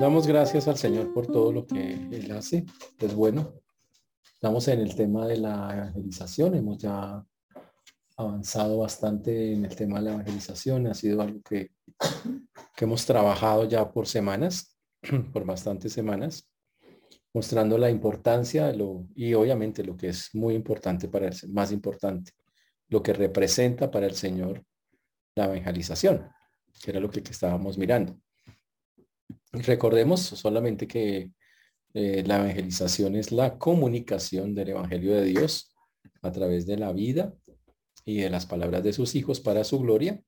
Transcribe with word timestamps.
Damos 0.00 0.26
gracias 0.26 0.66
al 0.66 0.78
Señor 0.78 1.12
por 1.12 1.26
todo 1.26 1.52
lo 1.52 1.66
que 1.66 1.92
Él 1.92 2.32
hace. 2.32 2.64
Es 2.98 3.14
bueno. 3.14 3.52
Estamos 4.32 4.66
en 4.68 4.80
el 4.80 4.94
tema 4.94 5.26
de 5.26 5.36
la 5.36 5.76
evangelización. 5.76 6.54
Hemos 6.54 6.78
ya 6.78 7.22
avanzado 8.16 8.78
bastante 8.78 9.52
en 9.52 9.66
el 9.66 9.76
tema 9.76 9.98
de 9.98 10.06
la 10.06 10.12
evangelización. 10.12 10.86
Ha 10.86 10.94
sido 10.94 11.20
algo 11.20 11.42
que, 11.42 11.72
que 12.74 12.84
hemos 12.86 13.04
trabajado 13.04 13.68
ya 13.68 13.92
por 13.92 14.06
semanas, 14.06 14.74
por 15.34 15.44
bastantes 15.44 15.92
semanas, 15.92 16.48
mostrando 17.34 17.76
la 17.76 17.90
importancia 17.90 18.72
y 19.14 19.34
obviamente 19.34 19.84
lo 19.84 19.98
que 19.98 20.08
es 20.08 20.34
muy 20.34 20.54
importante 20.54 21.08
para 21.08 21.28
el, 21.28 21.34
más 21.50 21.72
importante, 21.72 22.32
lo 22.88 23.02
que 23.02 23.12
representa 23.12 23.90
para 23.90 24.06
el 24.06 24.14
Señor 24.14 24.64
la 25.34 25.44
evangelización, 25.44 26.26
que 26.82 26.90
era 26.90 27.00
lo 27.00 27.10
que 27.10 27.20
estábamos 27.20 27.76
mirando. 27.76 28.18
Recordemos 29.52 30.20
solamente 30.20 30.86
que 30.86 31.32
eh, 31.92 32.22
la 32.24 32.36
evangelización 32.36 33.16
es 33.16 33.32
la 33.32 33.58
comunicación 33.58 34.54
del 34.54 34.70
Evangelio 34.70 35.14
de 35.14 35.24
Dios 35.24 35.74
a 36.22 36.30
través 36.30 36.66
de 36.66 36.76
la 36.76 36.92
vida 36.92 37.34
y 38.04 38.18
de 38.18 38.30
las 38.30 38.46
palabras 38.46 38.84
de 38.84 38.92
sus 38.92 39.14
hijos 39.16 39.40
para 39.40 39.64
su 39.64 39.80
gloria 39.80 40.22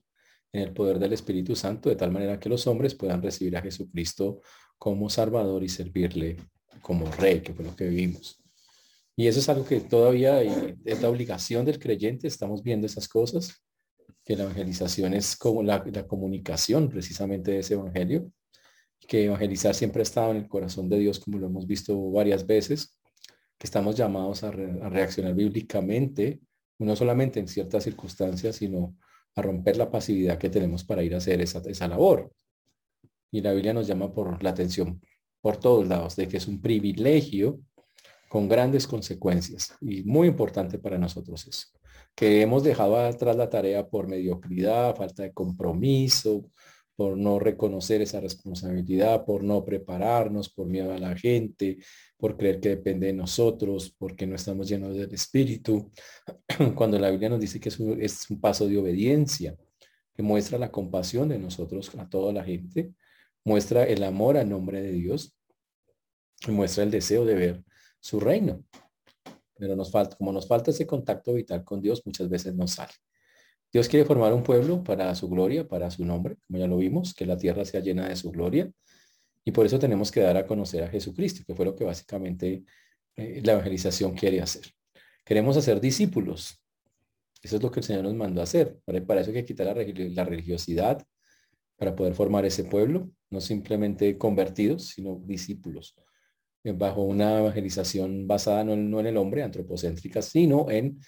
en 0.52 0.62
el 0.62 0.72
poder 0.72 0.98
del 0.98 1.12
Espíritu 1.12 1.54
Santo, 1.54 1.88
de 1.88 1.96
tal 1.96 2.10
manera 2.10 2.40
que 2.40 2.48
los 2.48 2.66
hombres 2.66 2.94
puedan 2.94 3.22
recibir 3.22 3.56
a 3.56 3.62
Jesucristo 3.62 4.40
como 4.76 5.08
Salvador 5.08 5.62
y 5.62 5.68
servirle 5.68 6.36
como 6.80 7.10
Rey, 7.12 7.40
que 7.40 7.54
fue 7.54 7.64
lo 7.64 7.76
que 7.76 7.88
vivimos. 7.88 8.42
Y 9.14 9.28
eso 9.28 9.38
es 9.38 9.48
algo 9.48 9.64
que 9.64 9.80
todavía 9.80 10.42
es 10.42 11.00
la 11.00 11.08
obligación 11.08 11.64
del 11.64 11.78
creyente, 11.78 12.26
estamos 12.26 12.62
viendo 12.62 12.86
esas 12.86 13.08
cosas, 13.08 13.62
que 14.24 14.36
la 14.36 14.44
evangelización 14.44 15.14
es 15.14 15.36
como 15.36 15.62
la, 15.62 15.84
la 15.92 16.06
comunicación 16.06 16.88
precisamente 16.88 17.52
de 17.52 17.58
ese 17.60 17.74
Evangelio 17.74 18.32
que 19.06 19.24
evangelizar 19.24 19.74
siempre 19.74 20.00
ha 20.00 20.02
estado 20.02 20.30
en 20.30 20.38
el 20.38 20.48
corazón 20.48 20.88
de 20.88 20.98
Dios, 20.98 21.18
como 21.18 21.38
lo 21.38 21.46
hemos 21.46 21.66
visto 21.66 22.10
varias 22.10 22.46
veces, 22.46 22.98
que 23.58 23.66
estamos 23.66 23.96
llamados 23.96 24.42
a, 24.44 24.50
reaccionar 24.50 25.34
bíblicamente, 25.34 26.40
no 26.78 26.96
solamente 26.96 27.40
en 27.40 27.48
ciertas 27.48 27.84
circunstancias, 27.84 28.56
sino 28.56 28.96
a 29.34 29.42
romper 29.42 29.76
la 29.76 29.90
pasividad 29.90 30.38
que 30.38 30.50
tenemos 30.50 30.84
para 30.84 31.02
ir 31.02 31.14
a 31.14 31.18
hacer 31.18 31.40
esa, 31.40 31.62
esa 31.66 31.88
labor. 31.88 32.32
Y 33.30 33.40
la 33.40 33.52
Biblia 33.52 33.72
nos 33.72 33.86
llama 33.86 34.12
por 34.12 34.42
la 34.42 34.50
atención 34.50 35.00
por 35.40 35.56
todos 35.58 35.86
lados, 35.86 36.16
de 36.16 36.28
que 36.28 36.36
es 36.36 36.46
un 36.46 36.60
privilegio 36.60 37.60
con 38.28 38.48
grandes 38.48 38.86
consecuencias 38.86 39.76
y 39.80 40.02
muy 40.04 40.28
importante 40.28 40.78
para 40.78 40.96
nosotros 40.96 41.46
eso, 41.46 41.66
que 42.14 42.40
hemos 42.40 42.62
dejado 42.62 42.96
atrás 42.96 43.36
la 43.36 43.50
tarea 43.50 43.86
por 43.86 44.08
mediocridad, 44.08 44.96
falta 44.96 45.24
de 45.24 45.32
compromiso, 45.32 46.50
por 46.96 47.16
no 47.16 47.38
reconocer 47.38 48.02
esa 48.02 48.20
responsabilidad, 48.20 49.24
por 49.24 49.42
no 49.42 49.64
prepararnos, 49.64 50.50
por 50.50 50.66
miedo 50.66 50.92
a 50.92 50.98
la 50.98 51.16
gente, 51.16 51.78
por 52.16 52.36
creer 52.36 52.60
que 52.60 52.70
depende 52.70 53.08
de 53.08 53.12
nosotros, 53.12 53.94
porque 53.98 54.26
no 54.26 54.36
estamos 54.36 54.68
llenos 54.68 54.94
del 54.94 55.12
Espíritu. 55.12 55.90
Cuando 56.76 56.98
la 56.98 57.10
Biblia 57.10 57.30
nos 57.30 57.40
dice 57.40 57.60
que 57.60 57.70
es 57.70 58.30
un, 58.30 58.40
paso 58.40 58.68
de 58.68 58.78
obediencia, 58.78 59.56
que 60.14 60.22
muestra 60.22 60.58
la 60.58 60.70
compasión 60.70 61.28
de 61.28 61.38
nosotros 61.38 61.90
a 61.98 62.08
toda 62.08 62.32
la 62.32 62.44
gente, 62.44 62.92
muestra 63.44 63.84
el 63.84 64.04
amor 64.04 64.36
a 64.36 64.44
nombre 64.44 64.82
de 64.82 64.92
Dios 64.92 65.34
y 66.46 66.50
muestra 66.50 66.84
el 66.84 66.90
deseo 66.90 67.24
de 67.24 67.34
ver 67.34 67.64
su 68.00 68.20
reino. 68.20 68.64
Pero 69.56 69.76
nos 69.76 69.90
falta, 69.90 70.16
como 70.16 70.32
nos 70.32 70.46
falta 70.46 70.70
ese 70.70 70.86
contacto 70.86 71.32
vital 71.32 71.64
con 71.64 71.80
Dios, 71.80 72.02
muchas 72.04 72.28
veces 72.28 72.54
no 72.54 72.66
sale. 72.66 72.92
Dios 73.72 73.88
quiere 73.88 74.04
formar 74.04 74.34
un 74.34 74.42
pueblo 74.42 74.84
para 74.84 75.14
su 75.14 75.30
gloria, 75.30 75.66
para 75.66 75.90
su 75.90 76.04
nombre, 76.04 76.36
como 76.46 76.58
ya 76.58 76.66
lo 76.66 76.76
vimos, 76.76 77.14
que 77.14 77.24
la 77.24 77.38
tierra 77.38 77.64
sea 77.64 77.80
llena 77.80 78.06
de 78.06 78.16
su 78.16 78.30
gloria. 78.30 78.70
Y 79.44 79.52
por 79.52 79.64
eso 79.64 79.78
tenemos 79.78 80.12
que 80.12 80.20
dar 80.20 80.36
a 80.36 80.46
conocer 80.46 80.84
a 80.84 80.88
Jesucristo, 80.88 81.42
que 81.46 81.54
fue 81.54 81.64
lo 81.64 81.74
que 81.74 81.84
básicamente 81.84 82.64
eh, 83.16 83.40
la 83.42 83.52
evangelización 83.52 84.14
quiere 84.14 84.42
hacer. 84.42 84.66
Queremos 85.24 85.56
hacer 85.56 85.80
discípulos. 85.80 86.62
Eso 87.42 87.56
es 87.56 87.62
lo 87.62 87.70
que 87.70 87.80
el 87.80 87.84
Señor 87.84 88.04
nos 88.04 88.14
mandó 88.14 88.42
a 88.42 88.44
hacer. 88.44 88.78
Para, 88.84 89.20
eso 89.20 89.30
hay 89.30 89.36
que 89.36 89.44
quitar 89.46 89.66
la, 89.66 90.24
religiosidad 90.24 91.02
para 91.76 91.96
poder 91.96 92.14
formar 92.14 92.44
ese 92.44 92.64
pueblo, 92.64 93.10
no 93.30 93.40
simplemente 93.40 94.18
convertidos, 94.18 94.88
sino 94.88 95.20
discípulos, 95.24 95.96
eh, 96.62 96.72
bajo 96.72 97.02
una 97.02 97.38
evangelización 97.38 98.28
basada 98.28 98.64
no 98.64 99.00
en, 99.00 99.06
el 99.06 99.16
hombre, 99.16 99.42
antropocéntrica, 99.42 100.20
sino 100.20 100.70
en, 100.70 101.00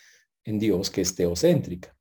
en 0.45 0.59
Dios, 0.59 0.91
que 0.91 1.03
es 1.03 1.15
teocéntrica. 1.15 1.95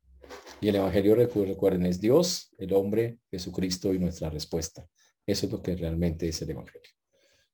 Y 0.60 0.68
el 0.68 0.76
Evangelio, 0.76 1.14
recuerden, 1.14 1.86
es 1.86 2.00
Dios, 2.00 2.54
el 2.58 2.72
hombre, 2.72 3.18
Jesucristo 3.30 3.92
y 3.92 3.98
nuestra 3.98 4.30
respuesta. 4.30 4.86
Eso 5.26 5.46
es 5.46 5.52
lo 5.52 5.62
que 5.62 5.76
realmente 5.76 6.28
es 6.28 6.40
el 6.42 6.50
Evangelio. 6.50 6.90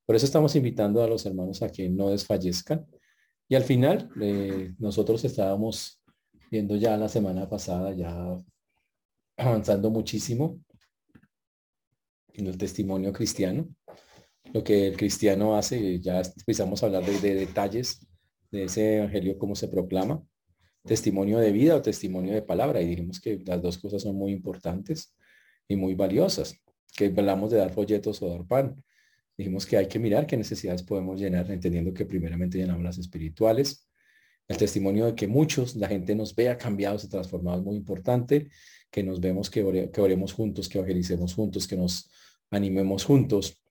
Por 0.06 0.16
eso 0.16 0.27
estamos 0.27 0.55
invitando 0.56 1.03
a 1.03 1.09
los 1.09 1.25
hermanos 1.27 1.62
a 1.62 1.71
que 1.71 1.88
no 1.88 2.11
desfallezcan. 2.11 2.87
Y 3.49 3.55
al 3.55 3.65
final, 3.65 4.11
eh, 4.21 4.72
nosotros 4.78 5.25
estábamos 5.25 6.03
viendo 6.50 6.77
ya 6.77 6.97
la 6.97 7.09
semana 7.09 7.49
pasada, 7.49 7.93
ya 7.94 8.37
avanzando 9.37 9.91
muchísimo 9.91 10.61
en 12.32 12.47
el 12.47 12.59
testimonio 12.59 13.12
cristiano. 13.12 13.69
Lo 14.53 14.62
que 14.65 14.88
el 14.88 14.97
cristiano 14.97 15.56
hace, 15.56 16.00
ya 16.00 16.21
empezamos 16.21 16.82
a 16.82 16.87
hablar 16.87 17.05
de 17.05 17.34
detalles 17.34 18.06
de 18.50 18.65
ese 18.65 18.99
evangelio, 18.99 19.38
cómo 19.38 19.55
se 19.55 19.69
proclama 19.69 20.25
testimonio 20.84 21.38
de 21.38 21.52
vida 21.52 21.76
o 21.76 21.82
testimonio 21.82 22.34
de 22.34 22.42
palabra. 22.42 22.80
Y 22.80 22.88
dijimos 22.88 23.20
que 23.20 23.38
las 23.44 23.62
dos 23.62 23.78
cosas 23.78 24.02
son 24.02 24.16
muy 24.16 24.32
importantes 24.32 25.14
y 25.68 25.76
muy 25.76 25.94
valiosas. 25.94 26.56
Que 26.96 27.06
hablamos 27.06 27.50
de 27.50 27.58
dar 27.58 27.72
folletos 27.72 28.22
o 28.22 28.28
dar 28.28 28.46
pan. 28.46 28.82
Dijimos 29.36 29.66
que 29.66 29.76
hay 29.76 29.86
que 29.86 29.98
mirar 29.98 30.26
qué 30.26 30.36
necesidades 30.36 30.82
podemos 30.82 31.19
llenar, 31.19 31.50
entendiendo 31.50 31.94
que 31.94 32.04
primeramente 32.04 32.58
llenamos 32.58 32.82
las 32.82 32.98
espirituales. 32.98 33.88
El 34.48 34.56
testimonio 34.56 35.06
de 35.06 35.14
que 35.14 35.28
muchos, 35.28 35.76
la 35.76 35.88
gente 35.88 36.14
nos 36.14 36.34
vea 36.34 36.58
cambiados 36.58 37.04
y 37.04 37.08
transformados, 37.08 37.64
muy 37.64 37.76
importante. 37.76 38.48
Que 38.90 39.02
nos 39.02 39.20
vemos, 39.20 39.48
que, 39.48 39.90
que 39.92 40.00
oremos 40.00 40.32
juntos, 40.32 40.69
que 40.69 40.78
evangelicemos 40.78 41.34
juntos, 41.34 41.69
que 41.69 41.76
nos 41.76 42.10
animemos 42.50 43.04
juntos. 43.04 43.62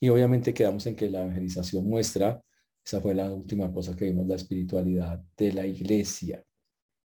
Y 0.00 0.10
obviamente 0.10 0.52
quedamos 0.52 0.86
en 0.86 0.94
que 0.94 1.10
la 1.10 1.22
evangelización 1.22 1.88
muestra, 1.88 2.40
esa 2.84 3.00
fue 3.00 3.14
la 3.14 3.32
última 3.32 3.72
cosa 3.72 3.96
que 3.96 4.04
vimos, 4.04 4.26
la 4.28 4.36
espiritualidad 4.36 5.20
de 5.36 5.52
la 5.52 5.66
iglesia 5.66 6.44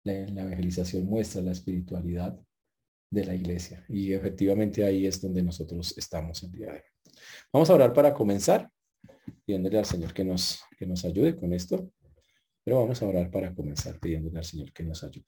la, 0.04 0.14
evangelización 0.14 1.06
muestra 1.06 1.42
la 1.42 1.52
espiritualidad 1.52 2.40
de 3.12 3.26
la 3.26 3.36
iglesia. 3.36 3.86
Y 3.90 4.14
efectivamente 4.14 4.84
ahí 4.84 5.06
es 5.06 5.22
donde 5.22 5.42
nosotros 5.42 5.98
estamos 5.98 6.44
el 6.44 6.52
día 6.52 6.68
de 6.68 6.74
hoy. 6.74 7.22
Vamos 7.52 7.70
a 7.70 7.74
orar 7.74 7.94
para 7.94 8.14
comenzar, 8.14 8.70
pidiéndole 9.46 9.80
al 9.80 9.86
Señor 9.86 10.14
que 10.14 10.24
nos, 10.24 10.62
que 10.78 10.86
nos 10.86 11.04
ayude 11.06 11.36
con 11.36 11.54
esto. 11.54 11.92
Pero 12.64 12.82
vamos 12.82 13.02
a 13.02 13.08
orar 13.08 13.32
para 13.32 13.54
comenzar, 13.54 14.00
pidiéndole 14.00 14.38
al 14.38 14.46
Señor 14.46 14.72
que 14.72 14.84
nos 14.84 15.04
ayude. 15.04 15.26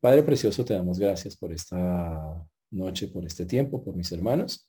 Padre 0.00 0.22
Precioso, 0.22 0.64
te 0.64 0.74
damos 0.74 0.98
gracias 0.98 1.36
por 1.36 1.52
esta 1.52 2.46
noche, 2.70 3.08
por 3.08 3.24
este 3.24 3.46
tiempo, 3.46 3.82
por 3.82 3.96
mis 3.96 4.12
hermanos. 4.12 4.68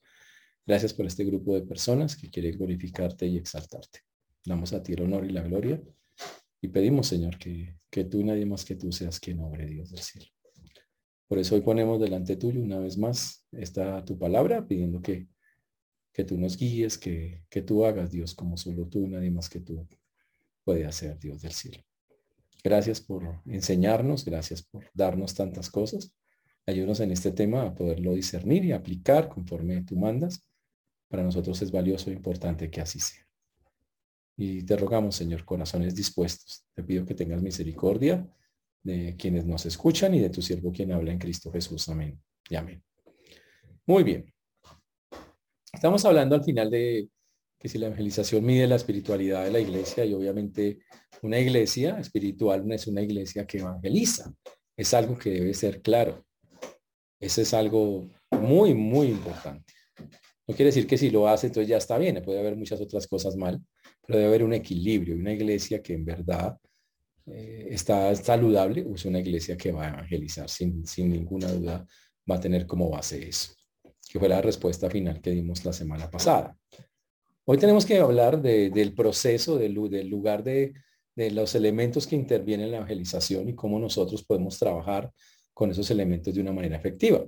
Gracias 0.65 0.93
por 0.93 1.05
este 1.05 1.25
grupo 1.25 1.53
de 1.53 1.61
personas 1.63 2.15
que 2.15 2.29
quiere 2.29 2.51
glorificarte 2.51 3.27
y 3.27 3.37
exaltarte. 3.37 3.99
Damos 4.45 4.73
a 4.73 4.81
ti 4.81 4.93
el 4.93 5.01
honor 5.01 5.25
y 5.25 5.29
la 5.29 5.41
gloria 5.41 5.81
y 6.61 6.67
pedimos, 6.69 7.07
Señor, 7.07 7.37
que, 7.37 7.77
que 7.89 8.05
tú 8.05 8.19
y 8.19 8.23
nadie 8.23 8.45
más 8.45 8.65
que 8.65 8.75
tú 8.75 8.91
seas 8.91 9.19
quien 9.19 9.39
obre 9.39 9.65
Dios 9.67 9.91
del 9.91 10.01
cielo. 10.01 10.27
Por 11.27 11.39
eso 11.39 11.55
hoy 11.55 11.61
ponemos 11.61 11.99
delante 11.99 12.35
tuyo 12.35 12.61
una 12.61 12.79
vez 12.79 12.97
más 12.97 13.45
esta 13.51 14.03
tu 14.05 14.17
palabra, 14.17 14.67
pidiendo 14.67 15.01
que, 15.01 15.27
que 16.13 16.23
tú 16.23 16.37
nos 16.37 16.57
guíes, 16.57 16.97
que, 16.97 17.43
que 17.49 17.61
tú 17.61 17.85
hagas, 17.85 18.11
Dios, 18.11 18.35
como 18.35 18.57
solo 18.57 18.87
tú 18.87 19.05
y 19.05 19.09
nadie 19.09 19.31
más 19.31 19.49
que 19.49 19.59
tú 19.59 19.87
puede 20.63 20.85
hacer, 20.85 21.19
Dios 21.19 21.41
del 21.41 21.51
cielo. 21.53 21.83
Gracias 22.63 23.01
por 23.01 23.41
enseñarnos, 23.45 24.25
gracias 24.25 24.63
por 24.63 24.85
darnos 24.93 25.35
tantas 25.35 25.69
cosas. 25.69 26.13
Ayúdanos 26.65 26.99
en 26.99 27.11
este 27.11 27.31
tema 27.31 27.63
a 27.63 27.75
poderlo 27.75 28.13
discernir 28.13 28.65
y 28.65 28.71
aplicar 28.71 29.29
conforme 29.29 29.83
tú 29.83 29.95
mandas. 29.95 30.41
Para 31.07 31.23
nosotros 31.23 31.61
es 31.61 31.71
valioso 31.71 32.09
e 32.09 32.13
importante 32.13 32.71
que 32.71 32.81
así 32.81 32.99
sea. 32.99 33.24
Y 34.37 34.63
te 34.63 34.75
rogamos, 34.75 35.15
Señor, 35.15 35.45
corazones 35.45 35.95
dispuestos. 35.95 36.65
Te 36.73 36.83
pido 36.83 37.05
que 37.05 37.15
tengas 37.15 37.41
misericordia 37.41 38.27
de 38.83 39.15
quienes 39.17 39.45
nos 39.45 39.65
escuchan 39.65 40.13
y 40.13 40.19
de 40.19 40.29
tu 40.29 40.41
siervo 40.41 40.71
quien 40.71 40.91
habla 40.91 41.11
en 41.11 41.19
Cristo 41.19 41.51
Jesús. 41.51 41.87
Amén. 41.89 42.21
Y 42.49 42.55
amén. 42.55 42.83
Muy 43.85 44.03
bien. 44.03 44.31
Estamos 45.73 46.05
hablando 46.05 46.35
al 46.35 46.43
final 46.43 46.69
de 46.69 47.09
que 47.59 47.69
si 47.69 47.77
la 47.77 47.87
evangelización 47.87 48.45
mide 48.45 48.67
la 48.67 48.75
espiritualidad 48.75 49.43
de 49.43 49.51
la 49.51 49.59
iglesia 49.59 50.05
y 50.05 50.13
obviamente 50.13 50.79
una 51.21 51.39
iglesia 51.39 51.97
espiritual 51.99 52.67
no 52.67 52.73
es 52.75 52.87
una 52.87 53.01
iglesia 53.01 53.45
que 53.47 53.59
evangeliza. 53.59 54.33
Es 54.77 54.93
algo 54.93 55.17
que 55.17 55.31
debe 55.31 55.53
ser 55.53 55.81
claro. 55.81 56.25
Ese 57.19 57.43
es 57.43 57.53
algo 57.53 58.09
muy, 58.31 58.73
muy 58.73 59.07
importante. 59.07 59.73
No 60.47 60.55
quiere 60.55 60.65
decir 60.65 60.85
que 60.85 60.97
si 60.97 61.09
lo 61.09 61.27
hace, 61.27 61.47
entonces 61.47 61.67
ya 61.67 61.77
está 61.77 61.97
bien. 61.97 62.21
Puede 62.23 62.39
haber 62.39 62.55
muchas 62.55 62.79
otras 62.81 63.07
cosas 63.07 63.35
mal, 63.35 63.59
pero 64.05 64.19
debe 64.19 64.29
haber 64.29 64.43
un 64.43 64.53
equilibrio. 64.53 65.15
Una 65.15 65.33
iglesia 65.33 65.81
que 65.81 65.93
en 65.93 66.05
verdad 66.05 66.57
eh, 67.27 67.67
está 67.71 68.13
saludable 68.15 68.85
es 68.93 69.05
una 69.05 69.19
iglesia 69.19 69.57
que 69.57 69.71
va 69.71 69.85
a 69.85 69.89
evangelizar 69.89 70.49
sin, 70.49 70.85
sin 70.85 71.09
ninguna 71.11 71.51
duda, 71.51 71.85
va 72.29 72.35
a 72.35 72.39
tener 72.39 72.67
como 72.67 72.89
base 72.89 73.27
eso. 73.27 73.53
que 74.07 74.19
fue 74.19 74.29
la 74.29 74.41
respuesta 74.41 74.89
final 74.89 75.21
que 75.21 75.31
dimos 75.31 75.65
la 75.65 75.73
semana 75.73 76.09
pasada. 76.09 76.55
Hoy 77.47 77.57
tenemos 77.57 77.85
que 77.85 77.99
hablar 77.99 78.41
del 78.41 78.93
proceso, 78.93 79.57
del, 79.57 79.73
lugar 79.73 80.43
de, 80.43 80.73
los 81.15 81.53
elementos 81.53 82.07
que 82.07 82.15
intervienen 82.15 82.65
en 82.65 82.71
la 82.71 82.77
evangelización 82.77 83.49
y 83.49 83.55
cómo 83.55 83.79
nosotros 83.79 84.23
podemos 84.23 84.57
trabajar 84.57 85.11
con 85.53 85.69
esos 85.69 85.89
elementos 85.91 86.33
de 86.33 86.41
una 86.41 86.51
manera 86.51 86.77
efectiva. 86.77 87.23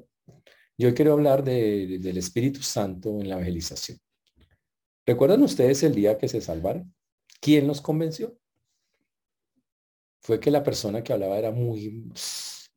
Yo 0.75 0.93
quiero 0.93 1.13
hablar 1.13 1.43
del 1.43 2.17
Espíritu 2.17 2.61
Santo 2.61 3.19
en 3.21 3.29
la 3.29 3.35
evangelización. 3.35 3.99
¿Recuerdan 5.07 5.41
ustedes 5.41 5.81
el 5.83 5.95
día 5.95 6.17
que 6.17 6.27
se 6.27 6.41
salvaron? 6.41 6.93
¿Quién 7.39 7.65
los 7.65 7.79
convenció? 7.79 8.37
Fue 10.19 10.37
que 10.37 10.51
la 10.51 10.63
persona 10.63 11.01
que 11.01 11.13
hablaba 11.13 11.37
era 11.37 11.51
muy, 11.51 12.11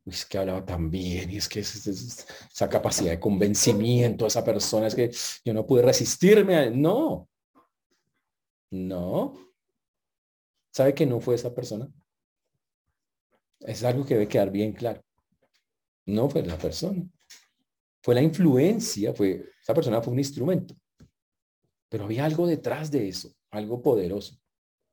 es 0.05 0.25
que 0.25 0.37
hablaba 0.37 0.65
tan 0.65 0.89
bien 0.89 1.29
y 1.29 1.37
es 1.37 1.49
que 1.49 1.59
esa 1.59 2.69
capacidad 2.69 3.11
de 3.11 3.19
convencimiento, 3.19 4.25
esa 4.25 4.45
persona 4.45 4.87
es 4.87 4.95
que 4.95 5.11
yo 5.43 5.53
no 5.53 5.65
pude 5.65 5.81
resistirme. 5.81 6.55
A... 6.55 6.69
No, 6.69 7.27
no. 8.71 9.37
¿Sabe 10.71 10.95
que 10.95 11.05
no 11.05 11.19
fue 11.19 11.35
esa 11.35 11.53
persona? 11.53 11.91
Es 13.59 13.83
algo 13.83 14.05
que 14.05 14.13
debe 14.13 14.29
quedar 14.29 14.51
bien 14.51 14.71
claro. 14.71 15.03
No 16.05 16.29
fue 16.29 16.43
la 16.43 16.57
persona. 16.57 17.03
Fue 18.01 18.15
la 18.15 18.21
influencia, 18.21 19.13
fue, 19.13 19.51
esa 19.61 19.73
persona 19.73 20.01
fue 20.01 20.13
un 20.13 20.19
instrumento. 20.19 20.75
Pero 21.91 22.05
había 22.05 22.23
algo 22.23 22.47
detrás 22.47 22.89
de 22.89 23.09
eso, 23.09 23.35
algo 23.49 23.81
poderoso. 23.81 24.39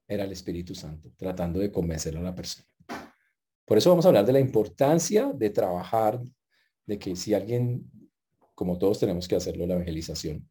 Era 0.09 0.25
el 0.25 0.33
Espíritu 0.33 0.75
Santo, 0.75 1.13
tratando 1.17 1.61
de 1.61 1.71
convencer 1.71 2.17
a 2.17 2.21
la 2.21 2.35
persona. 2.35 2.67
Por 3.65 3.79
eso 3.79 3.91
vamos 3.91 4.05
a 4.05 4.09
hablar 4.09 4.27
de 4.27 4.33
la 4.33 4.41
importancia 4.41 5.33
de 5.33 5.51
trabajar, 5.51 6.21
de 6.85 6.99
que 6.99 7.15
si 7.15 7.35
alguien, 7.35 7.89
como 8.57 8.79
todos 8.79 8.99
tenemos 8.99 9.29
que 9.29 9.37
hacerlo, 9.37 9.65
la 9.65 9.75
evangelización, 9.75 10.51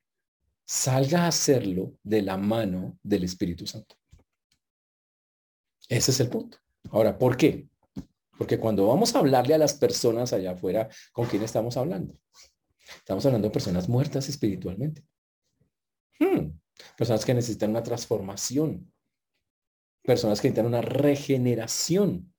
salga 0.66 1.26
a 1.26 1.28
hacerlo 1.28 1.98
de 2.02 2.22
la 2.22 2.38
mano 2.38 2.98
del 3.04 3.26
Espíritu 3.26 3.68
Santo. 3.68 3.98
Ese 5.90 6.12
es 6.12 6.20
el 6.22 6.30
punto. 6.30 6.60
Ahora, 6.92 7.18
¿por 7.18 7.36
qué? 7.36 7.68
Porque 8.38 8.58
cuando 8.58 8.88
vamos 8.88 9.14
a 9.14 9.20
hablarle 9.20 9.54
a 9.54 9.58
las 9.58 9.74
personas 9.74 10.32
allá 10.32 10.52
afuera, 10.52 10.88
¿con 11.12 11.26
quién 11.26 11.44
estamos 11.44 11.76
hablando? 11.76 12.18
Estamos 13.00 13.26
hablando 13.26 13.50
de 13.50 13.54
personas 13.54 13.90
muertas 13.90 14.30
espiritualmente. 14.30 15.04
Hmm. 16.20 16.58
Personas 16.98 17.26
que 17.26 17.34
necesitan 17.34 17.72
una 17.72 17.84
transformación. 17.84 18.92
Personas 20.04 20.42
que 20.42 20.48
necesitan 20.48 20.68
una 20.68 20.82
regeneración. 20.82 22.34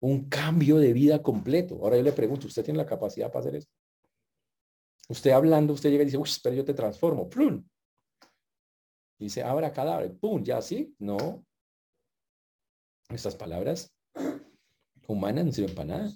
Un 0.00 0.28
cambio 0.28 0.78
de 0.78 0.92
vida 0.92 1.22
completo. 1.22 1.76
Ahora 1.82 1.96
yo 1.96 2.02
le 2.02 2.12
pregunto, 2.12 2.46
¿usted 2.46 2.64
tiene 2.64 2.78
la 2.78 2.86
capacidad 2.86 3.32
para 3.32 3.40
hacer 3.40 3.56
eso? 3.56 3.68
Usted 5.08 5.30
hablando, 5.30 5.72
usted 5.72 5.90
llega 5.90 6.02
y 6.02 6.06
dice, 6.06 6.18
uy, 6.18 6.28
pero 6.42 6.54
yo 6.54 6.64
te 6.64 6.74
transformo. 6.74 7.28
¡Plum! 7.28 7.64
Dice, 9.18 9.42
abra 9.42 9.72
cadáver. 9.72 10.16
¡Pum! 10.18 10.42
¿Ya 10.44 10.58
así? 10.58 10.94
No. 10.98 11.44
Estas 13.08 13.34
palabras 13.34 13.90
humanas 15.06 15.46
no 15.46 15.52
sirven 15.52 15.74
para 15.74 15.88
nada. 15.88 16.12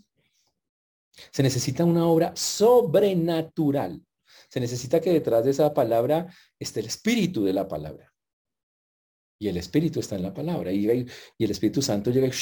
Se 1.30 1.42
necesita 1.42 1.84
una 1.84 2.06
obra 2.06 2.32
sobrenatural. 2.36 4.04
Se 4.52 4.60
necesita 4.60 5.00
que 5.00 5.10
detrás 5.10 5.46
de 5.46 5.50
esa 5.50 5.72
palabra 5.72 6.26
esté 6.58 6.80
el 6.80 6.86
espíritu 6.86 7.42
de 7.42 7.54
la 7.54 7.66
palabra. 7.66 8.12
Y 9.38 9.48
el 9.48 9.56
espíritu 9.56 9.98
está 9.98 10.14
en 10.16 10.24
la 10.24 10.34
palabra. 10.34 10.70
Y, 10.70 10.86
el 10.90 11.10
Espíritu 11.38 11.80
Santo 11.80 12.10
llega 12.10 12.26
y... 12.26 12.32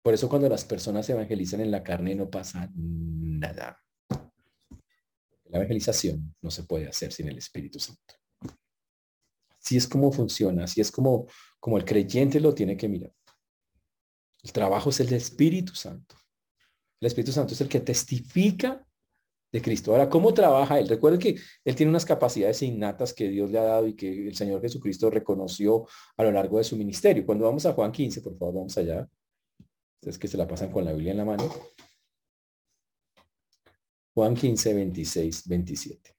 Por 0.00 0.14
eso 0.14 0.28
cuando 0.28 0.48
las 0.48 0.64
personas 0.64 1.10
evangelizan 1.10 1.60
en 1.60 1.72
la 1.72 1.82
carne 1.82 2.14
no 2.14 2.30
pasa 2.30 2.70
nada. 2.76 3.82
La 5.46 5.58
evangelización 5.58 6.36
no 6.40 6.52
se 6.52 6.62
puede 6.62 6.86
hacer 6.86 7.12
sin 7.12 7.26
el 7.26 7.38
Espíritu 7.38 7.80
Santo. 7.80 8.14
Así 9.60 9.76
es 9.76 9.88
como 9.88 10.12
funciona, 10.12 10.64
así 10.64 10.80
es 10.80 10.92
como, 10.92 11.26
como 11.58 11.78
el 11.78 11.84
creyente 11.84 12.38
lo 12.38 12.54
tiene 12.54 12.76
que 12.76 12.88
mirar. 12.88 13.12
El 14.40 14.52
trabajo 14.52 14.90
es 14.90 15.00
el 15.00 15.12
Espíritu 15.12 15.74
Santo. 15.74 16.14
El 17.00 17.08
Espíritu 17.08 17.32
Santo 17.32 17.54
es 17.54 17.60
el 17.60 17.68
que 17.68 17.80
testifica 17.80 18.84
de 19.50 19.62
Cristo. 19.62 19.92
Ahora, 19.92 20.08
¿cómo 20.08 20.34
trabaja 20.34 20.78
él? 20.78 20.88
Recuerden 20.88 21.20
que 21.20 21.36
él 21.64 21.74
tiene 21.74 21.90
unas 21.90 22.04
capacidades 22.04 22.62
innatas 22.62 23.14
que 23.14 23.28
Dios 23.28 23.50
le 23.50 23.58
ha 23.58 23.64
dado 23.64 23.86
y 23.86 23.94
que 23.94 24.28
el 24.28 24.34
Señor 24.34 24.60
Jesucristo 24.60 25.10
reconoció 25.10 25.86
a 26.16 26.24
lo 26.24 26.32
largo 26.32 26.58
de 26.58 26.64
su 26.64 26.76
ministerio. 26.76 27.24
Cuando 27.24 27.46
vamos 27.46 27.64
a 27.66 27.72
Juan 27.72 27.92
15, 27.92 28.20
por 28.20 28.36
favor, 28.36 28.54
vamos 28.54 28.76
allá. 28.76 29.08
Ustedes 30.00 30.18
que 30.18 30.28
se 30.28 30.36
la 30.36 30.46
pasan 30.46 30.70
con 30.70 30.84
la 30.84 30.92
Biblia 30.92 31.12
en 31.12 31.18
la 31.18 31.24
mano. 31.24 31.50
Juan 34.14 34.34
15, 34.34 34.74
26, 34.74 35.48
27. 35.48 36.16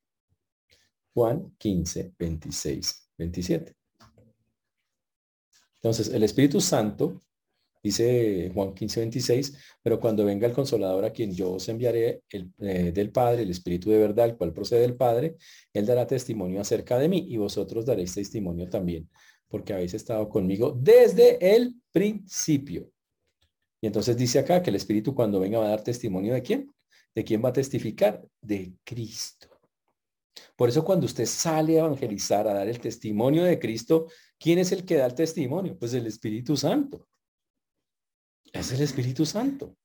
Juan 1.13 1.55
15, 1.57 2.13
26, 2.17 3.09
27. 3.17 3.75
Entonces, 5.75 6.09
el 6.09 6.23
Espíritu 6.23 6.59
Santo 6.59 7.21
Dice 7.81 8.51
Juan 8.53 8.73
15, 8.73 8.99
26, 8.99 9.57
pero 9.81 9.99
cuando 9.99 10.25
venga 10.25 10.45
el 10.45 10.53
consolador 10.53 11.05
a 11.05 11.13
quien 11.13 11.33
yo 11.33 11.53
os 11.53 11.69
enviaré 11.69 12.23
el, 12.29 12.51
eh, 12.59 12.91
del 12.91 13.11
Padre, 13.11 13.43
el 13.43 13.49
Espíritu 13.49 13.89
de 13.89 13.99
verdad, 13.99 14.25
el 14.25 14.35
cual 14.35 14.53
procede 14.53 14.81
del 14.81 14.95
Padre, 14.95 15.37
él 15.71 15.85
dará 15.85 16.05
testimonio 16.05 16.59
acerca 16.59 16.99
de 16.99 17.07
mí 17.07 17.25
y 17.29 17.37
vosotros 17.37 17.85
daréis 17.85 18.13
testimonio 18.13 18.69
también, 18.69 19.09
porque 19.47 19.73
habéis 19.73 19.93
estado 19.93 20.27
conmigo 20.27 20.77
desde 20.77 21.55
el 21.55 21.75
principio. 21.91 22.91
Y 23.81 23.87
entonces 23.87 24.17
dice 24.17 24.39
acá 24.39 24.61
que 24.61 24.71
el 24.71 24.75
Espíritu 24.75 25.15
cuando 25.15 25.39
venga 25.39 25.59
va 25.59 25.67
a 25.67 25.69
dar 25.69 25.83
testimonio 25.83 26.33
de 26.33 26.41
quién? 26.41 26.69
¿De 27.15 27.23
quién 27.23 27.43
va 27.43 27.49
a 27.49 27.53
testificar? 27.53 28.21
De 28.41 28.73
Cristo. 28.83 29.47
Por 30.55 30.67
eso 30.67 30.83
cuando 30.83 31.05
usted 31.05 31.25
sale 31.25 31.77
a 31.77 31.85
evangelizar, 31.85 32.45
a 32.47 32.53
dar 32.53 32.67
el 32.67 32.79
testimonio 32.79 33.43
de 33.45 33.57
Cristo, 33.57 34.07
¿quién 34.37 34.59
es 34.59 34.73
el 34.73 34.83
que 34.83 34.95
da 34.95 35.05
el 35.05 35.15
testimonio? 35.15 35.77
Pues 35.77 35.93
el 35.93 36.07
Espíritu 36.07 36.57
Santo. 36.57 37.07
Es 38.53 38.71
el 38.71 38.81
Espíritu 38.81 39.25
Santo. 39.25 39.75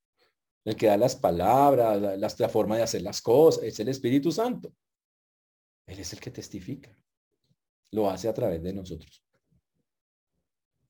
El 0.64 0.76
que 0.76 0.86
da 0.86 0.96
las 0.96 1.14
palabras, 1.14 2.38
la, 2.38 2.48
forma 2.48 2.76
de 2.76 2.82
hacer 2.82 3.02
las 3.02 3.20
cosas, 3.20 3.64
es 3.64 3.78
el 3.80 3.88
Espíritu 3.88 4.32
Santo. 4.32 4.72
Él 5.86 5.98
es 5.98 6.12
el 6.14 6.20
que 6.20 6.30
testifica. 6.30 6.96
Lo 7.90 8.08
hace 8.08 8.28
a 8.28 8.34
través 8.34 8.62
de 8.62 8.72
nosotros. 8.72 9.22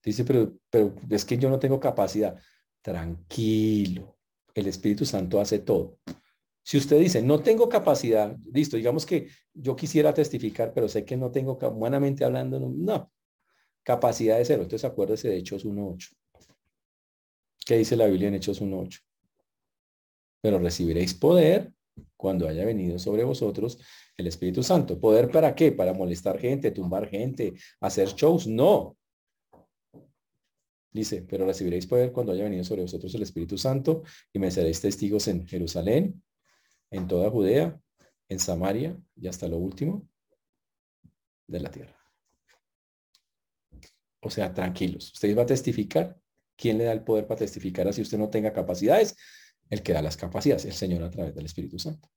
Dice, 0.02 0.24
pero, 0.24 0.56
pero 0.70 0.94
es 1.10 1.24
que 1.24 1.36
yo 1.36 1.50
no 1.50 1.58
tengo 1.58 1.80
capacidad. 1.80 2.40
Tranquilo. 2.80 4.16
El 4.54 4.68
Espíritu 4.68 5.04
Santo 5.04 5.40
hace 5.40 5.58
todo. 5.58 5.98
Si 6.62 6.78
usted 6.78 6.98
dice, 6.98 7.20
no 7.20 7.42
tengo 7.42 7.68
capacidad, 7.68 8.36
listo, 8.52 8.76
digamos 8.76 9.04
que 9.04 9.28
yo 9.52 9.76
quisiera 9.76 10.14
testificar, 10.14 10.72
pero 10.72 10.88
sé 10.88 11.04
que 11.04 11.16
no 11.16 11.30
tengo, 11.30 11.58
humanamente 11.58 12.24
hablando, 12.24 12.58
no, 12.58 12.70
no. 12.70 13.12
capacidad 13.82 14.38
de 14.38 14.44
cero. 14.44 14.62
Entonces 14.62 14.88
acuérdese 14.88 15.28
de 15.28 15.36
Hechos 15.36 15.66
1.8. 15.66 16.16
¿Qué 17.64 17.78
dice 17.78 17.96
la 17.96 18.06
Biblia 18.06 18.28
en 18.28 18.34
Hechos 18.34 18.60
1.8? 18.60 19.00
Pero 20.42 20.58
recibiréis 20.58 21.14
poder 21.14 21.72
cuando 22.16 22.46
haya 22.46 22.64
venido 22.64 22.98
sobre 22.98 23.24
vosotros 23.24 23.78
el 24.16 24.26
Espíritu 24.26 24.62
Santo. 24.62 25.00
¿Poder 25.00 25.30
para 25.30 25.54
qué? 25.54 25.72
¿Para 25.72 25.94
molestar 25.94 26.38
gente, 26.38 26.70
tumbar 26.70 27.08
gente, 27.08 27.54
hacer 27.80 28.08
shows? 28.08 28.46
No. 28.46 28.96
Dice, 30.92 31.22
pero 31.22 31.46
recibiréis 31.46 31.86
poder 31.86 32.12
cuando 32.12 32.32
haya 32.32 32.44
venido 32.44 32.62
sobre 32.62 32.82
vosotros 32.82 33.14
el 33.14 33.22
Espíritu 33.22 33.56
Santo 33.56 34.02
y 34.32 34.38
me 34.38 34.50
seréis 34.50 34.80
testigos 34.80 35.26
en 35.28 35.46
Jerusalén, 35.46 36.22
en 36.90 37.08
toda 37.08 37.30
Judea, 37.30 37.80
en 38.28 38.38
Samaria 38.38 38.96
y 39.16 39.26
hasta 39.26 39.48
lo 39.48 39.56
último 39.56 40.06
de 41.46 41.60
la 41.60 41.70
tierra. 41.70 41.98
O 44.20 44.30
sea, 44.30 44.52
tranquilos. 44.54 45.12
Ustedes 45.12 45.36
va 45.36 45.42
a 45.42 45.46
testificar 45.46 46.18
¿Quién 46.56 46.78
le 46.78 46.84
da 46.84 46.92
el 46.92 47.02
poder 47.02 47.26
para 47.26 47.38
testificar 47.38 47.88
así 47.88 48.02
usted 48.02 48.18
no 48.18 48.30
tenga 48.30 48.52
capacidades? 48.52 49.16
El 49.70 49.82
que 49.82 49.92
da 49.92 50.02
las 50.02 50.16
capacidades, 50.16 50.64
el 50.64 50.72
Señor 50.72 51.02
a 51.02 51.10
través 51.10 51.34
del 51.34 51.46
Espíritu 51.46 51.78
Santo. 51.78 52.08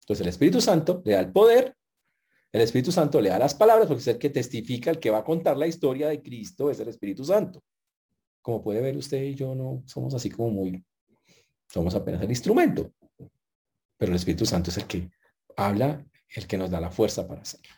Entonces 0.00 0.22
el 0.22 0.28
Espíritu 0.28 0.60
Santo 0.60 1.02
le 1.04 1.12
da 1.12 1.20
el 1.20 1.32
poder, 1.32 1.74
el 2.52 2.60
Espíritu 2.60 2.92
Santo 2.92 3.20
le 3.20 3.30
da 3.30 3.38
las 3.38 3.54
palabras, 3.54 3.88
porque 3.88 4.00
es 4.00 4.06
el 4.06 4.18
que 4.18 4.30
testifica, 4.30 4.90
el 4.90 5.00
que 5.00 5.10
va 5.10 5.18
a 5.18 5.24
contar 5.24 5.56
la 5.56 5.66
historia 5.66 6.08
de 6.08 6.22
Cristo, 6.22 6.70
es 6.70 6.78
el 6.78 6.88
Espíritu 6.88 7.24
Santo. 7.24 7.62
Como 8.40 8.62
puede 8.62 8.80
ver 8.80 8.96
usted 8.96 9.22
y 9.22 9.34
yo 9.34 9.54
no 9.54 9.82
somos 9.86 10.14
así 10.14 10.30
como 10.30 10.50
muy, 10.50 10.84
somos 11.68 11.94
apenas 11.94 12.22
el 12.22 12.30
instrumento. 12.30 12.92
Pero 13.96 14.12
el 14.12 14.16
Espíritu 14.16 14.46
Santo 14.46 14.70
es 14.70 14.76
el 14.76 14.86
que 14.86 15.10
habla, 15.56 16.04
el 16.28 16.46
que 16.46 16.56
nos 16.56 16.70
da 16.70 16.80
la 16.80 16.90
fuerza 16.90 17.26
para 17.26 17.42
hacerlo. 17.42 17.74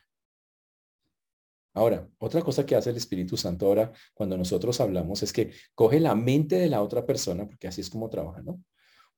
Ahora, 1.77 2.09
otra 2.17 2.41
cosa 2.41 2.65
que 2.65 2.75
hace 2.75 2.89
el 2.89 2.97
Espíritu 2.97 3.37
Santo 3.37 3.67
ahora 3.67 3.93
cuando 4.15 4.39
nosotros 4.39 4.81
hablamos 4.81 5.23
es 5.23 5.31
que 5.31 5.53
coge 5.75 6.01
la 6.01 6.15
mente 6.15 6.57
de 6.57 6.71
la 6.71 6.81
otra 6.81 7.05
persona, 7.05 7.47
porque 7.47 7.69
así 7.69 7.83
es 7.83 7.91
como 7.91 8.09
trabaja, 8.09 8.41
¿no? 8.41 8.65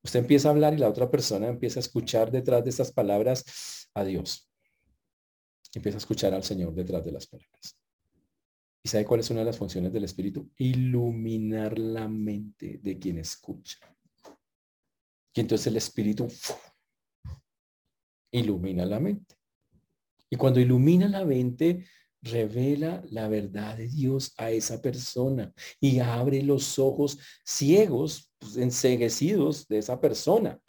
Usted 0.03 0.19
empieza 0.19 0.49
a 0.49 0.51
hablar 0.51 0.75
y 0.75 0.79
la 0.79 0.89
otra 0.89 1.09
persona 1.09 1.47
empieza 1.47 1.79
a 1.79 1.83
escuchar 1.83 2.33
detrás 2.33 2.65
de 2.65 2.71
estas 2.71 2.91
palabras 2.91 3.89
a 3.95 4.03
Dios. 4.03 4.51
Empieza 5.73 5.99
a 5.99 6.01
escuchar 6.01 6.35
al 6.35 6.43
Señor 6.43 6.75
detrás 6.75 7.05
de 7.05 7.13
las 7.13 7.29
palabras. 7.29 7.79
¿Y 8.83 8.89
sabe 8.89 9.05
cuál 9.05 9.21
es 9.21 9.31
una 9.31 9.41
de 9.41 9.47
las 9.47 9.59
funciones 9.59 9.93
del 9.93 10.03
Espíritu? 10.03 10.51
Iluminar 10.57 11.79
la 11.79 12.09
mente 12.09 12.81
de 12.83 12.99
quien 12.99 13.19
escucha. 13.19 13.79
Y 15.33 15.41
entonces 15.41 15.69
el 15.69 15.77
Espíritu 15.77 16.27
ilumina 18.33 18.85
la 18.85 18.99
mente. 18.99 19.37
Y 20.29 20.35
cuando 20.35 20.59
ilumina 20.59 21.09
la 21.09 21.25
mente, 21.25 21.87
revela 22.23 23.03
la 23.11 23.29
verdad 23.29 23.77
de 23.77 23.89
Dios 23.89 24.35
a 24.37 24.51
esa 24.51 24.81
persona 24.83 25.53
y 25.81 26.01
abre 26.01 26.43
los 26.43 26.79
ojos 26.79 27.19
ciegos, 27.45 28.33
pues, 28.39 28.57
enseguecidos 28.57 29.67
de 29.69 29.79
esa 29.79 30.01
persona. 30.01 30.61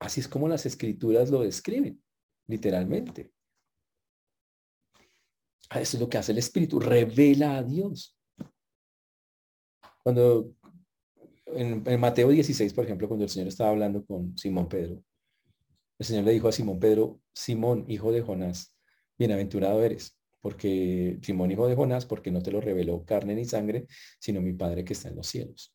Así 0.00 0.20
es 0.20 0.28
como 0.28 0.48
las 0.48 0.66
escrituras 0.66 1.30
lo 1.30 1.42
describen, 1.42 2.02
literalmente. 2.46 3.32
Ah, 5.70 5.80
eso 5.80 5.96
es 5.96 6.00
lo 6.00 6.08
que 6.08 6.18
hace 6.18 6.32
el 6.32 6.38
Espíritu, 6.38 6.78
revela 6.78 7.56
a 7.56 7.62
Dios. 7.62 8.16
Cuando 10.02 10.54
en, 11.46 11.82
en, 11.86 12.00
Mateo 12.00 12.28
16, 12.28 12.72
por 12.72 12.84
ejemplo, 12.84 13.08
cuando 13.08 13.24
el 13.24 13.30
Señor 13.30 13.48
estaba 13.48 13.70
hablando 13.70 14.04
con 14.04 14.36
Simón 14.38 14.68
Pedro, 14.68 15.02
el 15.98 16.06
Señor 16.06 16.24
le 16.24 16.32
dijo 16.32 16.48
a 16.48 16.52
Simón 16.52 16.78
Pedro, 16.78 17.20
Simón, 17.34 17.84
hijo 17.88 18.12
de 18.12 18.22
Jonás, 18.22 18.74
bienaventurado 19.18 19.82
eres, 19.82 20.15
porque 20.40 21.18
Simón, 21.22 21.50
hijo 21.50 21.66
de 21.66 21.74
Jonás, 21.74 22.06
porque 22.06 22.30
no 22.30 22.42
te 22.42 22.50
lo 22.50 22.60
reveló 22.60 23.04
carne 23.04 23.34
ni 23.34 23.44
sangre, 23.44 23.86
sino 24.18 24.40
mi 24.40 24.52
Padre 24.52 24.84
que 24.84 24.92
está 24.92 25.08
en 25.08 25.16
los 25.16 25.26
cielos. 25.26 25.74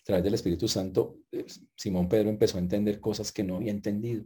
A 0.00 0.04
través 0.04 0.24
del 0.24 0.34
Espíritu 0.34 0.68
Santo, 0.68 1.18
eh, 1.32 1.44
Simón 1.76 2.08
Pedro 2.08 2.30
empezó 2.30 2.56
a 2.56 2.60
entender 2.60 3.00
cosas 3.00 3.30
que 3.32 3.44
no 3.44 3.56
había 3.56 3.70
entendido. 3.70 4.24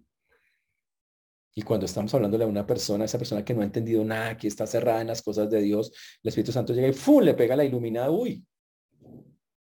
Y 1.55 1.63
cuando 1.63 1.87
estamos 1.87 2.15
hablando 2.15 2.39
de 2.39 2.47
una 2.47 2.67
persona, 2.67 3.05
esa 3.05 3.19
persona 3.19 3.45
que 3.45 3.53
no 3.53 3.61
ha 3.61 3.65
entendido 3.65 4.05
nada, 4.05 4.37
que 4.37 4.49
está 4.49 4.67
cerrada 4.67 5.03
en 5.03 5.09
las 5.09 5.21
cosas 5.21 5.51
de 5.51 5.61
Dios, 5.61 5.93
el 6.23 6.29
Espíritu 6.29 6.53
Santo 6.53 6.73
llega 6.73 6.89
y 6.89 6.93
¡fum! 6.93 7.23
le 7.23 7.35
pega 7.35 7.57
la 7.57 7.65
iluminada. 7.65 8.11
Uy, 8.11 8.47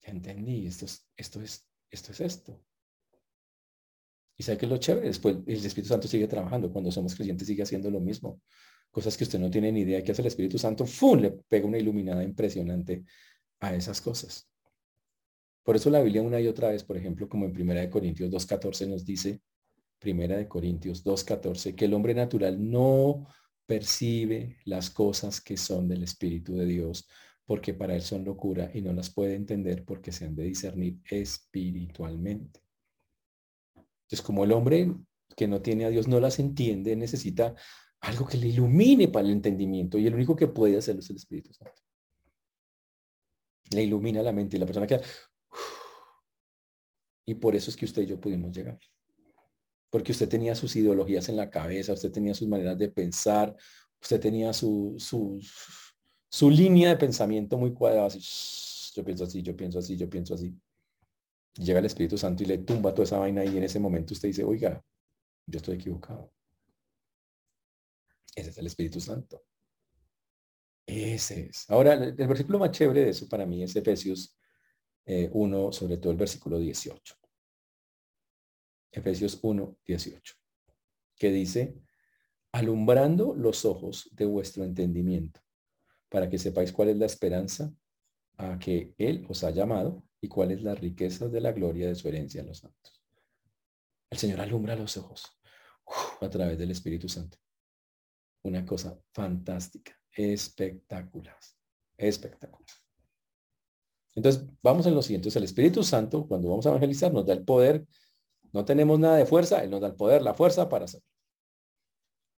ya 0.02 0.12
entendí, 0.12 0.68
esto 0.68 0.86
es, 0.86 1.06
esto 1.18 1.42
es, 1.42 1.68
esto 1.90 2.12
es 2.14 2.22
esto. 2.22 2.64
Y 4.38 4.44
sabe 4.44 4.58
que 4.58 4.66
es 4.66 4.72
lo 4.72 4.78
chévere, 4.78 5.08
después 5.08 5.38
el 5.46 5.66
Espíritu 5.66 5.90
Santo 5.90 6.08
sigue 6.08 6.28
trabajando, 6.28 6.72
cuando 6.72 6.92
somos 6.92 7.14
creyentes 7.14 7.48
sigue 7.48 7.64
haciendo 7.64 7.92
lo 7.92 8.00
mismo. 8.00 8.42
Cosas 8.92 9.18
que 9.18 9.24
usted 9.24 9.40
no 9.40 9.50
tiene 9.50 9.72
ni 9.72 9.82
idea 9.82 9.98
de 9.98 10.04
qué 10.04 10.12
hace 10.12 10.22
el 10.22 10.28
Espíritu 10.28 10.58
Santo, 10.60 10.86
¡fum! 10.86 11.20
le 11.20 11.32
pega 11.32 11.66
una 11.66 11.78
iluminada 11.78 12.24
impresionante 12.24 13.06
a 13.62 13.74
esas 13.74 14.02
cosas. 14.02 14.50
Por 15.64 15.76
eso 15.76 15.90
la 15.90 16.02
Biblia 16.02 16.22
una 16.22 16.42
y 16.42 16.48
otra 16.48 16.70
vez, 16.70 16.84
por 16.84 16.98
ejemplo, 16.98 17.30
como 17.30 17.46
en 17.46 17.54
Primera 17.54 17.82
de 17.82 17.90
Corintios 17.90 18.30
2.14 18.30 18.88
nos 18.88 19.06
dice, 19.06 19.42
Primera 20.00 20.36
de 20.36 20.48
Corintios 20.48 21.06
2.14, 21.06 21.76
que 21.76 21.86
el 21.86 21.94
hombre 21.94 22.14
natural 22.14 22.70
no 22.70 23.28
percibe 23.66 24.58
las 24.66 24.90
cosas 24.90 25.40
que 25.40 25.56
son 25.56 25.88
del 25.88 26.04
Espíritu 26.04 26.56
de 26.56 26.66
Dios, 26.66 27.08
porque 27.46 27.74
para 27.74 27.96
él 27.96 28.02
son 28.02 28.26
locura 28.26 28.72
y 28.74 28.82
no 28.82 28.92
las 28.92 29.10
puede 29.14 29.36
entender 29.36 29.86
porque 29.86 30.12
se 30.12 30.26
han 30.26 30.36
de 30.36 30.44
discernir 30.44 31.00
espiritualmente. 31.10 32.60
Entonces, 33.76 34.22
como 34.22 34.44
el 34.44 34.52
hombre 34.52 34.94
que 35.38 35.48
no 35.48 35.62
tiene 35.62 35.86
a 35.86 35.90
Dios 35.90 36.08
no 36.08 36.20
las 36.20 36.40
entiende, 36.40 36.96
necesita 36.96 37.56
algo 38.02 38.28
que 38.28 38.38
le 38.38 38.48
ilumine 38.48 39.08
para 39.08 39.26
el 39.26 39.34
entendimiento 39.34 39.98
y 39.98 40.08
el 40.08 40.16
único 40.16 40.36
que 40.36 40.48
puede 40.48 40.78
hacerlo 40.78 41.02
es 41.02 41.10
el 41.10 41.16
Espíritu 41.18 41.54
Santo. 41.54 41.82
Le 43.72 43.84
ilumina 43.84 44.22
la 44.22 44.32
mente 44.32 44.58
y 44.58 44.60
la 44.60 44.66
persona 44.66 44.88
queda... 44.88 45.02
Y 47.26 47.36
por 47.36 47.56
eso 47.56 47.70
es 47.70 47.78
que 47.78 47.86
usted 47.86 48.02
y 48.02 48.08
yo 48.08 48.20
pudimos 48.20 48.52
llegar 48.52 48.80
porque 49.92 50.14
usted 50.14 50.30
tenía 50.30 50.56
sus 50.56 50.76
ideologías 50.76 51.30
en 51.30 51.36
la 51.36 51.50
cabeza, 51.50 51.94
usted 51.94 52.12
tenía 52.12 52.34
sus 52.34 52.48
maneras 52.48 52.78
de 52.78 52.90
pensar, 52.90 53.56
usted 54.02 54.20
tenía 54.20 54.54
su, 54.54 54.96
su, 54.98 56.50
línea 56.50 56.90
de 56.90 56.96
pensamiento 56.96 57.58
muy 57.58 57.74
cuadrada, 57.74 58.08
así, 58.08 58.22
yo 58.96 59.04
pienso 59.04 59.26
así, 59.26 59.44
yo 59.44 59.56
pienso 59.56 59.80
así, 59.80 59.98
yo 59.98 60.10
pienso 60.10 60.34
así. 60.34 60.56
Llega 61.56 61.80
el 61.80 61.86
Espíritu 61.86 62.18
Santo 62.18 62.42
y 62.42 62.46
le 62.46 62.60
tumba 62.60 62.94
toda 62.94 63.04
esa 63.04 63.20
vaina 63.20 63.44
y 63.44 63.58
en 63.58 63.64
ese 63.64 63.80
momento 63.80 64.14
usted 64.14 64.30
dice, 64.30 64.46
oiga, 64.46 64.82
yo 65.46 65.58
estoy 65.58 65.76
equivocado. 65.76 66.32
Ese 68.36 68.50
es 68.50 68.58
el 68.58 68.68
Espíritu 68.68 69.00
Santo. 69.00 69.44
Ese 70.86 71.48
es. 71.48 71.70
Ahora, 71.70 71.94
el, 71.94 72.14
versículo 72.14 72.60
más 72.60 72.72
chévere 72.72 73.06
de 73.06 73.10
eso 73.10 73.28
para 73.30 73.46
mí 73.46 73.64
es 73.64 73.76
Efesios 73.76 74.38
1, 75.06 75.70
eh, 75.70 75.74
sobre 75.74 75.98
todo 75.98 76.12
el 76.12 76.18
versículo 76.18 76.60
18. 76.60 77.16
Efesios 78.92 79.40
1, 79.42 79.78
18, 79.86 80.36
que 81.16 81.32
dice, 81.32 81.76
alumbrando 82.52 83.34
los 83.36 83.64
ojos 83.64 84.10
de 84.12 84.26
vuestro 84.26 84.66
entendimiento, 84.66 85.40
para 86.10 86.30
que 86.30 86.38
sepáis 86.38 86.74
cuál 86.74 86.90
es 86.90 86.98
la 86.98 87.06
esperanza 87.06 87.74
a 88.38 88.60
que 88.60 88.94
Él 88.98 89.26
os 89.30 89.46
ha 89.46 89.52
llamado 89.52 90.04
y 90.20 90.28
cuál 90.28 90.62
las 90.62 90.80
riquezas 90.80 91.32
de 91.32 91.40
la 91.40 91.54
gloria 91.54 91.88
de 91.88 91.96
su 91.96 92.08
herencia 92.10 92.42
en 92.42 92.48
los 92.48 92.60
santos. 92.60 93.02
El 94.10 94.18
Señor 94.18 94.42
alumbra 94.42 94.76
los 94.76 94.98
ojos 94.98 95.40
a 96.20 96.30
través 96.30 96.58
del 96.58 96.72
Espíritu 96.72 97.08
Santo. 97.08 97.38
Una 98.44 98.66
cosa 98.66 99.00
fantástica, 99.14 99.98
espectacular, 100.12 101.38
espectacular. 101.98 102.76
Entonces, 104.16 104.46
vamos 104.62 104.86
en 104.88 104.96
lo 104.96 105.02
siguiente. 105.02 105.30
El 105.34 105.44
Espíritu 105.44 105.84
Santo, 105.84 106.28
cuando 106.28 106.50
vamos 106.50 106.66
a 106.66 106.70
evangelizar, 106.70 107.14
nos 107.14 107.26
da 107.26 107.34
el 107.34 107.44
poder 107.44 107.86
no 108.54 108.66
tenemos 108.66 109.00
nada 109.00 109.18
de 109.18 109.26
fuerza, 109.26 109.64
Él 109.64 109.70
nos 109.70 109.82
da 109.82 109.88
el 109.88 109.96
poder, 109.96 110.22
la 110.22 110.34
fuerza 110.34 110.68
para 110.68 110.86
hacerlo. 110.86 111.08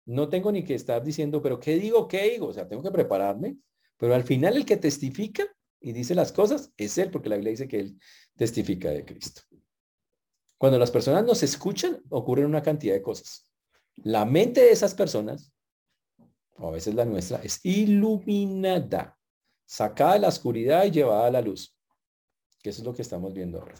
No 0.05 0.29
tengo 0.29 0.51
ni 0.51 0.63
que 0.63 0.75
estar 0.75 1.03
diciendo, 1.03 1.41
pero 1.41 1.59
¿qué 1.59 1.75
digo? 1.75 2.07
¿Qué 2.07 2.29
digo? 2.31 2.47
O 2.47 2.53
sea, 2.53 2.67
tengo 2.67 2.83
que 2.83 2.91
prepararme, 2.91 3.57
pero 3.97 4.13
al 4.13 4.23
final 4.23 4.57
el 4.57 4.65
que 4.65 4.77
testifica 4.77 5.45
y 5.79 5.93
dice 5.93 6.13
las 6.13 6.31
cosas 6.31 6.71
es 6.77 6.97
Él, 6.97 7.09
porque 7.09 7.29
la 7.29 7.35
Biblia 7.35 7.51
dice 7.51 7.67
que 7.67 7.79
Él 7.79 7.99
testifica 8.35 8.89
de 8.89 9.05
Cristo. 9.05 9.41
Cuando 10.57 10.77
las 10.77 10.91
personas 10.91 11.25
nos 11.25 11.41
escuchan, 11.43 12.01
ocurren 12.09 12.45
una 12.45 12.61
cantidad 12.61 12.93
de 12.93 13.01
cosas. 13.01 13.47
La 13.95 14.25
mente 14.25 14.61
de 14.61 14.71
esas 14.71 14.93
personas, 14.93 15.52
o 16.57 16.67
a 16.67 16.71
veces 16.71 16.93
la 16.95 17.05
nuestra, 17.05 17.41
es 17.43 17.59
iluminada, 17.63 19.17
sacada 19.65 20.13
de 20.13 20.19
la 20.19 20.27
oscuridad 20.29 20.85
y 20.85 20.91
llevada 20.91 21.27
a 21.27 21.31
la 21.31 21.41
luz. 21.41 21.75
Que 22.61 22.69
eso 22.69 22.81
es 22.81 22.85
lo 22.85 22.93
que 22.93 23.01
estamos 23.01 23.33
viendo 23.33 23.59
ahora. 23.59 23.75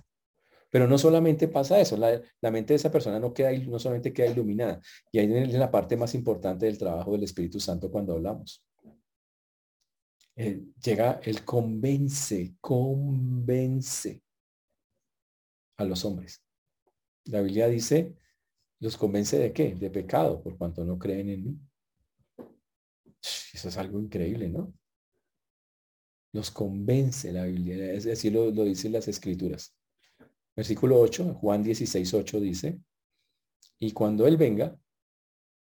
Pero 0.70 0.88
no 0.88 0.98
solamente 0.98 1.48
pasa 1.48 1.80
eso, 1.80 1.96
la, 1.98 2.52
mente 2.52 2.74
de 2.74 2.78
esa 2.78 2.92
persona 2.92 3.20
no, 3.20 3.32
queda, 3.32 3.52
no 3.52 3.78
solamente 3.78 4.12
queda 4.12 4.32
iluminada. 4.32 4.82
Y 5.12 5.20
ahí 5.20 5.32
es 5.32 5.54
la 5.54 5.70
parte 5.70 5.96
más 5.96 6.16
importante 6.16 6.66
del 6.66 6.80
trabajo 6.80 7.12
del 7.12 7.24
Espíritu 7.24 7.60
Santo 7.60 7.92
cuando 7.92 8.14
hablamos. 8.14 8.66
Llega, 10.36 11.20
el 11.24 11.46
convence, 11.46 12.56
convence 12.60 14.24
a 15.78 15.86
los 15.86 16.04
hombres. 16.06 16.44
La 17.26 17.42
Biblia 17.42 17.68
dice, 17.68 18.16
los 18.80 18.98
convence 18.98 19.38
de 19.38 19.54
qué? 19.54 19.76
De 19.76 19.92
pecado, 19.92 20.42
por 20.42 20.58
cuanto 20.58 20.84
no 20.84 20.98
creen 20.98 21.30
en 21.30 21.44
mí. 21.44 21.60
Eso 23.54 23.70
es 23.70 23.78
algo 23.78 24.00
increíble, 24.00 24.50
¿no? 24.50 24.74
Los 26.34 26.52
convence 26.52 27.32
la 27.32 27.46
Biblia, 27.46 27.94
es 27.94 28.06
decir, 28.06 28.34
lo, 28.34 28.50
lo 28.52 28.64
dicen 28.64 28.92
las 28.92 29.08
escrituras. 29.08 29.76
Versículo 30.56 31.00
8, 31.00 31.36
Juan 31.36 31.64
16, 31.64 32.14
8 32.14 32.40
dice, 32.40 32.80
y 33.80 33.92
cuando 33.92 34.28
Él 34.28 34.38
venga, 34.38 34.78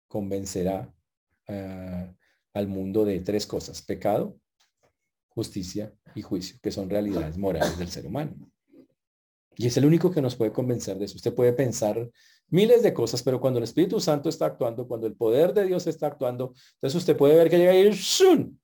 convencerá 0.08 0.92
ah, 1.48 2.12
al 2.54 2.66
mundo 2.66 3.04
de 3.04 3.20
tres 3.20 3.46
cosas, 3.46 3.82
pecado, 3.82 4.38
justicia 5.28 5.94
y 6.14 6.22
juicio, 6.22 6.58
que 6.60 6.72
son 6.72 6.90
realidades 6.90 7.38
morales 7.38 7.78
del 7.78 7.88
ser 7.88 8.06
humano. 8.06 8.34
Y 9.60 9.66
es 9.66 9.76
el 9.76 9.84
único 9.84 10.10
que 10.10 10.22
nos 10.22 10.36
puede 10.36 10.52
convencer 10.52 10.96
de 10.96 11.04
eso. 11.04 11.16
Usted 11.16 11.34
puede 11.34 11.52
pensar 11.52 12.08
miles 12.48 12.82
de 12.82 12.94
cosas, 12.94 13.22
pero 13.22 13.38
cuando 13.38 13.58
el 13.58 13.64
Espíritu 13.64 14.00
Santo 14.00 14.30
está 14.30 14.46
actuando, 14.46 14.88
cuando 14.88 15.06
el 15.06 15.14
poder 15.14 15.52
de 15.52 15.66
Dios 15.66 15.86
está 15.86 16.06
actuando, 16.06 16.54
entonces 16.76 16.96
usted 16.96 17.14
puede 17.14 17.34
ver 17.34 17.50
que 17.50 17.58
llega 17.58 17.74
y 17.74 17.90
¡shun! 17.90 18.58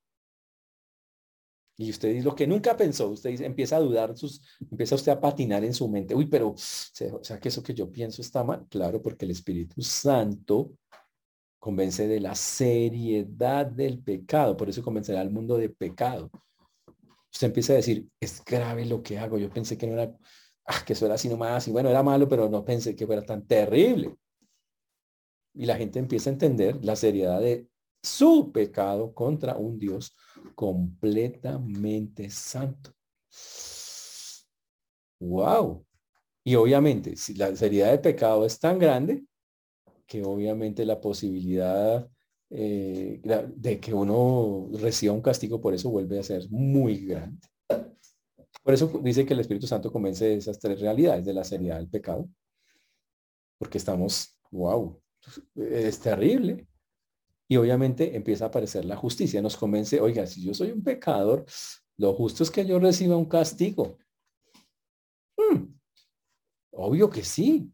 Y 1.77 1.91
usted 1.91 2.15
dice 2.15 2.25
lo 2.25 2.35
que 2.35 2.47
nunca 2.47 2.75
pensó, 2.79 3.11
usted 3.11 3.39
empieza 3.43 3.77
a 3.77 3.81
dudar, 3.81 4.17
sus, 4.17 4.41
empieza 4.71 4.95
usted 4.95 5.13
a 5.13 5.21
patinar 5.21 5.65
en 5.65 5.75
su 5.75 5.87
mente. 5.87 6.15
Uy, 6.15 6.29
pero, 6.29 6.53
o 6.53 6.57
sea, 6.57 7.39
que 7.39 7.49
eso 7.51 7.63
que 7.63 7.75
yo 7.75 7.93
pienso 7.93 8.23
está 8.23 8.43
mal. 8.43 8.67
Claro, 8.71 9.03
porque 9.03 9.27
el 9.27 9.33
Espíritu 9.33 9.83
Santo 9.83 10.79
convence 11.59 12.09
de 12.09 12.21
la 12.21 12.35
seriedad 12.35 13.67
del 13.67 13.99
pecado. 13.99 14.57
Por 14.57 14.71
eso 14.71 14.83
convencerá 14.83 15.21
al 15.21 15.31
mundo 15.31 15.59
de 15.59 15.69
pecado. 15.69 16.31
Usted 17.31 17.49
empieza 17.49 17.75
a 17.75 17.77
decir, 17.77 18.09
es 18.19 18.43
grave 18.43 18.87
lo 18.87 19.03
que 19.03 19.19
hago. 19.19 19.37
Yo 19.37 19.51
pensé 19.51 19.77
que 19.77 19.87
no 19.87 19.93
era, 19.93 20.17
ah, 20.67 20.85
que 20.85 20.93
eso 20.93 21.07
era 21.07 21.15
así 21.15 21.29
nomás. 21.29 21.67
Y 21.69 21.73
bueno, 21.73 21.89
era 21.89 22.03
malo, 22.03 22.29
pero 22.29 22.49
no 22.49 22.65
pensé 22.65 22.95
que 22.95 23.07
fuera 23.07 23.23
tan 23.25 23.47
terrible. 23.47 24.15
Y 25.55 25.67
la 25.67 25.77
gente 25.77 25.99
empieza 25.99 26.31
a 26.31 26.35
entender 26.35 26.85
la 26.85 26.97
seriedad 26.97 27.41
de 27.41 27.69
su 28.03 28.53
pecado 28.53 29.15
contra 29.15 29.57
un 29.57 29.79
Dios 29.79 30.15
completamente 30.55 32.31
santo. 32.31 32.93
Wow. 35.21 35.85
Y 36.45 36.55
obviamente, 36.55 37.17
si 37.17 37.35
la 37.35 37.55
seriedad 37.57 37.91
del 37.91 38.01
pecado 38.01 38.45
es 38.47 38.59
tan 38.59 38.79
grande, 38.79 39.25
que 40.07 40.23
obviamente 40.23 40.85
la 40.85 41.01
posibilidad 41.01 42.09
eh, 42.51 43.21
de 43.57 43.81
que 43.81 43.93
uno 43.93 44.69
reciba 44.79 45.13
un 45.13 45.23
castigo 45.23 45.61
por 45.61 45.75
eso 45.75 45.91
vuelve 45.91 46.21
a 46.21 46.23
ser 46.23 46.49
muy 46.51 47.07
grande. 47.07 47.49
Por 48.67 48.75
eso 48.75 48.89
dice 49.01 49.25
que 49.25 49.33
el 49.33 49.39
Espíritu 49.39 49.69
Santo 49.69 49.93
convence 49.93 50.25
de 50.25 50.35
esas 50.39 50.59
tres 50.59 50.81
realidades, 50.81 51.25
de 51.25 51.33
la 51.33 51.45
seriedad 51.45 51.77
del 51.77 51.89
pecado, 51.89 52.29
porque 53.59 53.79
estamos, 53.79 54.41
wow, 54.51 55.01
es 55.55 56.01
terrible. 56.01 56.67
Y 57.47 57.59
obviamente 57.59 58.17
empieza 58.17 58.47
a 58.47 58.49
aparecer 58.49 58.85
la 58.85 58.97
justicia. 58.97 59.41
Nos 59.41 59.57
convence, 59.57 60.01
oiga, 60.01 60.27
si 60.27 60.43
yo 60.43 60.53
soy 60.53 60.73
un 60.73 60.83
pecador, 60.83 61.47
lo 61.97 62.13
justo 62.15 62.43
es 62.43 62.51
que 62.51 62.67
yo 62.67 62.81
reciba 62.81 63.17
un 63.17 63.27
castigo. 63.27 63.99
Hmm, 65.37 65.67
obvio 66.73 67.09
que 67.09 67.23
sí. 67.23 67.73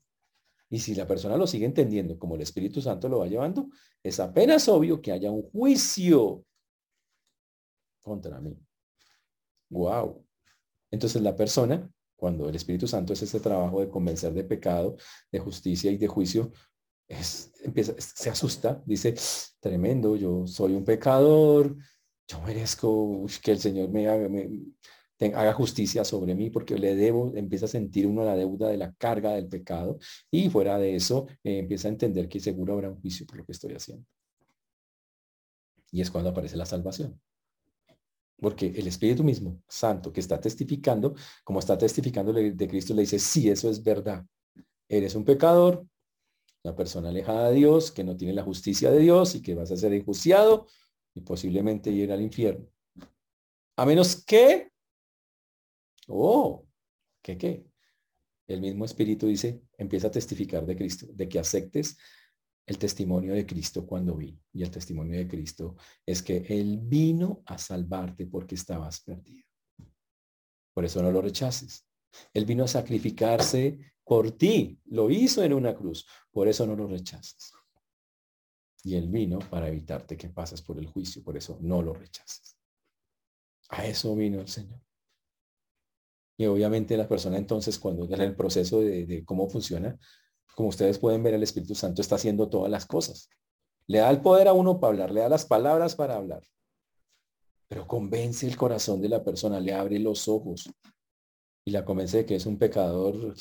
Y 0.69 0.79
si 0.79 0.95
la 0.95 1.07
persona 1.07 1.39
lo 1.39 1.47
sigue 1.47 1.65
entendiendo 1.65 2.19
como 2.19 2.35
el 2.35 2.43
Espíritu 2.43 2.83
Santo 2.83 3.09
lo 3.09 3.21
va 3.21 3.29
llevando, 3.29 3.71
es 4.03 4.21
apenas 4.21 4.69
obvio 4.69 5.01
que 5.01 5.13
haya 5.13 5.31
un 5.31 5.49
juicio 5.53 6.45
contra 8.03 8.39
mí. 8.43 8.55
Wow. 9.71 10.23
Entonces 10.93 11.23
la 11.23 11.35
persona, 11.35 11.91
cuando 12.15 12.49
el 12.49 12.55
Espíritu 12.55 12.87
Santo 12.87 13.15
es 13.15 13.23
ese 13.23 13.41
trabajo 13.41 13.81
de 13.81 13.89
convencer 13.89 14.33
de 14.33 14.45
pecado, 14.45 14.97
de 15.33 15.41
justicia 15.41 15.91
y 15.91 15.97
de 15.97 16.07
juicio, 16.07 16.53
se 17.09 18.31
asusta, 18.31 18.83
dice, 18.87 19.15
tremendo, 19.59 20.17
yo 20.17 20.47
soy 20.47 20.75
un 20.75 20.85
pecador, 20.85 21.77
yo 22.29 22.41
merezco 22.43 23.27
que 23.43 23.53
el 23.53 23.59
Señor 23.59 23.91
me 23.91 24.09
haga, 24.09 24.29
haga, 25.35 25.53
justicia 25.55 26.05
sobre 26.05 26.35
mí 26.35 26.51
porque 26.51 26.77
le 26.77 26.95
debo, 26.95 27.33
empieza 27.35 27.67
a 27.67 27.69
sentir 27.69 28.07
uno 28.07 28.25
la 28.25 28.37
deuda 28.37 28.69
de 28.69 28.77
la 28.77 28.93
carga 28.95 29.33
del 29.33 29.49
pecado 29.49 29.99
y 30.31 30.49
fuera 30.51 30.79
de 30.79 30.97
eso 30.97 31.27
eh, 31.45 31.59
empieza 31.59 31.89
a 31.89 31.91
entender 31.91 32.29
que 32.29 32.41
seguro 32.41 32.75
habrá 32.75 32.91
un 32.91 33.01
juicio 33.01 33.27
por 33.27 33.39
lo 33.39 33.45
que 33.45 33.53
estoy 33.53 33.75
haciendo. 33.75 34.07
Y 35.91 36.01
es 36.01 36.11
cuando 36.11 36.31
aparece 36.31 36.57
la 36.57 36.67
salvación. 36.67 37.21
Porque 38.43 38.67
el 38.75 38.89
Espíritu 38.89 39.23
mismo, 39.23 39.63
Santo, 39.69 40.13
que 40.13 40.19
está 40.19 40.41
testificando, 40.41 41.15
como 41.45 41.61
está 41.61 41.79
testificando 41.79 42.33
de 42.33 42.69
Cristo, 42.69 42.93
le 42.93 43.03
dice, 43.03 43.21
sí, 43.21 43.49
eso 43.49 43.71
es 43.71 43.81
verdad. 43.81 44.27
Eres 44.89 45.15
un 45.15 45.25
pecador, 45.25 45.87
una 46.65 46.75
persona 46.75 47.11
alejada 47.11 47.51
de 47.51 47.55
Dios, 47.55 47.93
que 47.93 48.03
no 48.03 48.17
tiene 48.17 48.35
la 48.35 48.43
justicia 48.43 48.91
de 48.91 48.99
Dios 48.99 49.37
y 49.37 49.43
que 49.43 49.55
vas 49.55 49.71
a 49.71 49.77
ser 49.77 49.93
enjuiciado 49.93 50.67
y 51.15 51.21
posiblemente 51.21 51.93
ir 51.93 52.11
al 52.11 52.21
infierno. 52.21 52.67
A 53.77 53.87
menos 53.87 54.25
que, 54.25 54.73
oh, 56.09 56.67
¿qué 57.23 57.39
qué? 57.39 57.65
El 58.49 58.61
mismo 58.61 58.85
Espíritu 58.85 59.29
dice, 59.29 59.63
empieza 59.79 60.09
a 60.09 60.11
testificar 60.11 60.67
de 60.67 60.75
Cristo, 60.75 61.07
de 61.13 61.29
que 61.29 61.39
aceptes 61.39 61.97
el 62.67 62.79
testimonio 62.79 63.35
de 63.35 63.47
Cristo 63.47 63.87
cuando 63.87 64.17
vino. 64.17 64.41
Y 64.53 64.63
el 64.63 64.71
testimonio 64.71 65.19
de 65.19 65.29
Cristo 65.29 65.77
es 66.07 66.23
que 66.23 66.45
Él 66.49 66.79
vino 66.83 67.43
a 67.47 67.59
salvarte 67.59 68.27
porque 68.27 68.55
estabas 68.55 69.01
perdido. 69.01 69.47
Por 70.73 70.85
eso 70.85 71.03
no 71.03 71.11
lo 71.11 71.21
rechaces. 71.21 71.87
Él 72.33 72.45
vino 72.45 72.65
a 72.65 72.69
sacrificarse 72.69 73.93
por 74.05 74.33
ti, 74.33 74.79
lo 74.87 75.11
hizo 75.11 75.43
en 75.43 75.53
una 75.53 75.75
cruz, 75.75 76.07
por 76.31 76.49
eso 76.49 76.67
no 76.67 76.77
lo 76.77 76.87
rechazas. 76.87 77.53
Y 78.85 78.97
él 78.97 79.09
vino 79.09 79.39
para 79.39 79.69
evitarte 79.69 80.17
que 80.17 80.29
pases 80.29 80.61
por 80.61 80.79
el 80.79 80.87
juicio, 80.87 81.23
por 81.23 81.37
eso 81.37 81.59
no 81.61 81.83
lo 81.83 81.95
rechaces. 81.95 82.59
A 83.69 83.87
eso 83.87 84.15
vino 84.17 84.41
el 84.41 84.49
Señor. 84.49 84.81
Y 86.37 86.47
obviamente 86.47 86.97
la 86.97 87.09
persona 87.09 87.39
entonces 87.39 87.79
cuando 87.79 88.05
en 88.05 88.21
el 88.21 88.35
proceso 88.35 88.81
de 88.81 89.23
cómo 89.25 89.49
funciona, 89.49 89.97
como 90.55 90.69
ustedes 90.69 90.99
pueden 90.99 91.23
ver, 91.23 91.35
el 91.35 91.43
Espíritu 91.43 91.75
Santo 91.75 92.03
está 92.03 92.17
haciendo 92.17 92.49
todas 92.49 92.71
las 92.71 92.87
cosas. 92.87 93.29
Le 93.87 93.99
da 93.99 94.11
el 94.11 94.21
poder 94.21 94.49
a 94.49 94.53
uno 94.53 94.79
para 94.79 94.93
hablar, 94.93 95.11
le 95.11 95.21
da 95.21 95.29
las 95.29 95.47
palabras 95.47 95.95
para 95.95 96.17
hablar. 96.17 96.43
Pero 97.69 97.87
convence 97.87 98.47
el 98.47 98.57
corazón 98.57 99.01
de 99.01 99.09
la 99.09 99.25
persona, 99.25 99.61
le 99.61 99.73
abre 99.73 99.99
los 99.99 100.29
ojos, 100.29 100.71
y 101.65 101.71
la 101.71 101.85
convence 101.85 102.19
de 102.19 102.27
que 102.27 102.35
es 102.35 102.47
un 102.47 102.59
pecador 102.59 103.35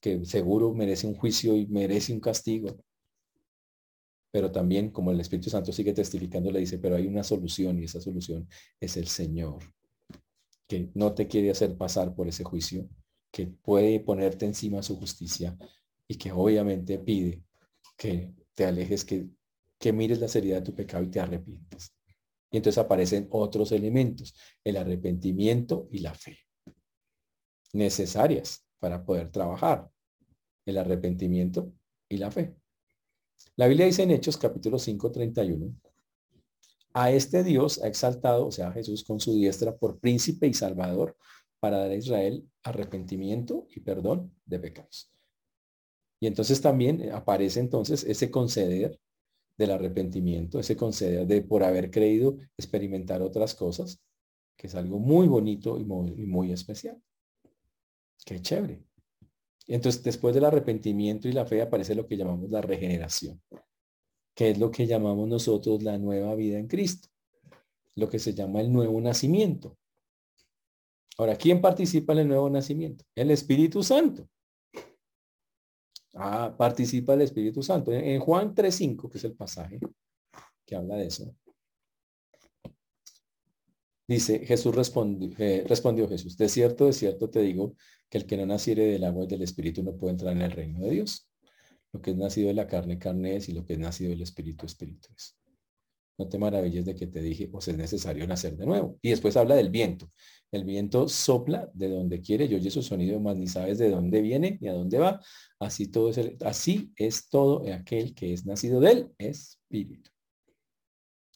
que 0.00 0.24
seguro 0.24 0.74
merece 0.74 1.06
un 1.06 1.14
juicio 1.14 1.56
y 1.56 1.66
merece 1.66 2.12
un 2.12 2.20
castigo. 2.20 2.76
Pero 4.30 4.52
también, 4.52 4.90
como 4.90 5.10
el 5.10 5.20
Espíritu 5.20 5.48
Santo 5.48 5.72
sigue 5.72 5.94
testificando, 5.94 6.50
le 6.50 6.60
dice, 6.60 6.78
pero 6.78 6.96
hay 6.96 7.06
una 7.06 7.24
solución 7.24 7.78
y 7.78 7.84
esa 7.84 8.00
solución 8.00 8.48
es 8.78 8.96
el 8.96 9.06
Señor, 9.06 9.62
que 10.66 10.90
no 10.94 11.14
te 11.14 11.26
quiere 11.26 11.50
hacer 11.50 11.76
pasar 11.76 12.14
por 12.14 12.28
ese 12.28 12.44
juicio, 12.44 12.88
que 13.32 13.46
puede 13.46 14.00
ponerte 14.00 14.44
encima 14.44 14.82
su 14.82 14.96
justicia 14.96 15.56
y 16.08 16.16
que 16.16 16.32
obviamente 16.32 16.98
pide 16.98 17.44
que 17.96 18.32
te 18.54 18.64
alejes, 18.64 19.04
que, 19.04 19.28
que 19.78 19.92
mires 19.92 20.18
la 20.18 20.28
seriedad 20.28 20.58
de 20.58 20.64
tu 20.64 20.74
pecado 20.74 21.04
y 21.04 21.10
te 21.10 21.20
arrepientes. 21.20 21.94
Y 22.50 22.56
entonces 22.56 22.78
aparecen 22.78 23.28
otros 23.30 23.70
elementos, 23.72 24.34
el 24.64 24.78
arrepentimiento 24.78 25.88
y 25.92 25.98
la 25.98 26.14
fe 26.14 26.38
necesarias 27.72 28.66
para 28.78 29.04
poder 29.04 29.30
trabajar, 29.30 29.88
el 30.64 30.78
arrepentimiento 30.78 31.72
y 32.08 32.18
la 32.18 32.30
fe. 32.30 32.54
La 33.56 33.66
Biblia 33.66 33.86
dice 33.86 34.02
en 34.02 34.10
Hechos 34.10 34.36
capítulo 34.36 34.78
5, 34.78 35.10
31, 35.10 35.74
a 36.94 37.10
este 37.10 37.44
Dios 37.44 37.80
ha 37.82 37.88
exaltado, 37.88 38.46
o 38.46 38.52
sea, 38.52 38.72
Jesús 38.72 39.04
con 39.04 39.20
su 39.20 39.34
diestra 39.34 39.76
por 39.76 39.98
príncipe 40.00 40.46
y 40.46 40.54
salvador 40.54 41.16
para 41.60 41.78
dar 41.78 41.90
a 41.90 41.96
Israel 41.96 42.48
arrepentimiento 42.62 43.66
y 43.74 43.80
perdón 43.80 44.34
de 44.46 44.58
pecados. 44.58 45.12
Y 46.20 46.26
entonces 46.26 46.60
también 46.60 47.12
aparece 47.12 47.60
entonces 47.60 48.04
ese 48.04 48.30
conceder 48.30 48.98
del 49.56 49.72
arrepentimiento, 49.72 50.58
ese 50.58 50.76
conceder 50.76 51.26
de 51.26 51.42
por 51.42 51.64
haber 51.64 51.90
creído 51.90 52.38
experimentar 52.56 53.22
otras 53.22 53.54
cosas, 53.54 54.00
que 54.56 54.68
es 54.68 54.74
algo 54.74 54.98
muy 54.98 55.28
bonito 55.28 55.78
y 55.78 55.84
muy, 55.84 56.48
y 56.48 56.52
especial. 56.52 57.00
Qué 58.24 58.40
chévere. 58.40 58.82
Entonces, 59.66 60.02
después 60.02 60.34
del 60.34 60.44
arrepentimiento 60.44 61.28
y 61.28 61.32
la 61.32 61.44
fe 61.44 61.60
aparece 61.60 61.94
lo 61.94 62.06
que 62.06 62.16
llamamos 62.16 62.50
la 62.50 62.62
regeneración, 62.62 63.40
que 64.34 64.50
es 64.50 64.58
lo 64.58 64.70
que 64.70 64.86
llamamos 64.86 65.28
nosotros 65.28 65.82
la 65.82 65.98
nueva 65.98 66.34
vida 66.34 66.58
en 66.58 66.68
Cristo, 66.68 67.08
lo 67.94 68.08
que 68.08 68.18
se 68.18 68.34
llama 68.34 68.60
el 68.60 68.72
nuevo 68.72 69.00
nacimiento. 69.00 69.76
Ahora, 71.18 71.36
¿quién 71.36 71.60
participa 71.60 72.12
en 72.12 72.20
el 72.20 72.28
nuevo 72.28 72.48
nacimiento? 72.48 73.04
El 73.14 73.30
Espíritu 73.32 73.82
Santo. 73.82 74.28
Ah, 76.20 76.54
participa 76.56 77.14
el 77.14 77.22
Espíritu 77.22 77.62
Santo. 77.62 77.92
En 77.92 78.20
Juan 78.20 78.54
3.5, 78.54 79.10
que 79.10 79.18
es 79.18 79.24
el 79.24 79.34
pasaje 79.34 79.78
que 80.66 80.76
habla 80.76 80.96
de 80.96 81.06
eso, 81.06 81.34
Dice, 84.08 84.38
Jesús 84.46 84.74
respondió, 84.74 85.30
eh, 85.38 85.64
respondió 85.68 86.08
Jesús, 86.08 86.38
de 86.38 86.48
cierto, 86.48 86.86
de 86.86 86.94
cierto 86.94 87.28
te 87.28 87.42
digo 87.42 87.76
que 88.08 88.16
el 88.16 88.24
que 88.24 88.38
no 88.38 88.46
naciere 88.46 88.86
del 88.86 89.04
agua 89.04 89.24
y 89.24 89.26
del 89.26 89.42
Espíritu 89.42 89.82
no 89.82 89.98
puede 89.98 90.12
entrar 90.12 90.32
en 90.32 90.40
el 90.40 90.50
reino 90.50 90.80
de 90.80 90.90
Dios. 90.92 91.28
Lo 91.92 92.00
que 92.00 92.12
es 92.12 92.16
nacido 92.16 92.48
de 92.48 92.54
la 92.54 92.66
carne, 92.66 92.98
carne 92.98 93.36
es, 93.36 93.50
y 93.50 93.52
lo 93.52 93.66
que 93.66 93.74
es 93.74 93.78
nacido 93.78 94.10
del 94.10 94.22
Espíritu, 94.22 94.64
Espíritu 94.64 95.08
es. 95.14 95.37
No 96.18 96.28
te 96.28 96.36
maravilles 96.36 96.84
de 96.84 96.96
que 96.96 97.06
te 97.06 97.22
dije, 97.22 97.46
pues 97.46 97.68
es 97.68 97.76
necesario 97.76 98.26
nacer 98.26 98.56
de 98.56 98.66
nuevo. 98.66 98.98
Y 99.00 99.10
después 99.10 99.36
habla 99.36 99.54
del 99.54 99.70
viento. 99.70 100.10
El 100.50 100.64
viento 100.64 101.08
sopla 101.08 101.70
de 101.74 101.88
donde 101.88 102.20
quiere, 102.20 102.48
yo 102.48 102.56
oye 102.56 102.70
su 102.70 102.82
sonido, 102.82 103.20
más 103.20 103.36
ni 103.36 103.46
sabes 103.46 103.78
de 103.78 103.88
dónde 103.88 104.20
viene 104.20 104.58
ni 104.60 104.68
a 104.68 104.72
dónde 104.72 104.98
va. 104.98 105.20
Así 105.60 105.86
todo 105.86 106.10
es, 106.10 106.18
así 106.44 106.92
es 106.96 107.28
todo 107.28 107.62
aquel 107.72 108.14
que 108.14 108.32
es 108.32 108.44
nacido 108.44 108.80
del 108.80 109.14
Espíritu. 109.18 110.10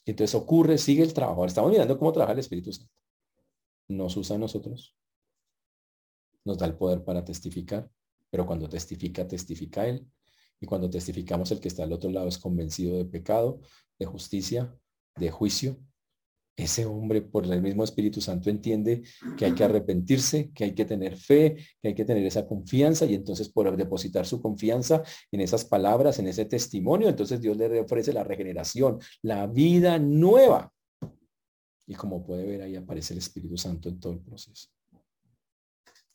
Y 0.05 0.11
entonces 0.11 0.35
ocurre, 0.35 0.77
sigue 0.77 1.03
el 1.03 1.13
trabajo. 1.13 1.45
Estamos 1.45 1.71
mirando 1.71 1.97
cómo 1.97 2.11
trabaja 2.11 2.33
el 2.33 2.39
Espíritu 2.39 2.73
Santo. 2.73 2.91
Nos 3.87 4.17
usa 4.17 4.35
a 4.35 4.39
nosotros. 4.39 4.97
Nos 6.43 6.57
da 6.57 6.65
el 6.65 6.75
poder 6.75 7.05
para 7.05 7.23
testificar. 7.23 7.89
Pero 8.29 8.45
cuando 8.45 8.67
testifica, 8.67 9.25
testifica 9.25 9.87
Él. 9.87 10.05
Y 10.59 10.65
cuando 10.65 10.89
testificamos, 10.89 11.51
el 11.51 11.59
que 11.59 11.67
está 11.67 11.83
al 11.83 11.93
otro 11.93 12.09
lado 12.09 12.27
es 12.27 12.37
convencido 12.37 12.97
de 12.97 13.05
pecado, 13.05 13.59
de 13.99 14.05
justicia, 14.05 14.75
de 15.17 15.29
juicio 15.29 15.77
ese 16.55 16.85
hombre 16.85 17.21
por 17.21 17.45
el 17.45 17.61
mismo 17.61 17.83
Espíritu 17.83 18.21
Santo 18.21 18.49
entiende 18.49 19.03
que 19.37 19.45
hay 19.45 19.53
que 19.53 19.63
arrepentirse, 19.63 20.51
que 20.51 20.65
hay 20.65 20.73
que 20.73 20.85
tener 20.85 21.17
fe, 21.17 21.55
que 21.81 21.89
hay 21.89 21.95
que 21.95 22.05
tener 22.05 22.23
esa 22.25 22.45
confianza 22.45 23.05
y 23.05 23.15
entonces 23.15 23.49
por 23.49 23.75
depositar 23.75 24.25
su 24.25 24.41
confianza 24.41 25.01
en 25.31 25.41
esas 25.41 25.65
palabras, 25.65 26.19
en 26.19 26.27
ese 26.27 26.45
testimonio, 26.45 27.09
entonces 27.09 27.41
Dios 27.41 27.57
le 27.57 27.79
ofrece 27.79 28.13
la 28.13 28.23
regeneración, 28.23 28.99
la 29.23 29.47
vida 29.47 29.97
nueva. 29.97 30.71
Y 31.87 31.95
como 31.95 32.23
puede 32.23 32.45
ver 32.45 32.61
ahí 32.61 32.75
aparece 32.75 33.13
el 33.13 33.19
Espíritu 33.19 33.57
Santo 33.57 33.89
en 33.89 33.99
todo 33.99 34.13
el 34.13 34.19
proceso. 34.19 34.69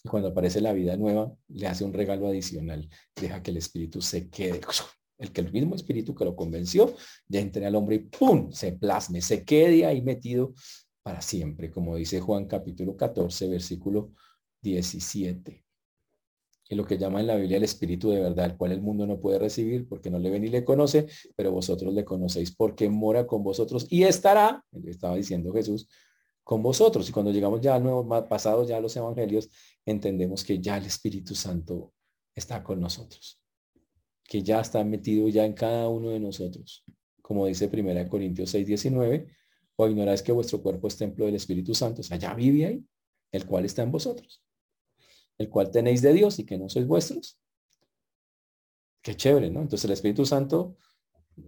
Y 0.05 0.09
cuando 0.09 0.29
aparece 0.29 0.61
la 0.61 0.73
vida 0.73 0.97
nueva, 0.97 1.33
le 1.49 1.67
hace 1.67 1.85
un 1.85 1.93
regalo 1.93 2.29
adicional, 2.29 2.89
deja 3.17 3.43
que 3.43 3.51
el 3.51 3.57
Espíritu 3.57 4.01
se 4.01 4.29
quede 4.29 4.61
el 5.19 5.33
que 5.33 5.41
el 5.41 5.53
mismo 5.53 5.75
espíritu 5.75 6.15
que 6.15 6.25
lo 6.25 6.37
convenció, 6.37 6.95
ya 7.27 7.41
entre 7.41 7.67
al 7.67 7.75
hombre 7.75 7.97
y 7.97 7.99
¡pum! 8.01 8.51
se 8.53 8.73
plasme, 8.73 9.21
se 9.21 9.45
quede 9.45 9.85
ahí 9.85 10.01
metido 10.01 10.55
para 11.03 11.21
siempre, 11.21 11.71
como 11.71 11.97
dice 11.97 12.21
Juan 12.21 12.47
capítulo 12.47 12.97
14, 12.97 13.49
versículo 13.49 14.13
17. 14.63 15.65
Que 16.65 16.77
lo 16.77 16.85
que 16.85 16.99
llama 16.99 17.21
en 17.21 17.27
la 17.27 17.37
Biblia 17.37 17.57
el 17.57 17.65
espíritu 17.65 18.11
de 18.11 18.21
verdad, 18.21 18.45
el 18.45 18.57
cual 18.57 18.73
el 18.73 18.83
mundo 18.83 19.07
no 19.07 19.19
puede 19.19 19.39
recibir 19.39 19.89
porque 19.89 20.11
no 20.11 20.19
le 20.19 20.31
ve 20.31 20.39
ni 20.39 20.49
le 20.49 20.65
conoce, 20.65 21.07
pero 21.35 21.51
vosotros 21.51 21.95
le 21.95 22.05
conocéis 22.05 22.55
porque 22.55 22.89
mora 22.89 23.27
con 23.27 23.43
vosotros 23.43 23.87
y 23.89 24.03
estará, 24.05 24.65
estaba 24.85 25.17
diciendo 25.17 25.53
Jesús, 25.53 25.89
con 26.49 26.63
vosotros. 26.63 27.07
Y 27.09 27.13
cuando 27.13 27.31
llegamos 27.31 27.61
ya 27.61 27.75
al 27.75 27.83
nuevo 27.83 28.09
pasado, 28.27 28.67
ya 28.67 28.79
a 28.79 28.81
los 28.81 28.97
evangelios, 28.97 29.51
entendemos 29.85 30.43
que 30.43 30.59
ya 30.59 30.79
el 30.79 30.87
Espíritu 30.87 31.35
Santo 31.35 31.93
está 32.35 32.65
con 32.65 32.81
nosotros 32.81 33.39
que 34.29 34.43
ya 34.43 34.61
está 34.61 34.85
metido 34.85 35.27
ya 35.29 35.47
en 35.47 35.55
cada 35.55 35.89
uno 35.89 36.11
de 36.11 36.21
nosotros. 36.21 36.85
Como 37.23 37.47
dice 37.47 37.71
1 37.73 38.09
Corintios 38.11 38.51
6, 38.51 38.67
19, 38.67 39.27
o 39.77 39.89
ignoráis 39.89 40.23
que 40.23 40.33
vuestro 40.33 40.63
cuerpo 40.63 40.87
es 40.87 40.99
templo 40.99 41.25
del 41.25 41.35
Espíritu 41.35 41.75
Santo, 41.75 42.03
o 42.03 42.05
sea, 42.05 42.19
ya 42.19 42.35
vive 42.35 42.67
ahí, 42.67 42.85
el 43.33 43.47
cual 43.47 43.65
está 43.65 43.83
en 43.83 43.91
vosotros, 43.91 44.45
el 45.39 45.49
cual 45.49 45.71
tenéis 45.71 46.03
de 46.03 46.13
Dios 46.13 46.39
y 46.39 46.45
que 46.45 46.59
no 46.59 46.69
sois 46.69 46.87
vuestros. 46.87 47.39
Qué 49.01 49.17
chévere, 49.17 49.51
¿no? 49.51 49.63
Entonces 49.63 49.87
el 49.87 49.93
Espíritu 49.93 50.27
Santo 50.27 50.77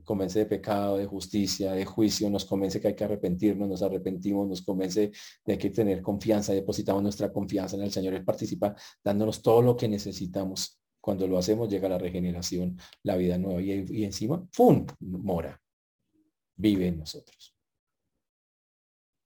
convence 0.04 0.38
de 0.38 0.46
pecado, 0.46 0.96
de 0.96 1.06
justicia, 1.06 1.72
de 1.72 1.84
juicio, 1.84 2.28
nos 2.30 2.44
convence 2.44 2.80
que 2.80 2.88
hay 2.88 2.94
que 2.94 3.04
arrepentirnos, 3.04 3.68
nos 3.68 3.82
arrepentimos, 3.82 4.48
nos 4.48 4.62
convence 4.62 5.10
de 5.44 5.58
que 5.58 5.70
tener 5.70 6.02
confianza, 6.02 6.52
depositamos 6.52 7.02
nuestra 7.02 7.32
confianza 7.32 7.76
en 7.76 7.82
el 7.82 7.92
Señor, 7.92 8.14
Él 8.14 8.24
participa 8.24 8.74
dándonos 9.02 9.42
todo 9.42 9.62
lo 9.62 9.76
que 9.76 9.88
necesitamos. 9.88 10.80
Cuando 11.00 11.26
lo 11.26 11.38
hacemos 11.38 11.68
llega 11.68 11.88
la 11.88 11.98
regeneración, 11.98 12.76
la 13.02 13.16
vida 13.16 13.38
nueva 13.38 13.62
y, 13.62 13.86
y 13.88 14.04
encima, 14.04 14.46
¡pum!, 14.54 14.86
mora, 15.00 15.60
vive 16.56 16.88
en 16.88 16.98
nosotros. 16.98 17.56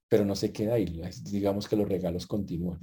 Pero 0.09 0.25
no 0.25 0.37
se 0.37 0.53
queda 0.53 0.75
ahí, 0.75 1.01
digamos 1.25 1.67
que 1.67 1.77
los 1.77 1.89
regalos 1.89 2.27
continúan. 2.27 2.79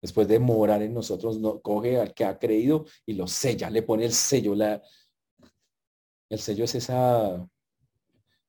Después 0.00 0.28
de 0.28 0.38
morar 0.38 0.82
en 0.82 0.94
nosotros, 0.94 1.38
no, 1.38 1.60
coge 1.60 1.98
al 1.98 2.14
que 2.14 2.24
ha 2.24 2.38
creído 2.38 2.86
y 3.04 3.14
lo 3.14 3.26
sella, 3.26 3.68
le 3.68 3.82
pone 3.82 4.04
el 4.04 4.12
sello, 4.12 4.54
la, 4.54 4.80
el 6.28 6.38
sello 6.38 6.64
es 6.64 6.74
esa, 6.74 7.48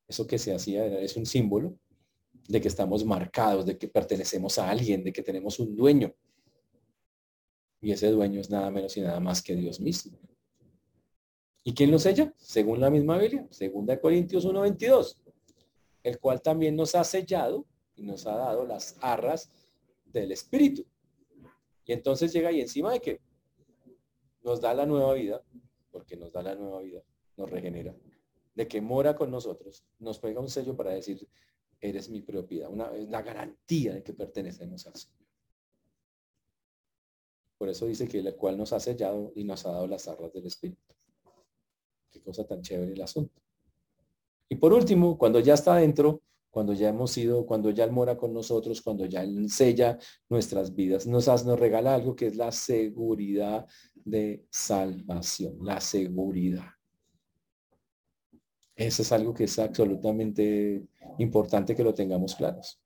eso 0.07 0.27
que 0.27 0.37
se 0.37 0.53
hacía, 0.53 0.85
es 0.99 1.15
un 1.15 1.25
símbolo 1.25 1.77
de 2.47 2.59
que 2.59 2.67
estamos 2.67 3.05
marcados, 3.05 3.65
de 3.65 3.77
que 3.77 3.87
pertenecemos 3.87 4.57
a 4.57 4.69
alguien, 4.69 5.03
de 5.03 5.13
que 5.13 5.21
tenemos 5.21 5.59
un 5.59 5.75
dueño. 5.75 6.13
Y 7.81 7.91
ese 7.91 8.09
dueño 8.11 8.41
es 8.41 8.49
nada 8.49 8.69
menos 8.71 8.97
y 8.97 9.01
nada 9.01 9.19
más 9.19 9.41
que 9.41 9.55
Dios 9.55 9.79
mismo. 9.79 10.17
¿Y 11.63 11.73
quién 11.73 11.91
lo 11.91 11.99
sella? 11.99 12.33
Según 12.37 12.79
la 12.79 12.89
misma 12.89 13.17
Biblia, 13.17 13.47
segunda 13.51 13.99
Corintios 13.99 14.45
1.22, 14.45 15.17
el 16.03 16.19
cual 16.19 16.41
también 16.41 16.75
nos 16.75 16.95
ha 16.95 17.03
sellado 17.03 17.65
y 17.95 18.03
nos 18.03 18.25
ha 18.25 18.35
dado 18.35 18.65
las 18.65 18.97
arras 19.01 19.49
del 20.05 20.31
Espíritu. 20.31 20.85
Y 21.85 21.93
entonces 21.93 22.33
llega 22.33 22.49
ahí 22.49 22.61
encima 22.61 22.93
de 22.93 22.99
que 22.99 23.21
nos 24.41 24.59
da 24.61 24.73
la 24.73 24.85
nueva 24.85 25.13
vida, 25.13 25.43
porque 25.91 26.15
nos 26.15 26.31
da 26.31 26.41
la 26.41 26.55
nueva 26.55 26.81
vida, 26.81 27.03
nos 27.39 27.49
regenera, 27.49 27.95
de 28.53 28.67
que 28.67 28.81
mora 28.81 29.15
con 29.15 29.31
nosotros, 29.31 29.85
nos 29.99 30.19
pega 30.19 30.39
un 30.39 30.49
sello 30.49 30.75
para 30.75 30.91
decir, 30.91 31.27
eres 31.79 32.09
mi 32.09 32.21
propiedad, 32.21 32.69
una, 32.69 32.91
una 32.91 33.21
garantía 33.21 33.93
de 33.93 34.03
que 34.03 34.13
pertenecemos 34.13 34.85
al 34.85 34.95
Señor. 34.95 35.27
Por 37.57 37.69
eso 37.69 37.85
dice 37.87 38.07
que 38.07 38.19
el 38.19 38.35
cual 38.35 38.57
nos 38.57 38.73
ha 38.73 38.79
sellado 38.79 39.33
y 39.35 39.43
nos 39.43 39.65
ha 39.65 39.71
dado 39.71 39.87
las 39.87 40.07
arras 40.07 40.31
del 40.33 40.45
Espíritu. 40.45 40.81
Qué 42.09 42.21
cosa 42.21 42.45
tan 42.45 42.61
chévere 42.61 42.93
el 42.93 43.01
asunto. 43.01 43.41
Y 44.47 44.55
por 44.55 44.73
último, 44.73 45.17
cuando 45.17 45.39
ya 45.39 45.53
está 45.53 45.75
dentro, 45.75 46.21
cuando 46.49 46.73
ya 46.73 46.89
hemos 46.89 47.11
sido, 47.11 47.45
cuando 47.45 47.69
ya 47.69 47.83
Él 47.83 47.91
mora 47.91 48.17
con 48.17 48.33
nosotros, 48.33 48.81
cuando 48.81 49.05
ya 49.05 49.23
Él 49.23 49.49
sella 49.49 49.99
nuestras 50.29 50.73
vidas, 50.73 51.05
nos, 51.05 51.27
nos 51.27 51.59
regala 51.59 51.93
algo 51.93 52.15
que 52.15 52.27
es 52.27 52.35
la 52.35 52.51
seguridad 52.51 53.67
de 53.93 54.45
salvación, 54.49 55.57
la 55.61 55.79
seguridad. 55.79 56.78
Eso 58.79 59.01
es 59.01 59.11
algo 59.11 59.33
que 59.33 59.43
es 59.43 59.59
absolutamente 59.59 60.87
importante 61.17 61.75
que 61.75 61.83
lo 61.83 61.93
tengamos 61.93 62.33
claros. 62.33 62.79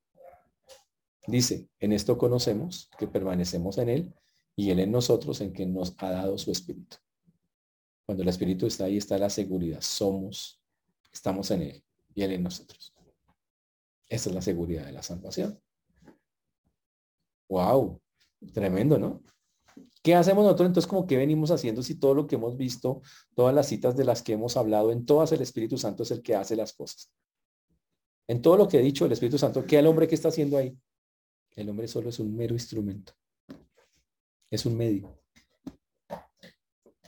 Dice, 1.28 1.70
en 1.80 1.94
esto 1.94 2.18
conocemos 2.18 2.90
que 2.98 3.08
permanecemos 3.08 3.78
en 3.78 3.90
Él 3.90 4.14
y 4.56 4.72
Él 4.72 4.80
en 4.80 4.92
nosotros 4.92 5.40
en 5.42 5.54
que 5.54 5.68
nos 5.68 5.94
ha 6.00 6.10
dado 6.10 6.36
su 6.40 6.50
Espíritu. 6.50 6.98
Cuando 8.08 8.24
el 8.24 8.30
Espíritu 8.30 8.66
está 8.66 8.86
ahí 8.86 8.98
está 8.98 9.20
la 9.20 9.30
seguridad. 9.30 9.82
Somos, 9.82 10.60
estamos 11.12 11.52
en 11.52 11.62
Él 11.62 11.84
y 12.16 12.24
Él 12.24 12.32
en 12.32 12.42
nosotros. 12.42 12.92
Esa 14.10 14.30
es 14.30 14.36
la 14.36 14.42
seguridad 14.42 14.88
de 14.88 14.94
la 14.94 15.04
salvación. 15.04 15.62
Wow, 17.50 18.02
tremendo, 18.52 18.98
¿no? 18.98 19.22
¿Qué 20.04 20.16
hacemos 20.16 20.44
nosotros 20.44 20.68
entonces 20.68 20.88
como 20.88 21.08
que 21.08 21.16
venimos 21.16 21.50
haciendo 21.50 21.82
si 21.82 21.96
todo 21.96 22.14
lo 22.14 22.28
que 22.28 22.36
hemos 22.36 22.58
visto, 22.58 23.02
todas 23.36 23.56
las 23.56 23.68
citas 23.68 23.96
de 23.96 24.04
las 24.04 24.22
que 24.22 24.34
hemos 24.34 24.58
hablado, 24.58 24.92
en 24.92 25.06
todas 25.06 25.32
el 25.32 25.42
Espíritu 25.42 25.78
Santo 25.78 26.04
es 26.04 26.12
el 26.12 26.22
que 26.22 26.36
hace 26.36 26.58
las 26.58 26.74
cosas? 26.74 27.10
En 28.28 28.42
todo 28.42 28.58
lo 28.58 28.68
que 28.68 28.80
he 28.80 28.82
dicho, 28.82 29.06
el 29.06 29.14
Espíritu 29.14 29.38
Santo, 29.38 29.66
¿qué 29.66 29.80
el 29.80 29.88
hombre 29.88 30.08
que 30.08 30.16
está 30.16 30.28
haciendo 30.28 30.58
ahí? 30.58 30.78
El 31.56 31.70
hombre 31.70 31.88
solo 31.88 32.10
es 32.10 32.20
un 32.20 32.36
mero 32.36 32.54
instrumento. 32.54 33.14
Es 34.52 34.66
un 34.66 34.76
medio. 34.76 35.18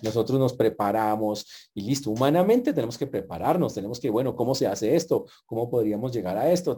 Nosotros 0.01 0.39
nos 0.39 0.53
preparamos 0.53 1.69
y 1.73 1.81
listo, 1.81 2.11
humanamente 2.11 2.73
tenemos 2.73 2.97
que 2.97 3.07
prepararnos, 3.07 3.73
tenemos 3.73 3.99
que, 3.99 4.09
bueno, 4.09 4.35
¿cómo 4.35 4.53
se 4.53 4.67
hace 4.67 4.95
esto? 4.95 5.25
¿Cómo 5.45 5.69
podríamos 5.69 6.13
llegar 6.13 6.37
a 6.37 6.51
esto? 6.51 6.77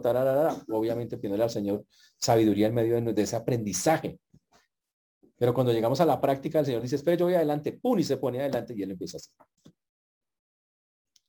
Obviamente 0.68 1.16
pidiéndole 1.16 1.44
al 1.44 1.50
Señor 1.50 1.84
sabiduría 2.16 2.68
en 2.68 2.74
medio 2.74 3.00
de 3.00 3.22
ese 3.22 3.36
aprendizaje. 3.36 4.18
Pero 5.38 5.54
cuando 5.54 5.72
llegamos 5.72 6.00
a 6.00 6.04
la 6.04 6.20
práctica, 6.20 6.58
el 6.58 6.66
Señor 6.66 6.82
dice, 6.82 6.96
espera, 6.96 7.16
yo 7.16 7.26
voy 7.26 7.34
adelante, 7.34 7.72
pum, 7.72 7.98
y 7.98 8.04
se 8.04 8.16
pone 8.16 8.40
adelante 8.40 8.74
y 8.76 8.82
él 8.82 8.90
empieza 8.90 9.16
a 9.16 9.18
hacer. 9.18 9.72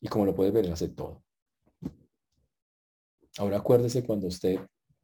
Y 0.02 0.08
como 0.08 0.26
lo 0.26 0.34
puedes 0.34 0.52
ver, 0.52 0.66
él 0.66 0.74
hace 0.74 0.90
todo. 0.90 1.24
Ahora 3.38 3.58
acuérdese 3.58 4.04
cuando 4.04 4.28
usted 4.28 4.60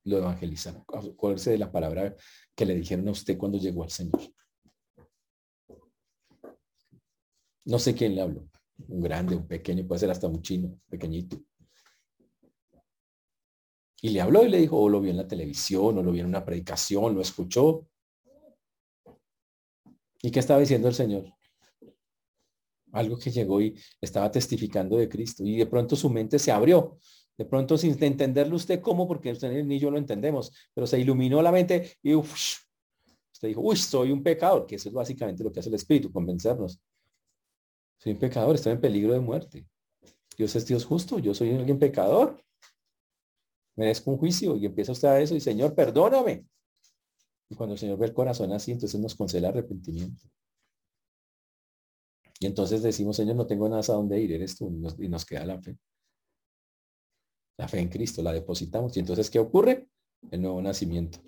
lo 0.06 0.18
evangeliza. 0.18 0.84
Acuérdese 0.88 1.52
de 1.52 1.58
la 1.60 1.72
palabra 1.72 2.16
que 2.56 2.66
le 2.66 2.76
dijeron 2.76 3.08
a 3.08 3.12
usted 3.12 3.38
cuando 3.38 3.58
llegó 3.58 3.84
al 3.84 3.92
Señor. 3.92 4.22
No 7.66 7.80
sé 7.80 7.94
quién 7.96 8.16
le 8.16 8.22
habló. 8.22 8.48
Un 8.88 9.02
grande, 9.02 9.36
un 9.36 9.48
pequeño, 9.48 9.88
puede 9.88 10.00
ser 10.00 10.12
hasta 10.12 10.28
un 10.28 10.42
chino, 10.42 10.80
pequeñito. 10.90 11.38
Y 14.02 14.10
le 14.10 14.22
habló 14.22 14.44
y 14.44 14.50
le 14.50 14.58
dijo, 14.58 14.80
o 14.80 14.90
lo 14.90 15.00
vio 15.00 15.12
en 15.12 15.18
la 15.18 15.28
televisión, 15.28 15.98
o 15.98 16.04
lo 16.04 16.12
vio 16.12 16.22
en 16.22 16.30
una 16.30 16.46
predicación, 16.46 17.16
lo 17.16 17.22
escuchó. 17.22 17.88
¿Y 20.26 20.32
qué 20.32 20.40
estaba 20.40 20.60
diciendo 20.60 20.88
el 20.88 20.96
Señor? 20.96 21.32
Algo 22.94 23.20
que 23.20 23.30
llegó 23.30 23.62
y 23.62 23.80
estaba 24.02 24.32
testificando 24.32 24.98
de 24.98 25.08
Cristo. 25.08 25.44
Y 25.46 25.58
de 25.58 25.68
pronto 25.68 25.96
su 25.96 26.10
mente 26.10 26.40
se 26.40 26.52
abrió. 26.52 26.98
De 27.38 27.46
pronto 27.46 27.78
sin 27.78 28.04
entenderlo 28.04 28.56
usted 28.56 28.82
cómo, 28.82 29.08
porque 29.08 29.34
usted 29.34 29.64
ni 29.64 29.78
yo 29.78 29.92
lo 29.92 30.00
entendemos, 30.00 30.52
pero 30.74 30.88
se 30.88 31.00
iluminó 31.00 31.44
la 31.44 31.52
mente 31.52 31.98
y 32.02 32.16
usted 32.16 33.50
dijo, 33.50 33.62
uy, 33.62 33.76
soy 33.76 34.12
un 34.12 34.24
pecador, 34.24 34.66
que 34.66 34.78
eso 34.78 34.90
es 34.90 34.96
básicamente 34.96 35.44
lo 35.44 35.52
que 35.52 35.60
hace 35.60 35.70
el 35.70 35.76
Espíritu, 35.76 36.12
convencernos. 36.12 36.80
Soy 38.00 38.14
un 38.14 38.20
pecador, 38.20 38.56
estoy 38.56 38.72
en 38.72 38.82
peligro 38.82 39.14
de 39.14 39.20
muerte. 39.20 39.68
Dios 40.36 40.56
es 40.56 40.66
Dios 40.66 40.86
justo, 40.86 41.20
yo 41.20 41.36
soy 41.36 41.52
alguien 41.54 41.78
pecador. 41.78 42.42
Merezco 43.76 44.10
un 44.10 44.18
juicio 44.18 44.56
y 44.56 44.66
empieza 44.66 44.94
usted 44.94 45.08
a 45.08 45.20
eso 45.20 45.36
y 45.36 45.40
Señor, 45.40 45.76
perdóname. 45.76 46.46
Y 47.50 47.56
cuando 47.56 47.74
el 47.74 47.80
Señor 47.80 47.98
ve 47.98 48.08
el 48.08 48.14
corazón 48.14 48.52
así, 48.54 48.72
entonces 48.72 49.00
nos 49.00 49.16
concede 49.16 49.46
arrepentimiento. 49.48 50.24
Y 52.40 52.48
entonces 52.48 52.84
decimos, 52.84 53.16
Señor, 53.16 53.36
no 53.36 53.48
tengo 53.48 53.70
nada 53.70 53.82
a 53.82 53.96
dónde 53.96 54.20
ir, 54.20 54.32
eres 54.32 54.58
tú. 54.58 54.68
Y 55.00 55.08
nos, 55.08 55.26
queda 55.26 55.46
la 55.46 55.62
fe. 55.62 55.78
La 57.58 57.68
fe 57.68 57.80
en 57.80 57.90
Cristo, 57.90 58.22
la 58.22 58.34
depositamos. 58.34 58.96
Y 58.98 59.00
entonces, 59.00 59.30
¿qué 59.30 59.40
ocurre? 59.40 59.88
El 60.32 60.42
nuevo 60.42 60.62
nacimiento. 60.62 61.20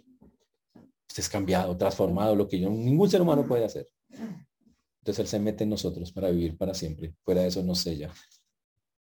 Usted 1.08 1.24
es 1.24 1.30
cambiado, 1.30 1.78
transformado, 1.78 2.36
lo 2.36 2.48
que 2.48 2.60
yo, 2.60 2.70
ningún 2.70 3.10
ser 3.10 3.22
humano 3.22 3.48
puede 3.48 3.64
hacer. 3.64 3.90
Entonces 4.10 5.20
Él 5.20 5.28
se 5.28 5.40
mete 5.40 5.64
en 5.64 5.70
nosotros 5.70 6.12
para 6.12 6.30
vivir 6.30 6.58
para 6.58 6.74
siempre. 6.74 7.16
Fuera 7.24 7.42
de 7.42 7.48
eso 7.48 7.64
nos 7.64 7.80
sella. 7.80 8.14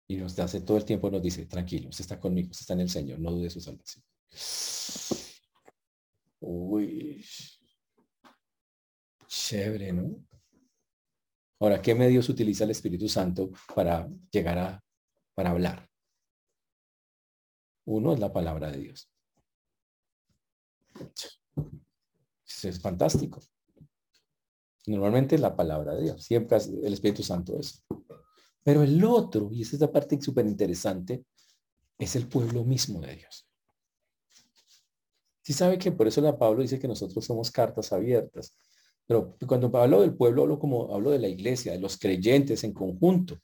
Y 0.09 0.17
nos 0.17 0.37
hace 0.41 0.61
todo 0.63 0.77
el 0.77 0.85
tiempo, 0.85 1.09
nos 1.11 1.23
dice, 1.23 1.47
tranquilo, 1.47 1.91
usted 1.91 2.03
está 2.03 2.19
conmigo, 2.19 2.51
usted 2.51 2.63
está 2.63 2.73
en 2.75 2.81
el 2.81 2.91
Señor, 2.91 3.21
no 3.21 3.31
dude 3.31 3.49
su 3.49 3.61
salvación. 3.61 4.03
Uy. 6.43 7.25
Chévere, 9.29 9.93
¿no? 9.93 10.27
Ahora, 11.61 11.81
¿qué 11.81 11.95
medios 11.95 12.29
utiliza 12.29 12.65
el 12.65 12.73
Espíritu 12.73 13.09
Santo 13.09 13.51
para 13.75 14.09
llegar 14.33 14.59
a, 14.59 14.85
para 15.35 15.51
hablar? 15.51 15.89
Uno 17.85 18.13
es 18.13 18.19
la 18.19 18.33
palabra 18.33 18.73
de 18.73 18.79
Dios. 18.79 19.09
es 22.63 22.81
fantástico. 22.81 23.41
Normalmente 24.87 25.39
la 25.39 25.55
palabra 25.55 25.95
de 25.95 26.03
Dios. 26.03 26.25
Siempre 26.25 26.59
el 26.59 26.93
Espíritu 26.93 27.23
Santo 27.23 27.57
es. 27.59 27.85
Pero 28.65 28.83
el 28.83 29.03
otro, 29.05 29.49
y 29.53 29.63
esa 29.63 29.77
es 29.77 29.81
la 29.81 29.93
parte 29.93 30.21
súper 30.21 30.47
interesante, 30.47 31.25
es 31.99 32.17
el 32.17 32.27
pueblo 32.27 32.65
mismo 32.65 33.01
de 33.01 33.15
Dios. 33.15 33.52
Sí 35.43 35.53
sabe 35.53 35.77
que 35.79 35.91
por 35.91 36.07
eso 36.07 36.21
la 36.21 36.39
Pablo 36.39 36.63
dice 36.63 36.79
que 36.79 36.89
nosotros 36.89 37.25
somos 37.25 37.51
cartas 37.51 37.93
abiertas. 37.93 38.57
Pero 39.07 39.37
cuando 39.47 39.77
hablo 39.77 40.01
del 40.01 40.15
pueblo, 40.15 40.43
hablo 40.43 40.59
como 40.59 40.95
hablo 40.95 41.11
de 41.11 41.19
la 41.19 41.29
iglesia, 41.29 41.73
de 41.73 41.81
los 41.81 41.99
creyentes 41.99 42.63
en 42.65 42.73
conjunto. 42.73 43.39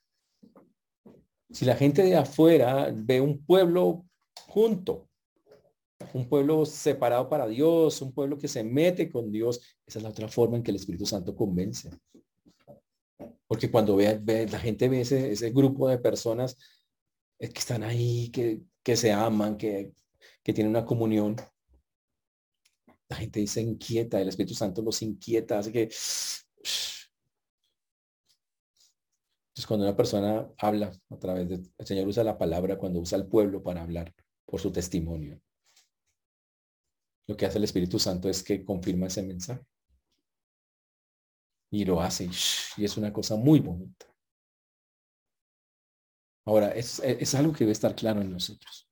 Si 1.51 1.65
la 1.65 1.75
gente 1.75 2.03
de 2.03 2.17
afuera 2.17 2.93
ve 2.95 3.21
un 3.21 3.45
pueblo 3.45 4.07
junto, 4.47 5.09
un 6.15 6.29
pueblo 6.29 6.65
separado 6.65 7.29
para 7.29 7.49
Dios, 7.49 8.01
un 8.01 8.13
pueblo 8.13 8.39
que 8.39 8.47
se 8.47 8.63
mete 8.63 9.11
con 9.11 9.33
Dios, 9.33 9.61
esa 9.85 9.99
es 9.99 10.03
la 10.03 10.11
otra 10.11 10.29
forma 10.29 10.57
en 10.57 10.63
que 10.63 10.71
el 10.71 10.77
Espíritu 10.77 11.07
Santo 11.07 11.35
convence. 11.35 11.91
Porque 13.49 13.71
cuando 13.71 13.97
ve, 13.97 14.47
la 14.51 14.59
gente 14.59 14.89
ve 14.89 15.01
ese, 15.01 15.51
grupo 15.51 15.89
de 15.89 15.99
personas 15.99 16.57
que 17.39 17.47
están 17.47 17.83
ahí, 17.83 18.31
que, 18.31 18.61
que 18.83 18.95
se 18.95 19.11
aman, 19.11 19.57
que, 19.57 19.93
que 20.43 20.53
tienen 20.53 20.71
una 20.71 20.85
comunión, 20.85 21.37
la 23.09 23.17
gente 23.17 23.47
se 23.47 23.63
inquieta, 23.63 24.21
el 24.21 24.29
Espíritu 24.29 24.55
Santo 24.55 24.83
los 24.83 25.03
inquieta, 25.03 25.59
así 25.59 25.73
que... 25.73 25.83
Entonces 29.51 29.67
cuando 29.67 29.87
una 29.87 29.97
persona 29.97 30.49
habla 30.59 30.93
a 31.11 31.19
través 31.19 31.49
de, 31.49 31.55
el 31.79 31.87
Señor 31.87 32.07
usa 32.07 32.23
la 32.23 32.39
palabra 32.39 32.79
cuando 32.79 33.01
usa 33.01 33.19
el 33.19 33.27
pueblo 33.27 33.63
para 33.63 33.83
hablar 33.83 34.15
por 34.47 34.61
su 34.61 34.71
testimonio. 34.71 35.41
Lo 37.27 37.37
que 37.37 37.47
hace 37.47 37.59
el 37.59 37.65
Espíritu 37.65 37.99
Santo 37.99 38.29
es 38.29 38.43
que 38.43 38.65
confirma 38.65 39.07
ese 39.07 39.23
mensaje. 39.23 39.63
Y 41.71 41.85
lo 41.85 42.01
hace. 42.01 42.31
Y 42.77 42.85
es 42.85 42.97
una 42.97 43.13
cosa 43.13 43.37
muy 43.37 43.61
bonita. 43.61 44.07
Ahora, 46.47 46.71
es, 46.71 47.01
es 47.01 47.35
algo 47.35 47.53
que 47.53 47.65
debe 47.65 47.73
estar 47.73 47.95
claro 47.95 48.23
en 48.23 48.31
nosotros. 48.31 48.88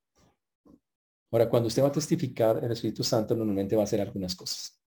Ahora, 1.30 1.48
cuando 1.48 1.66
usted 1.66 1.82
va 1.82 1.88
a 1.88 1.92
testificar, 1.92 2.62
el 2.62 2.72
Espíritu 2.72 3.02
Santo 3.02 3.34
normalmente 3.34 3.76
va 3.76 3.82
a 3.82 3.84
hacer 3.84 4.00
algunas 4.00 4.34
cosas. 4.34 4.80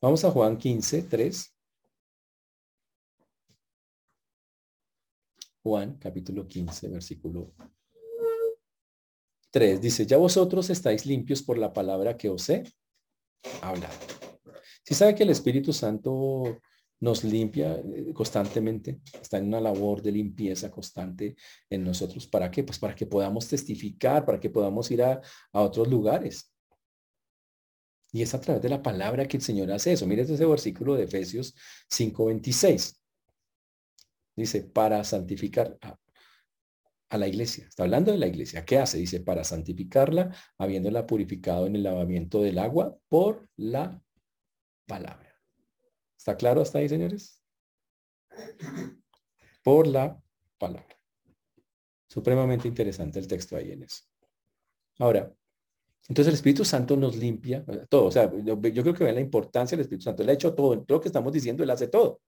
Vamos 0.00 0.24
a 0.24 0.30
Juan 0.30 0.56
15, 0.58 1.02
3. 1.04 1.56
Juan, 5.62 5.98
capítulo 5.98 6.46
15, 6.46 6.88
versículo 6.88 7.52
3. 9.50 9.80
Dice, 9.80 10.06
ya 10.06 10.16
vosotros 10.16 10.70
estáis 10.70 11.06
limpios 11.06 11.42
por 11.42 11.58
la 11.58 11.72
palabra 11.72 12.16
que 12.16 12.28
os 12.28 12.48
he 12.50 12.64
hablado. 13.62 13.94
Si 14.84 14.94
sabe 14.94 15.14
que 15.14 15.22
el 15.22 15.30
Espíritu 15.30 15.72
Santo 15.72 16.60
nos 17.00 17.24
limpia 17.24 17.74
eh, 17.74 18.12
constantemente, 18.12 19.00
está 19.20 19.38
en 19.38 19.48
una 19.48 19.60
labor 19.60 20.02
de 20.02 20.12
limpieza 20.12 20.70
constante 20.70 21.36
en 21.68 21.84
nosotros. 21.84 22.26
¿Para 22.26 22.50
qué? 22.50 22.64
Pues 22.64 22.78
para 22.78 22.94
que 22.94 23.06
podamos 23.06 23.48
testificar, 23.48 24.24
para 24.24 24.40
que 24.40 24.50
podamos 24.50 24.90
ir 24.90 25.02
a, 25.02 25.20
otros 25.52 25.88
lugares. 25.88 26.52
Y 28.12 28.22
es 28.22 28.34
a 28.34 28.40
través 28.40 28.62
de 28.62 28.68
la 28.68 28.82
palabra 28.82 29.26
que 29.28 29.36
el 29.36 29.42
Señor 29.42 29.70
hace 29.72 29.92
eso. 29.92 30.06
Mire 30.06 30.22
ese 30.22 30.46
versículo 30.46 30.94
de 30.94 31.04
Efesios 31.04 31.54
5:26. 31.90 32.98
Dice, 34.36 34.62
para 34.62 35.02
santificar 35.04 35.78
a, 35.80 35.98
a, 37.08 37.18
la 37.18 37.26
iglesia. 37.26 37.66
Está 37.66 37.84
hablando 37.84 38.12
de 38.12 38.18
la 38.18 38.26
iglesia. 38.26 38.64
¿Qué 38.64 38.78
hace? 38.78 38.98
Dice, 38.98 39.20
para 39.20 39.44
santificarla, 39.44 40.34
habiéndola 40.58 41.06
purificado 41.06 41.66
en 41.66 41.76
el 41.76 41.82
lavamiento 41.82 42.42
del 42.42 42.58
agua 42.58 42.98
por 43.08 43.48
la 43.56 44.02
palabra. 44.86 45.25
¿Está 46.26 46.36
claro 46.36 46.60
hasta 46.60 46.78
ahí, 46.78 46.88
señores? 46.88 47.40
Por 49.62 49.86
la 49.86 50.20
palabra. 50.58 50.98
Supremamente 52.08 52.66
interesante 52.66 53.20
el 53.20 53.28
texto 53.28 53.54
ahí 53.54 53.70
en 53.70 53.84
eso. 53.84 54.02
Ahora, 54.98 55.32
entonces 56.08 56.26
el 56.26 56.34
Espíritu 56.34 56.64
Santo 56.64 56.96
nos 56.96 57.14
limpia 57.14 57.64
todo. 57.88 58.06
O 58.06 58.10
sea, 58.10 58.28
yo, 58.42 58.60
creo 58.60 58.92
que 58.92 59.04
ven 59.04 59.14
la 59.14 59.20
importancia 59.20 59.76
del 59.76 59.82
Espíritu 59.82 60.02
Santo. 60.02 60.24
Él 60.24 60.30
ha 60.30 60.32
hecho 60.32 60.52
todo. 60.52 60.82
Todo 60.82 60.96
lo 60.96 61.00
que 61.00 61.10
estamos 61.10 61.32
diciendo, 61.32 61.62
Él 61.62 61.70
hace 61.70 61.86
todo. 61.86 62.20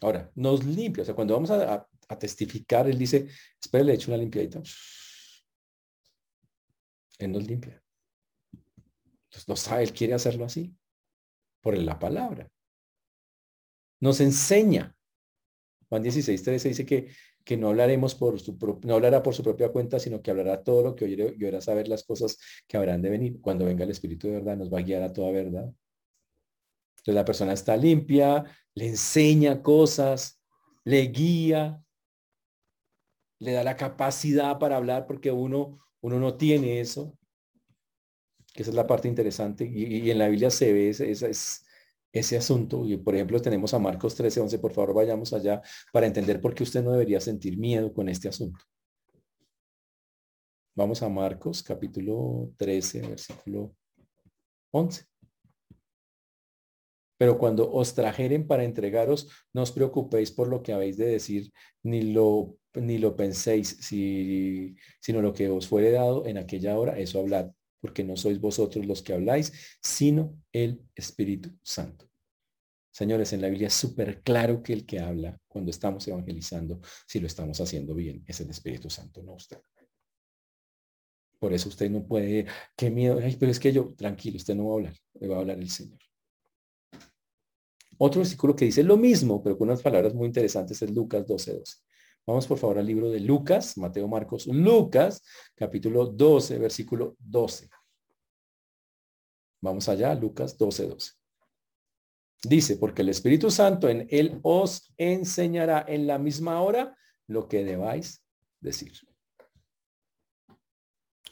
Ahora, 0.00 0.28
nos 0.34 0.64
limpia. 0.64 1.02
O 1.02 1.04
sea, 1.04 1.14
cuando 1.14 1.34
vamos 1.34 1.52
a, 1.52 1.88
testificar, 2.18 2.88
Él 2.88 2.98
dice, 2.98 3.28
espera, 3.62 3.84
le 3.84 3.94
echo 3.94 4.10
una 4.10 4.18
limpiadita. 4.18 4.60
Él 7.20 7.30
nos 7.30 7.46
limpia. 7.46 7.80
No 9.46 9.54
sabe, 9.54 9.84
Él 9.84 9.92
quiere 9.92 10.14
hacerlo 10.14 10.44
así 10.44 10.76
por 11.66 11.76
la 11.76 11.98
palabra. 11.98 12.48
Nos 14.00 14.20
enseña. 14.20 14.96
Juan 15.88 16.00
16, 16.00 16.40
13 16.40 16.68
dice 16.68 16.86
que, 16.86 17.08
que 17.42 17.56
no 17.56 17.70
hablaremos 17.70 18.14
por 18.14 18.38
su 18.38 18.56
no 18.84 18.94
hablará 18.94 19.20
por 19.20 19.34
su 19.34 19.42
propia 19.42 19.72
cuenta, 19.72 19.98
sino 19.98 20.22
que 20.22 20.30
hablará 20.30 20.62
todo 20.62 20.84
lo 20.84 20.94
que 20.94 21.06
oyere 21.06 21.34
y 21.36 21.60
saber 21.60 21.88
las 21.88 22.04
cosas 22.04 22.38
que 22.68 22.76
habrán 22.76 23.02
de 23.02 23.10
venir. 23.10 23.40
Cuando 23.40 23.64
venga 23.64 23.82
el 23.82 23.90
Espíritu 23.90 24.28
de 24.28 24.34
verdad, 24.34 24.56
nos 24.56 24.72
va 24.72 24.78
a 24.78 24.82
guiar 24.82 25.02
a 25.02 25.12
toda 25.12 25.32
verdad. 25.32 25.64
Entonces 26.98 27.14
la 27.16 27.24
persona 27.24 27.52
está 27.52 27.76
limpia, 27.76 28.44
le 28.76 28.86
enseña 28.86 29.60
cosas, 29.60 30.40
le 30.84 31.00
guía, 31.08 31.82
le 33.40 33.50
da 33.50 33.64
la 33.64 33.76
capacidad 33.76 34.60
para 34.60 34.76
hablar 34.76 35.08
porque 35.08 35.32
uno, 35.32 35.80
uno 36.00 36.20
no 36.20 36.36
tiene 36.36 36.78
eso 36.78 37.18
que 38.56 38.62
esa 38.62 38.70
es 38.70 38.76
la 38.76 38.86
parte 38.86 39.06
interesante, 39.06 39.70
y, 39.72 40.10
en 40.10 40.18
la 40.18 40.28
Biblia 40.28 40.50
se 40.50 40.72
ve 40.72 40.88
ese, 40.90 41.10
ese, 42.12 42.36
asunto, 42.36 42.86
y 42.86 42.96
por 42.96 43.14
ejemplo 43.14 43.40
tenemos 43.40 43.74
a 43.74 43.78
Marcos 43.78 44.14
13, 44.16 44.40
11, 44.40 44.58
por 44.58 44.72
favor 44.72 44.94
vayamos 44.94 45.32
allá 45.32 45.62
para 45.92 46.06
entender 46.06 46.40
por 46.40 46.54
qué 46.54 46.62
usted 46.62 46.82
no 46.82 46.92
debería 46.92 47.20
sentir 47.20 47.58
miedo 47.58 47.92
con 47.92 48.08
este 48.08 48.28
asunto. 48.28 48.58
Vamos 50.74 51.02
a 51.02 51.08
Marcos 51.08 51.62
capítulo 51.62 52.50
13, 52.56 53.00
versículo 53.08 53.74
11. 54.72 55.04
Pero 57.18 57.38
cuando 57.38 57.70
os 57.72 57.94
trajeren 57.94 58.46
para 58.46 58.64
entregaros, 58.64 59.28
no 59.54 59.62
os 59.62 59.72
preocupéis 59.72 60.30
por 60.32 60.48
lo 60.48 60.62
que 60.62 60.72
habéis 60.72 60.96
de 60.98 61.06
decir, 61.06 61.50
ni 61.82 62.02
lo, 62.02 62.56
ni 62.74 62.98
lo 62.98 63.16
penséis, 63.16 63.78
si, 63.80 64.76
sino 65.00 65.22
lo 65.22 65.32
que 65.32 65.48
os 65.48 65.66
fuere 65.66 65.90
dado 65.92 66.26
en 66.26 66.36
aquella 66.36 66.78
hora, 66.78 66.98
eso 66.98 67.20
hablad, 67.20 67.50
porque 67.86 68.02
no 68.02 68.16
sois 68.16 68.40
vosotros 68.40 68.84
los 68.84 69.00
que 69.00 69.12
habláis, 69.12 69.52
sino 69.80 70.42
el 70.52 70.82
Espíritu 70.92 71.56
Santo. 71.62 72.10
Señores, 72.90 73.32
en 73.32 73.40
la 73.40 73.48
Biblia 73.48 73.68
es 73.68 73.74
súper 73.74 74.22
claro 74.22 74.60
que 74.60 74.72
el 74.72 74.84
que 74.84 74.98
habla 74.98 75.38
cuando 75.46 75.70
estamos 75.70 76.08
evangelizando, 76.08 76.80
si 77.06 77.20
lo 77.20 77.28
estamos 77.28 77.60
haciendo 77.60 77.94
bien, 77.94 78.24
es 78.26 78.40
el 78.40 78.50
Espíritu 78.50 78.90
Santo, 78.90 79.22
no 79.22 79.34
usted. 79.34 79.58
Por 81.38 81.52
eso 81.52 81.68
usted 81.68 81.88
no 81.88 82.04
puede, 82.04 82.46
qué 82.76 82.90
miedo, 82.90 83.20
ay, 83.22 83.36
pero 83.38 83.52
es 83.52 83.60
que 83.60 83.72
yo, 83.72 83.94
tranquilo, 83.94 84.38
usted 84.38 84.56
no 84.56 84.66
va 84.66 84.72
a 84.72 84.76
hablar, 84.78 84.96
le 85.20 85.28
va 85.28 85.36
a 85.36 85.40
hablar 85.40 85.58
el 85.58 85.70
Señor. 85.70 86.00
Otro 87.98 88.18
versículo 88.18 88.56
que 88.56 88.64
dice 88.64 88.82
lo 88.82 88.96
mismo, 88.96 89.40
pero 89.44 89.56
con 89.56 89.68
unas 89.68 89.82
palabras 89.82 90.12
muy 90.12 90.26
interesantes, 90.26 90.82
es 90.82 90.90
Lucas 90.90 91.24
12, 91.24 91.52
12. 91.52 91.76
Vamos 92.26 92.48
por 92.48 92.58
favor 92.58 92.78
al 92.80 92.86
libro 92.86 93.08
de 93.08 93.20
Lucas, 93.20 93.78
Mateo, 93.78 94.08
Marcos, 94.08 94.48
Lucas, 94.48 95.22
capítulo 95.54 96.06
12, 96.06 96.58
versículo 96.58 97.14
12. 97.20 97.70
Vamos 99.60 99.88
allá, 99.88 100.14
Lucas 100.14 100.56
12, 100.56 100.86
12. 100.86 101.12
Dice, 102.44 102.76
porque 102.76 103.02
el 103.02 103.08
Espíritu 103.08 103.50
Santo 103.50 103.88
en 103.88 104.06
él 104.10 104.38
os 104.42 104.92
enseñará 104.96 105.84
en 105.88 106.06
la 106.06 106.18
misma 106.18 106.60
hora 106.60 106.96
lo 107.26 107.48
que 107.48 107.64
debáis 107.64 108.22
decir. 108.60 108.92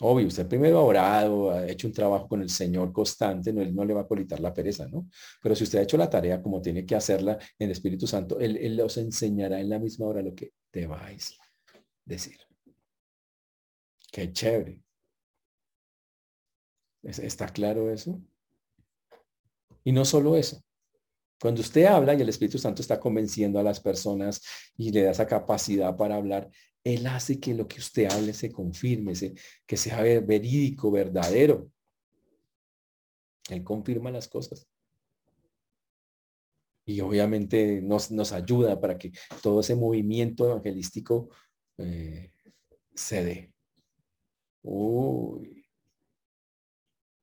Obvio, 0.00 0.26
usted 0.26 0.48
primero 0.48 0.78
ha 0.78 0.82
orado, 0.82 1.50
ha 1.52 1.68
hecho 1.68 1.86
un 1.86 1.92
trabajo 1.92 2.26
con 2.26 2.42
el 2.42 2.50
Señor 2.50 2.92
constante, 2.92 3.52
no, 3.52 3.62
él 3.62 3.72
no 3.72 3.84
le 3.84 3.94
va 3.94 4.00
a 4.00 4.08
colitar 4.08 4.40
la 4.40 4.52
pereza, 4.52 4.88
¿no? 4.88 5.08
Pero 5.40 5.54
si 5.54 5.62
usted 5.62 5.78
ha 5.78 5.82
hecho 5.82 5.96
la 5.96 6.10
tarea 6.10 6.42
como 6.42 6.60
tiene 6.60 6.84
que 6.84 6.96
hacerla 6.96 7.38
en 7.58 7.66
el 7.66 7.70
Espíritu 7.70 8.06
Santo, 8.06 8.40
él, 8.40 8.56
él 8.56 8.80
os 8.80 8.96
enseñará 8.96 9.60
en 9.60 9.68
la 9.68 9.78
misma 9.78 10.06
hora 10.06 10.20
lo 10.20 10.34
que 10.34 10.52
debáis 10.72 11.38
decir. 12.04 12.38
Qué 14.10 14.32
chévere. 14.32 14.80
¿Está 17.04 17.48
claro 17.48 17.90
eso? 17.90 18.20
Y 19.84 19.92
no 19.92 20.04
solo 20.04 20.36
eso. 20.36 20.62
Cuando 21.40 21.60
usted 21.60 21.84
habla 21.84 22.14
y 22.14 22.22
el 22.22 22.28
Espíritu 22.28 22.58
Santo 22.58 22.80
está 22.80 22.98
convenciendo 22.98 23.58
a 23.58 23.62
las 23.62 23.80
personas 23.80 24.42
y 24.76 24.90
le 24.90 25.02
da 25.02 25.10
esa 25.10 25.26
capacidad 25.26 25.94
para 25.96 26.16
hablar, 26.16 26.50
Él 26.82 27.06
hace 27.06 27.38
que 27.38 27.54
lo 27.54 27.68
que 27.68 27.80
usted 27.80 28.10
hable 28.10 28.32
se 28.32 28.50
confirme, 28.50 29.12
que 29.66 29.76
sea 29.76 30.00
verídico, 30.22 30.90
verdadero. 30.90 31.70
Él 33.50 33.62
confirma 33.62 34.10
las 34.10 34.26
cosas. 34.26 34.66
Y 36.86 37.00
obviamente 37.00 37.80
nos, 37.82 38.10
nos 38.10 38.32
ayuda 38.32 38.80
para 38.80 38.96
que 38.96 39.12
todo 39.42 39.60
ese 39.60 39.74
movimiento 39.74 40.46
evangelístico 40.46 41.28
eh, 41.78 42.30
se 42.94 43.24
dé. 43.24 43.52
Uy. 44.62 45.63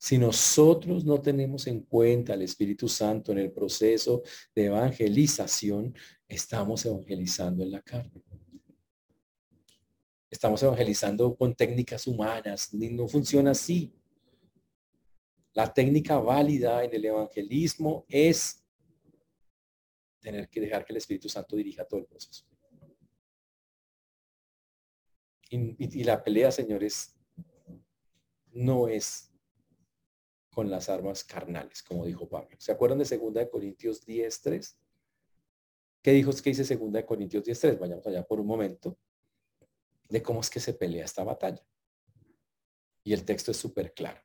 Si 0.02 0.18
nosotros 0.18 1.06
no 1.06 1.22
tenemos 1.22 1.68
en 1.68 1.82
cuenta 1.82 2.34
al 2.34 2.42
Espíritu 2.42 2.90
Santo 2.90 3.34
en 3.34 3.38
el 3.38 3.52
proceso 3.52 4.24
de 4.56 4.66
evangelización, 4.66 5.94
estamos 6.28 6.84
evangelizando 6.88 7.62
en 7.62 7.70
la 7.70 7.84
carne. 7.84 8.24
Estamos 10.28 10.64
evangelizando 10.64 11.36
con 11.36 11.54
técnicas 11.54 12.08
humanas. 12.08 12.74
No 12.74 13.08
funciona 13.08 13.52
así. 13.52 13.94
La 15.54 15.72
técnica 15.72 16.18
válida 16.18 16.84
en 16.84 16.96
el 16.96 17.06
evangelismo 17.06 18.04
es 18.10 18.66
tener 20.20 20.50
que 20.50 20.62
dejar 20.62 20.84
que 20.84 20.94
el 20.94 20.98
Espíritu 20.98 21.30
Santo 21.30 21.56
dirija 21.56 21.86
todo 21.86 22.00
el 22.00 22.08
proceso. 22.08 22.44
Y, 25.52 26.00
y 26.00 26.04
la 26.04 26.24
pelea, 26.24 26.52
señores, 26.52 27.16
no 28.52 28.88
es 28.88 29.31
con 30.54 30.70
las 30.70 30.90
armas 30.90 31.24
carnales, 31.24 31.82
como 31.82 32.06
dijo 32.06 32.28
Pablo. 32.28 32.56
¿Se 32.60 32.72
acuerdan 32.72 33.00
de 33.00 33.18
2 33.18 33.48
Corintios 33.50 34.06
10, 34.06 34.42
3? 34.42 34.78
¿Qué 36.02 36.12
dijo? 36.12 36.32
¿Qué 36.32 36.50
dice 36.50 36.66
segunda 36.66 37.00
de 37.00 37.06
Corintios 37.06 37.44
10.3? 37.44 37.80
Vayamos 37.80 38.06
allá 38.08 38.24
por 38.24 38.40
un 38.40 38.48
momento 38.48 38.98
de 40.10 40.22
cómo 40.22 40.42
es 40.42 40.50
que 40.50 40.60
se 40.60 40.74
pelea 40.74 41.06
esta 41.06 41.24
batalla. 41.24 41.66
Y 43.04 43.14
el 43.14 43.24
texto 43.24 43.52
es 43.52 43.58
súper 43.58 43.94
claro. 43.94 44.22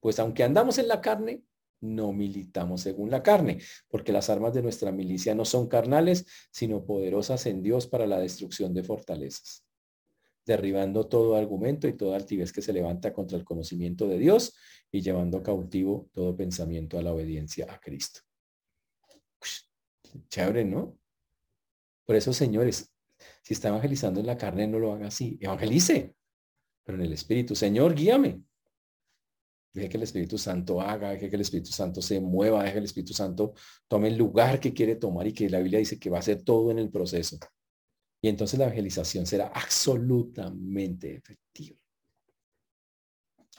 Pues 0.00 0.18
aunque 0.18 0.44
andamos 0.44 0.78
en 0.78 0.88
la 0.88 1.00
carne, 1.00 1.42
no 1.80 2.12
militamos 2.12 2.82
según 2.82 3.10
la 3.10 3.22
carne, 3.22 3.60
porque 3.88 4.12
las 4.12 4.30
armas 4.30 4.54
de 4.54 4.62
nuestra 4.62 4.92
milicia 4.92 5.34
no 5.34 5.44
son 5.44 5.68
carnales, 5.68 6.26
sino 6.50 6.84
poderosas 6.84 7.44
en 7.46 7.62
Dios 7.62 7.86
para 7.86 8.06
la 8.06 8.18
destrucción 8.18 8.72
de 8.72 8.82
fortalezas, 8.82 9.65
derribando 10.46 11.08
todo 11.08 11.34
argumento 11.34 11.88
y 11.88 11.96
toda 11.96 12.16
altivez 12.16 12.52
que 12.52 12.62
se 12.62 12.72
levanta 12.72 13.12
contra 13.12 13.36
el 13.36 13.44
conocimiento 13.44 14.06
de 14.06 14.18
Dios 14.18 14.54
y 14.90 15.02
llevando 15.02 15.42
cautivo 15.42 16.08
todo 16.12 16.36
pensamiento 16.36 16.98
a 16.98 17.02
la 17.02 17.12
obediencia 17.12 17.66
a 17.68 17.80
Cristo. 17.80 18.20
chévere, 20.28 20.64
¿no? 20.64 20.96
Por 22.06 22.16
eso, 22.16 22.32
señores, 22.32 22.94
si 23.42 23.54
está 23.54 23.68
evangelizando 23.68 24.20
en 24.20 24.26
la 24.26 24.38
carne, 24.38 24.66
no 24.66 24.78
lo 24.78 24.92
haga 24.92 25.08
así. 25.08 25.36
Evangelice, 25.40 26.14
pero 26.84 26.96
en 26.96 27.04
el 27.04 27.12
Espíritu. 27.12 27.54
Señor, 27.56 27.94
guíame. 27.94 28.42
Deje 29.74 29.88
que 29.88 29.96
el 29.96 30.04
Espíritu 30.04 30.38
Santo 30.38 30.80
haga, 30.80 31.10
deje 31.10 31.28
que 31.28 31.36
el 31.36 31.42
Espíritu 31.42 31.70
Santo 31.70 32.00
se 32.00 32.20
mueva, 32.20 32.62
deje 32.62 32.74
que 32.74 32.78
el 32.78 32.84
Espíritu 32.84 33.12
Santo 33.12 33.52
tome 33.88 34.08
el 34.08 34.16
lugar 34.16 34.58
que 34.58 34.72
quiere 34.72 34.96
tomar 34.96 35.26
y 35.26 35.32
que 35.32 35.50
la 35.50 35.58
Biblia 35.58 35.80
dice 35.80 35.98
que 35.98 36.08
va 36.08 36.16
a 36.18 36.20
hacer 36.20 36.42
todo 36.42 36.70
en 36.70 36.78
el 36.78 36.90
proceso. 36.90 37.38
Y 38.26 38.28
entonces 38.28 38.58
la 38.58 38.64
evangelización 38.64 39.24
será 39.24 39.52
absolutamente 39.54 41.14
efectiva. 41.14 41.78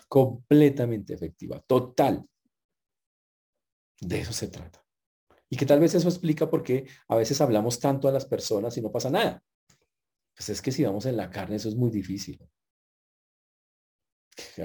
Completamente 0.10 1.14
efectiva, 1.14 1.64
total. 1.66 2.28
De 4.02 4.20
eso 4.20 4.34
se 4.34 4.50
trata. 4.50 4.86
Y 5.50 5.56
que 5.56 5.66
tal 5.66 5.80
vez 5.80 5.96
eso 5.96 6.10
explica 6.10 6.50
por 6.50 6.64
qué 6.64 6.86
a 7.08 7.16
veces 7.16 7.40
hablamos 7.40 7.80
tanto 7.80 8.10
a 8.10 8.12
las 8.12 8.26
personas 8.26 8.76
y 8.76 8.82
no 8.82 8.92
pasa 8.92 9.10
nada. 9.10 9.42
Pues 10.36 10.50
es 10.50 10.62
que 10.62 10.74
si 10.74 10.84
vamos 10.84 11.06
en 11.06 11.16
la 11.16 11.30
carne, 11.30 11.56
eso 11.56 11.70
es 11.70 11.76
muy 11.78 11.90
difícil 11.90 12.38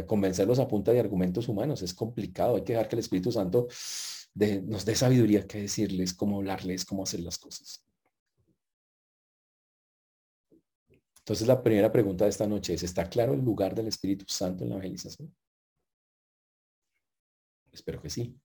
convencerlos 0.05 0.59
a 0.59 0.67
punta 0.67 0.91
de 0.91 0.99
argumentos 0.99 1.47
humanos 1.47 1.81
es 1.81 1.95
complicado. 1.95 2.57
Hay 2.57 2.65
que 2.65 2.73
dejar 2.73 2.88
que 2.88 2.97
el 2.97 3.01
Espíritu 3.01 3.31
Santo 3.31 3.69
nos 4.65 4.85
dé 4.85 4.97
sabiduría 4.97 5.47
que 5.47 5.61
decirles, 5.61 6.12
cómo 6.12 6.38
hablarles, 6.38 6.85
cómo 6.85 7.05
hacer 7.05 7.21
las 7.21 7.38
cosas. 7.38 7.82
Entonces 11.25 11.47
la 11.47 11.63
primera 11.63 11.93
pregunta 11.93 12.25
de 12.25 12.31
esta 12.31 12.47
noche 12.47 12.75
es, 12.75 12.83
¿está 12.83 13.09
claro 13.09 13.35
el 13.35 13.41
lugar 13.41 13.75
del 13.75 13.87
Espíritu 13.87 14.25
Santo 14.27 14.65
en 14.65 14.71
la 14.71 14.77
evangelización? 14.77 15.33
Espero 17.71 18.03
que 18.03 18.11
sí. 18.11 18.37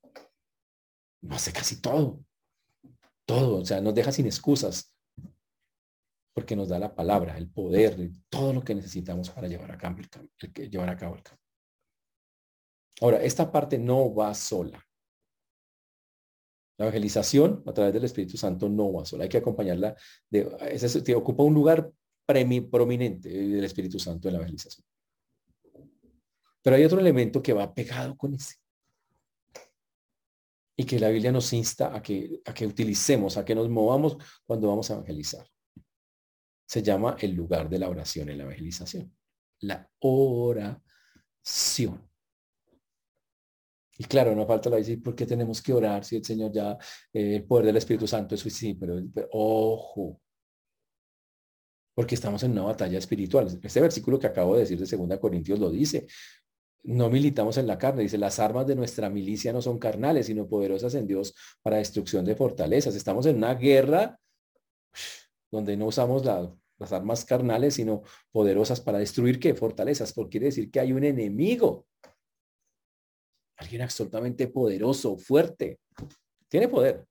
No 1.22 1.36
hace 1.36 1.52
casi 1.52 1.82
todo. 1.82 2.24
Todo, 3.26 3.62
o 3.62 3.66
sea, 3.66 3.82
nos 3.82 3.96
deja 3.96 4.12
sin 4.12 4.28
excusas 4.28 4.96
porque 6.34 6.56
nos 6.56 6.70
da 6.70 6.78
la 6.78 6.94
palabra, 6.94 7.36
el 7.36 7.50
poder, 7.50 8.12
todo 8.30 8.54
lo 8.54 8.64
que 8.64 8.76
necesitamos 8.76 9.32
para 9.32 9.48
llevar 9.48 9.72
a 9.72 9.78
cabo 9.78 9.98
el, 9.98 10.70
llevar 10.70 10.90
a 10.90 10.96
cabo 10.96 11.16
el 11.16 11.24
cambio. 11.24 11.44
Ahora, 13.02 13.24
esta 13.24 13.52
parte 13.52 13.80
no 13.80 14.14
va 14.14 14.36
sola. 14.36 14.80
La 16.78 16.86
evangelización 16.86 17.64
a 17.66 17.74
través 17.74 17.92
del 17.92 18.04
Espíritu 18.04 18.38
Santo 18.38 18.70
no 18.70 18.94
va 18.94 19.04
sola. 19.04 19.24
Hay 19.24 19.30
que 19.30 19.40
acompañarla. 19.40 19.96
De, 20.30 20.48
ese, 20.70 21.16
ocupa 21.16 21.42
un 21.42 21.56
lugar 21.56 21.92
prominente 22.70 23.30
del 23.30 23.64
Espíritu 23.64 24.00
Santo 24.00 24.28
en 24.28 24.34
la 24.34 24.40
evangelización. 24.40 24.86
Pero 26.62 26.76
hay 26.76 26.84
otro 26.84 27.00
elemento 27.00 27.42
que 27.42 27.54
va 27.54 27.74
pegado 27.74 28.16
con 28.18 28.34
ese. 28.34 28.56
Y 30.76 30.86
que 30.86 31.00
la 31.00 31.10
Biblia 31.10 31.32
nos 31.32 31.52
insta 31.54 31.96
a 31.96 32.02
que, 32.02 32.42
a 32.46 32.54
que 32.54 32.68
utilicemos, 32.68 33.38
a 33.38 33.46
que 33.46 33.56
nos 33.56 33.70
movamos 33.70 34.18
cuando 34.46 34.68
vamos 34.68 34.92
a 34.92 34.96
evangelizar 34.96 35.48
se 36.68 36.84
llama 36.84 37.16
el 37.20 37.34
lugar 37.34 37.70
de 37.70 37.80
la 37.80 37.90
oración 37.90 38.30
en 38.30 38.38
la 38.40 38.44
evangelización. 38.44 39.12
La 39.62 39.90
oración. 40.00 40.68
Y 44.00 44.04
claro, 44.04 44.36
no 44.36 44.46
falta 44.46 44.70
la 44.70 44.76
decir, 44.78 45.02
¿por 45.02 45.16
qué 45.16 45.26
tenemos 45.26 45.60
que 45.62 45.74
orar 45.74 46.04
si 46.04 46.18
el 46.18 46.26
Señor 46.26 46.52
ya, 46.52 46.78
eh, 47.14 47.38
el 47.38 47.46
poder 47.46 47.68
del 47.68 47.78
Espíritu 47.78 48.06
Santo 48.06 48.36
es 48.36 48.42
sí, 48.42 48.76
pero, 48.76 49.02
pero, 49.12 49.28
ojo, 49.32 50.22
porque 51.98 52.14
estamos 52.14 52.44
en 52.44 52.52
una 52.52 52.62
batalla 52.62 53.00
espiritual. 53.00 53.48
Este 53.64 53.82
versículo 53.82 54.20
que 54.20 54.28
acabo 54.28 54.54
de 54.54 54.60
decir 54.60 54.78
de 54.78 54.98
2 55.08 55.20
Corintios 55.20 55.58
lo 55.58 55.72
dice. 55.72 56.06
No 56.84 57.10
militamos 57.10 57.58
en 57.58 57.66
la 57.66 57.80
carne, 57.80 58.04
dice, 58.04 58.20
las 58.20 58.38
armas 58.38 58.68
de 58.68 58.76
nuestra 58.76 59.10
milicia 59.10 59.52
no 59.52 59.64
son 59.64 59.80
carnales, 59.80 60.28
sino 60.28 60.48
poderosas 60.48 60.94
en 60.94 61.08
Dios 61.08 61.34
para 61.64 61.78
destrucción 61.78 62.24
de 62.24 62.36
fortalezas. 62.36 62.94
Estamos 62.94 63.26
en 63.26 63.38
una 63.38 63.56
guerra 63.56 64.20
donde 65.50 65.76
no 65.76 65.88
usamos 65.88 66.24
las 66.24 66.92
armas 66.92 67.26
carnales, 67.26 67.74
sino 67.74 68.04
poderosas 68.32 68.80
para 68.80 69.00
destruir 69.00 69.40
qué? 69.40 69.56
Fortalezas, 69.56 70.14
porque 70.14 70.34
quiere 70.34 70.46
decir 70.46 70.70
que 70.70 70.80
hay 70.80 70.94
un 70.94 71.04
enemigo. 71.04 71.88
Alguien 73.58 73.82
absolutamente 73.82 74.50
poderoso, 74.50 75.18
fuerte. 75.18 75.80
Tiene 76.48 76.68
poder, 76.68 77.08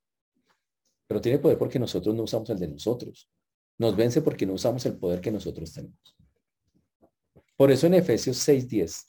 pero 1.08 1.20
tiene 1.20 1.40
poder 1.40 1.58
porque 1.58 1.80
nosotros 1.80 2.14
no 2.14 2.22
usamos 2.22 2.48
el 2.50 2.60
de 2.60 2.68
nosotros. 2.68 3.28
Nos 3.78 3.96
vence 3.96 4.22
porque 4.22 4.46
no 4.46 4.54
usamos 4.54 4.84
el 4.86 4.96
poder 4.96 5.20
que 5.20 5.30
nosotros 5.30 5.72
tenemos. 5.72 6.16
Por 7.56 7.70
eso 7.70 7.86
en 7.86 7.94
Efesios 7.94 8.36
6:10 8.46 9.06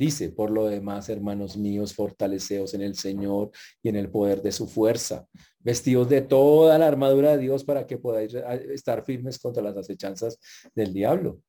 Dice, 0.00 0.30
por 0.30 0.50
lo 0.50 0.66
demás, 0.66 1.10
hermanos 1.10 1.58
míos, 1.58 1.92
fortaleceos 1.92 2.72
en 2.72 2.80
el 2.80 2.94
Señor 2.94 3.50
y 3.82 3.90
en 3.90 3.96
el 3.96 4.08
poder 4.08 4.40
de 4.40 4.50
su 4.50 4.66
fuerza, 4.66 5.26
vestidos 5.58 6.08
de 6.08 6.22
toda 6.22 6.78
la 6.78 6.86
armadura 6.86 7.32
de 7.32 7.42
Dios 7.42 7.64
para 7.64 7.86
que 7.86 7.98
podáis 7.98 8.32
estar 8.32 9.04
firmes 9.04 9.38
contra 9.38 9.62
las 9.62 9.76
acechanzas 9.76 10.38
del 10.74 10.94
diablo. 10.94 11.42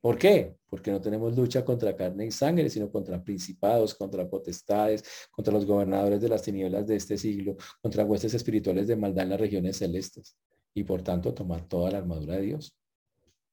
¿Por 0.00 0.16
qué? 0.16 0.54
Porque 0.70 0.90
no 0.90 0.98
tenemos 1.00 1.36
lucha 1.36 1.62
contra 1.62 1.94
carne 1.94 2.24
y 2.24 2.30
sangre, 2.30 2.70
sino 2.70 2.90
contra 2.90 3.22
principados, 3.22 3.94
contra 3.94 4.26
potestades, 4.26 5.04
contra 5.30 5.52
los 5.52 5.66
gobernadores 5.66 6.22
de 6.22 6.28
las 6.30 6.40
tinieblas 6.40 6.86
de 6.86 6.96
este 6.96 7.18
siglo, 7.18 7.56
contra 7.82 8.02
huestes 8.02 8.32
espirituales 8.32 8.86
de 8.86 8.96
maldad 8.96 9.24
en 9.24 9.30
las 9.30 9.40
regiones 9.40 9.76
celestes. 9.76 10.38
Y 10.78 10.84
por 10.84 11.02
tanto, 11.02 11.34
tomar 11.34 11.66
toda 11.66 11.90
la 11.90 11.98
armadura 11.98 12.36
de 12.36 12.42
Dios 12.42 12.78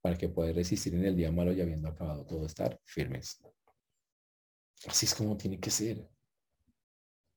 para 0.00 0.16
que 0.16 0.28
pueda 0.28 0.52
resistir 0.52 0.94
en 0.94 1.04
el 1.04 1.16
día 1.16 1.32
malo 1.32 1.52
y 1.52 1.60
habiendo 1.60 1.88
acabado 1.88 2.24
todo, 2.24 2.46
estar 2.46 2.78
firmes. 2.84 3.42
Así 4.86 5.06
es 5.06 5.14
como 5.16 5.36
tiene 5.36 5.58
que 5.58 5.70
ser. 5.70 6.08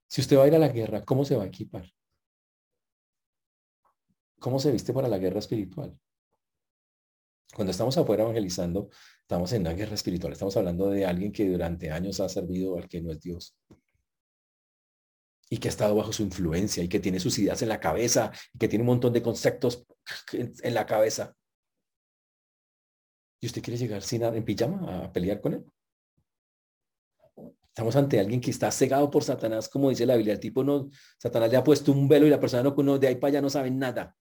Si 0.08 0.22
usted 0.22 0.38
va 0.38 0.44
a 0.44 0.48
ir 0.48 0.54
a 0.54 0.60
la 0.60 0.68
guerra, 0.68 1.04
¿cómo 1.04 1.26
se 1.26 1.36
va 1.36 1.42
a 1.42 1.48
equipar? 1.48 1.90
¿Cómo 4.40 4.60
se 4.60 4.72
viste 4.72 4.94
para 4.94 5.08
la 5.08 5.18
guerra 5.18 5.40
espiritual? 5.40 6.00
Cuando 7.56 7.72
estamos 7.72 7.98
afuera 7.98 8.22
evangelizando, 8.22 8.90
estamos 9.22 9.52
en 9.54 9.62
una 9.62 9.74
guerra 9.74 9.96
espiritual. 9.96 10.34
Estamos 10.34 10.56
hablando 10.56 10.92
de 10.92 11.04
alguien 11.08 11.32
que 11.32 11.50
durante 11.50 11.90
años 11.90 12.20
ha 12.20 12.30
servido 12.30 12.78
al 12.78 12.88
que 12.88 13.02
no 13.02 13.12
es 13.12 13.20
Dios. 13.22 13.58
Y 15.50 15.58
que 15.58 15.68
ha 15.68 15.72
estado 15.72 15.96
bajo 15.96 16.14
su 16.14 16.22
influencia 16.22 16.84
y 16.84 16.88
que 16.88 17.00
tiene 17.00 17.20
sus 17.20 17.38
ideas 17.40 17.62
en 17.62 17.70
la 17.70 17.80
cabeza 17.80 18.32
y 18.54 18.60
que 18.60 18.68
tiene 18.68 18.84
un 18.84 18.88
montón 18.88 19.14
de 19.14 19.24
conceptos 19.24 19.86
en 20.32 20.74
la 20.74 20.86
cabeza. 20.86 21.36
¿Y 23.42 23.48
usted 23.48 23.62
quiere 23.62 23.78
llegar 23.78 24.02
sin 24.02 24.24
en 24.24 24.44
pijama 24.44 25.06
a 25.06 25.12
pelear 25.12 25.40
con 25.42 25.54
él? 25.54 25.66
Estamos 27.70 27.96
ante 27.96 28.20
alguien 28.20 28.42
que 28.42 28.52
está 28.52 28.70
cegado 28.72 29.10
por 29.10 29.24
Satanás, 29.24 29.70
como 29.70 29.90
dice 29.90 30.06
la 30.06 30.18
Biblia. 30.18 30.34
El 30.34 30.40
tipo 30.40 30.64
no, 30.64 30.90
Satanás 31.18 31.50
le 31.50 31.58
ha 31.58 31.64
puesto 31.64 31.94
un 31.94 32.10
velo 32.10 32.28
y 32.28 32.30
la 32.30 32.40
persona 32.40 32.62
no, 32.62 33.00
de 33.00 33.08
ahí 33.08 33.16
para 33.16 33.30
allá 33.30 33.42
no 33.42 33.50
sabe 33.50 33.72
nada. 33.72 34.18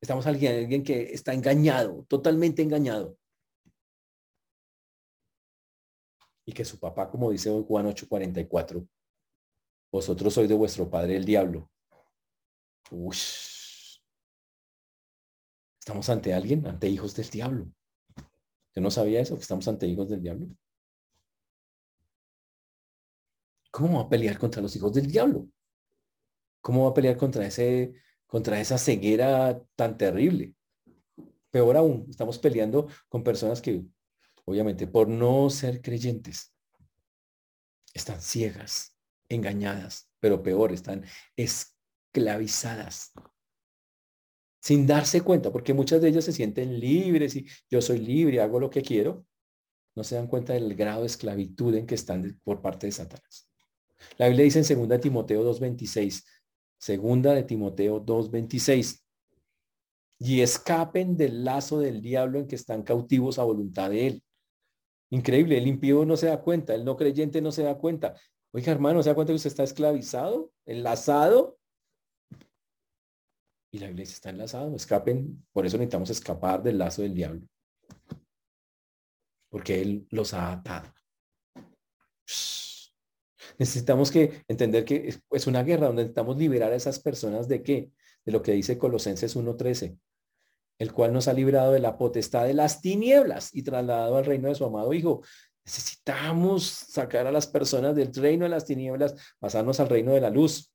Estamos 0.00 0.26
ante 0.26 0.48
alguien 0.48 0.82
que 0.82 1.12
está 1.12 1.34
engañado, 1.34 2.06
totalmente 2.08 2.62
engañado. 2.62 3.18
Y 6.46 6.52
que 6.52 6.64
su 6.64 6.78
papá, 6.78 7.10
como 7.10 7.30
dice 7.30 7.50
Juan 7.66 7.86
8:44, 7.86 8.88
vosotros 9.90 10.34
sois 10.34 10.48
de 10.48 10.54
vuestro 10.54 10.88
padre 10.90 11.16
el 11.16 11.24
diablo. 11.24 11.70
Estamos 15.78 16.08
ante 16.08 16.34
alguien, 16.34 16.66
ante 16.66 16.88
hijos 16.88 17.14
del 17.14 17.28
diablo. 17.30 17.66
Yo 18.74 18.82
no 18.82 18.90
sabía 18.90 19.20
eso, 19.20 19.36
que 19.36 19.42
estamos 19.42 19.66
ante 19.68 19.86
hijos 19.86 20.08
del 20.08 20.20
diablo. 20.20 20.48
¿Cómo 23.70 23.98
va 23.98 24.04
a 24.04 24.08
pelear 24.08 24.38
contra 24.38 24.62
los 24.62 24.74
hijos 24.74 24.92
del 24.92 25.06
diablo? 25.06 25.48
¿Cómo 26.60 26.84
va 26.84 26.90
a 26.90 26.94
pelear 26.94 27.16
contra, 27.16 27.46
ese, 27.46 27.92
contra 28.26 28.60
esa 28.60 28.78
ceguera 28.78 29.62
tan 29.76 29.96
terrible? 29.96 30.54
Peor 31.50 31.76
aún, 31.76 32.06
estamos 32.10 32.38
peleando 32.38 32.88
con 33.08 33.22
personas 33.22 33.60
que, 33.62 33.84
obviamente, 34.44 34.86
por 34.86 35.08
no 35.08 35.48
ser 35.50 35.80
creyentes, 35.80 36.52
están 37.94 38.20
ciegas, 38.20 38.95
engañadas, 39.28 40.10
pero 40.20 40.42
peor, 40.42 40.72
están 40.72 41.04
esclavizadas 41.36 43.12
sin 44.66 44.84
darse 44.84 45.20
cuenta, 45.20 45.52
porque 45.52 45.74
muchas 45.74 46.00
de 46.00 46.08
ellas 46.08 46.24
se 46.24 46.32
sienten 46.32 46.80
libres 46.80 47.36
y 47.36 47.46
yo 47.70 47.80
soy 47.80 48.00
libre, 48.00 48.40
hago 48.40 48.58
lo 48.58 48.68
que 48.68 48.82
quiero, 48.82 49.24
no 49.94 50.02
se 50.02 50.16
dan 50.16 50.26
cuenta 50.26 50.54
del 50.54 50.74
grado 50.74 51.02
de 51.02 51.06
esclavitud 51.06 51.72
en 51.76 51.86
que 51.86 51.94
están 51.94 52.40
por 52.42 52.60
parte 52.60 52.86
de 52.88 52.92
Satanás. 52.92 53.48
La 54.18 54.26
Biblia 54.26 54.44
dice 54.44 54.60
en 54.72 54.88
2 54.88 55.00
Timoteo 55.00 55.44
2.26, 55.54 56.24
Segunda 56.78 57.32
de 57.32 57.42
Timoteo 57.42 58.04
2:26. 58.04 59.02
Y 60.18 60.40
escapen 60.40 61.16
del 61.16 61.44
lazo 61.44 61.78
del 61.78 62.00
diablo 62.00 62.38
en 62.38 62.46
que 62.46 62.56
están 62.56 62.82
cautivos 62.82 63.38
a 63.38 63.44
voluntad 63.44 63.90
de 63.90 64.06
él. 64.06 64.24
Increíble, 65.10 65.58
el 65.58 65.66
impío 65.66 66.04
no 66.04 66.16
se 66.16 66.26
da 66.26 66.40
cuenta, 66.40 66.74
el 66.74 66.84
no 66.84 66.96
creyente 66.96 67.40
no 67.40 67.52
se 67.52 67.62
da 67.62 67.76
cuenta. 67.78 68.14
Oiga, 68.56 68.72
hermano, 68.72 69.02
¿se 69.02 69.10
da 69.10 69.14
cuenta 69.14 69.34
que 69.34 69.36
usted 69.36 69.50
está 69.50 69.64
esclavizado, 69.64 70.50
enlazado? 70.64 71.58
Y 73.70 73.78
la 73.78 73.90
iglesia 73.90 74.14
está 74.14 74.30
enlazada, 74.30 74.74
escapen, 74.74 75.44
por 75.52 75.66
eso 75.66 75.76
necesitamos 75.76 76.08
escapar 76.08 76.62
del 76.62 76.78
lazo 76.78 77.02
del 77.02 77.12
diablo. 77.12 77.46
Porque 79.50 79.82
él 79.82 80.06
los 80.10 80.32
ha 80.32 80.52
atado. 80.52 80.90
Necesitamos 83.58 84.10
que 84.10 84.42
entender 84.48 84.86
que 84.86 85.14
es 85.32 85.46
una 85.46 85.62
guerra 85.62 85.88
donde 85.88 86.04
necesitamos 86.04 86.38
liberar 86.38 86.72
a 86.72 86.76
esas 86.76 86.98
personas 86.98 87.48
de 87.48 87.62
qué? 87.62 87.92
De 88.24 88.32
lo 88.32 88.40
que 88.40 88.52
dice 88.52 88.78
Colosenses 88.78 89.36
1.13, 89.36 89.98
el 90.78 90.92
cual 90.94 91.12
nos 91.12 91.28
ha 91.28 91.34
librado 91.34 91.72
de 91.72 91.80
la 91.80 91.98
potestad 91.98 92.46
de 92.46 92.54
las 92.54 92.80
tinieblas 92.80 93.54
y 93.54 93.64
trasladado 93.64 94.16
al 94.16 94.24
reino 94.24 94.48
de 94.48 94.54
su 94.54 94.64
amado 94.64 94.94
Hijo. 94.94 95.22
Necesitamos 95.66 96.64
sacar 96.64 97.26
a 97.26 97.32
las 97.32 97.48
personas 97.48 97.96
del 97.96 98.14
reino 98.14 98.44
de 98.44 98.50
las 98.50 98.64
tinieblas, 98.64 99.34
pasarnos 99.40 99.80
al 99.80 99.88
reino 99.88 100.12
de 100.12 100.20
la 100.20 100.30
luz. 100.30 100.72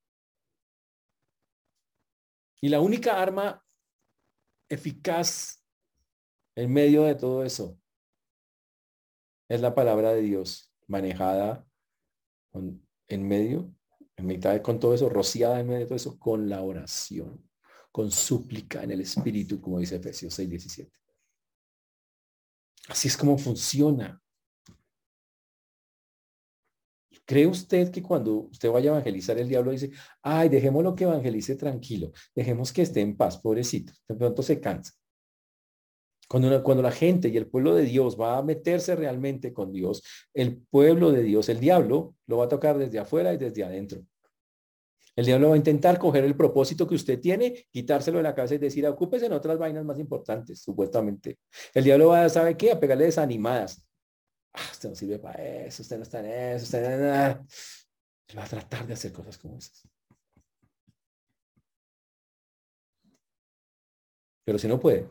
Y 2.59 2.67
la 2.67 2.81
única 2.81 3.21
arma 3.21 3.63
eficaz 4.67 5.63
en 6.55 6.73
medio 6.73 7.03
de 7.03 7.15
todo 7.15 7.45
eso 7.45 7.79
es 9.47 9.61
la 9.61 9.73
palabra 9.73 10.11
de 10.11 10.21
Dios 10.21 10.73
manejada 10.87 11.65
en 12.53 13.27
medio, 13.27 13.73
en 14.17 14.25
mitad 14.25 14.61
con 14.61 14.77
todo 14.77 14.93
eso, 14.93 15.07
rociada 15.07 15.61
en 15.61 15.67
medio 15.67 15.79
de 15.79 15.85
todo 15.85 15.95
eso, 15.95 16.19
con 16.19 16.49
la 16.49 16.61
oración, 16.61 17.49
con 17.93 18.11
súplica 18.11 18.83
en 18.83 18.91
el 18.91 19.01
Espíritu, 19.01 19.61
como 19.61 19.79
dice 19.79 19.95
Efesios 19.95 20.33
6, 20.33 20.49
17. 20.49 20.91
Así 22.89 23.07
es 23.07 23.15
como 23.15 23.37
funciona. 23.37 24.20
¿Cree 27.31 27.47
usted 27.47 27.91
que 27.91 28.03
cuando 28.03 28.49
usted 28.51 28.69
vaya 28.69 28.89
a 28.89 28.93
evangelizar 28.95 29.39
el 29.39 29.47
diablo 29.47 29.71
dice, 29.71 29.89
ay, 30.21 30.49
dejémoslo 30.49 30.93
que 30.93 31.05
evangelice 31.05 31.55
tranquilo, 31.55 32.11
dejemos 32.35 32.73
que 32.73 32.81
esté 32.81 32.99
en 32.99 33.15
paz, 33.15 33.37
pobrecito, 33.37 33.93
de 34.09 34.15
pronto 34.15 34.43
se 34.43 34.59
cansa? 34.59 34.91
Cuando, 36.27 36.61
cuando 36.61 36.83
la 36.83 36.91
gente 36.91 37.29
y 37.29 37.37
el 37.37 37.47
pueblo 37.47 37.73
de 37.73 37.85
Dios 37.85 38.19
va 38.19 38.37
a 38.37 38.43
meterse 38.43 38.97
realmente 38.97 39.53
con 39.53 39.71
Dios, 39.71 40.03
el 40.33 40.57
pueblo 40.57 41.13
de 41.13 41.23
Dios, 41.23 41.47
el 41.47 41.61
diablo, 41.61 42.15
lo 42.27 42.35
va 42.35 42.45
a 42.45 42.49
tocar 42.49 42.77
desde 42.77 42.99
afuera 42.99 43.33
y 43.33 43.37
desde 43.37 43.63
adentro. 43.63 44.01
El 45.15 45.25
diablo 45.25 45.47
va 45.47 45.53
a 45.53 45.57
intentar 45.57 45.97
coger 45.97 46.25
el 46.25 46.35
propósito 46.35 46.85
que 46.85 46.95
usted 46.95 47.17
tiene, 47.21 47.65
quitárselo 47.71 48.17
de 48.17 48.23
la 48.23 48.35
cabeza 48.35 48.55
y 48.55 48.57
decir, 48.57 48.85
ocúpese 48.85 49.27
en 49.27 49.31
otras 49.31 49.57
vainas 49.57 49.85
más 49.85 49.97
importantes, 49.99 50.61
supuestamente. 50.61 51.39
El 51.73 51.85
diablo 51.85 52.09
va 52.09 52.25
a, 52.25 52.29
¿sabe 52.29 52.57
qué? 52.57 52.73
A 52.73 52.79
pegarle 52.81 53.05
desanimadas. 53.05 53.87
Ah, 54.53 54.69
usted 54.71 54.89
no 54.89 54.95
sirve 54.95 55.19
para 55.19 55.43
eso, 55.65 55.81
usted 55.81 55.97
no 55.97 56.03
está 56.03 56.19
en 56.19 56.25
eso, 56.55 56.65
usted 56.65 56.99
no... 56.99 57.47
Va 58.37 58.43
a 58.45 58.47
tratar 58.47 58.87
de 58.87 58.93
hacer 58.93 59.11
cosas 59.11 59.37
como 59.37 59.57
esas. 59.57 59.87
Pero 64.45 64.57
si 64.57 64.67
no 64.67 64.79
puede, 64.79 65.09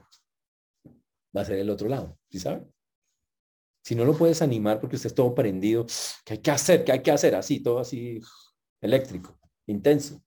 va 1.36 1.42
a 1.42 1.44
ser 1.44 1.58
el 1.58 1.70
otro 1.70 1.88
lado, 1.88 2.18
¿sí 2.30 2.38
sabe? 2.38 2.66
Si 3.82 3.94
no 3.94 4.04
lo 4.04 4.16
puedes 4.16 4.42
animar 4.42 4.80
porque 4.80 4.96
usted 4.96 5.08
es 5.08 5.14
todo 5.14 5.34
prendido, 5.34 5.86
¿qué 6.24 6.34
hay 6.34 6.38
que 6.40 6.50
hacer? 6.50 6.84
¿Qué 6.84 6.92
hay 6.92 7.02
que 7.02 7.10
hacer? 7.10 7.34
Así, 7.34 7.62
todo 7.62 7.78
así 7.78 8.20
eléctrico, 8.80 9.38
intenso. 9.66 10.22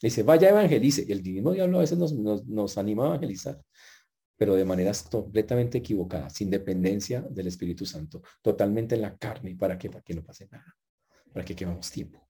Dice, 0.00 0.22
vaya 0.22 0.50
evangelice. 0.50 1.04
Y 1.06 1.12
el 1.12 1.22
divino 1.22 1.52
diablo 1.52 1.78
a 1.78 1.80
veces 1.80 1.98
nos, 1.98 2.12
nos, 2.12 2.78
anima 2.78 3.04
a 3.04 3.06
evangelizar, 3.08 3.62
pero 4.36 4.54
de 4.54 4.64
maneras 4.64 5.02
completamente 5.02 5.78
equivocadas, 5.78 6.34
sin 6.34 6.50
dependencia 6.50 7.22
del 7.22 7.46
Espíritu 7.46 7.86
Santo, 7.86 8.22
totalmente 8.42 8.94
en 8.94 9.02
la 9.02 9.16
carne. 9.16 9.56
¿Para 9.56 9.78
qué? 9.78 9.88
Para 9.90 10.02
que 10.02 10.14
no 10.14 10.22
pase 10.22 10.48
nada. 10.50 10.76
Para 11.32 11.44
que 11.44 11.56
quemamos 11.56 11.90
tiempo. 11.90 12.26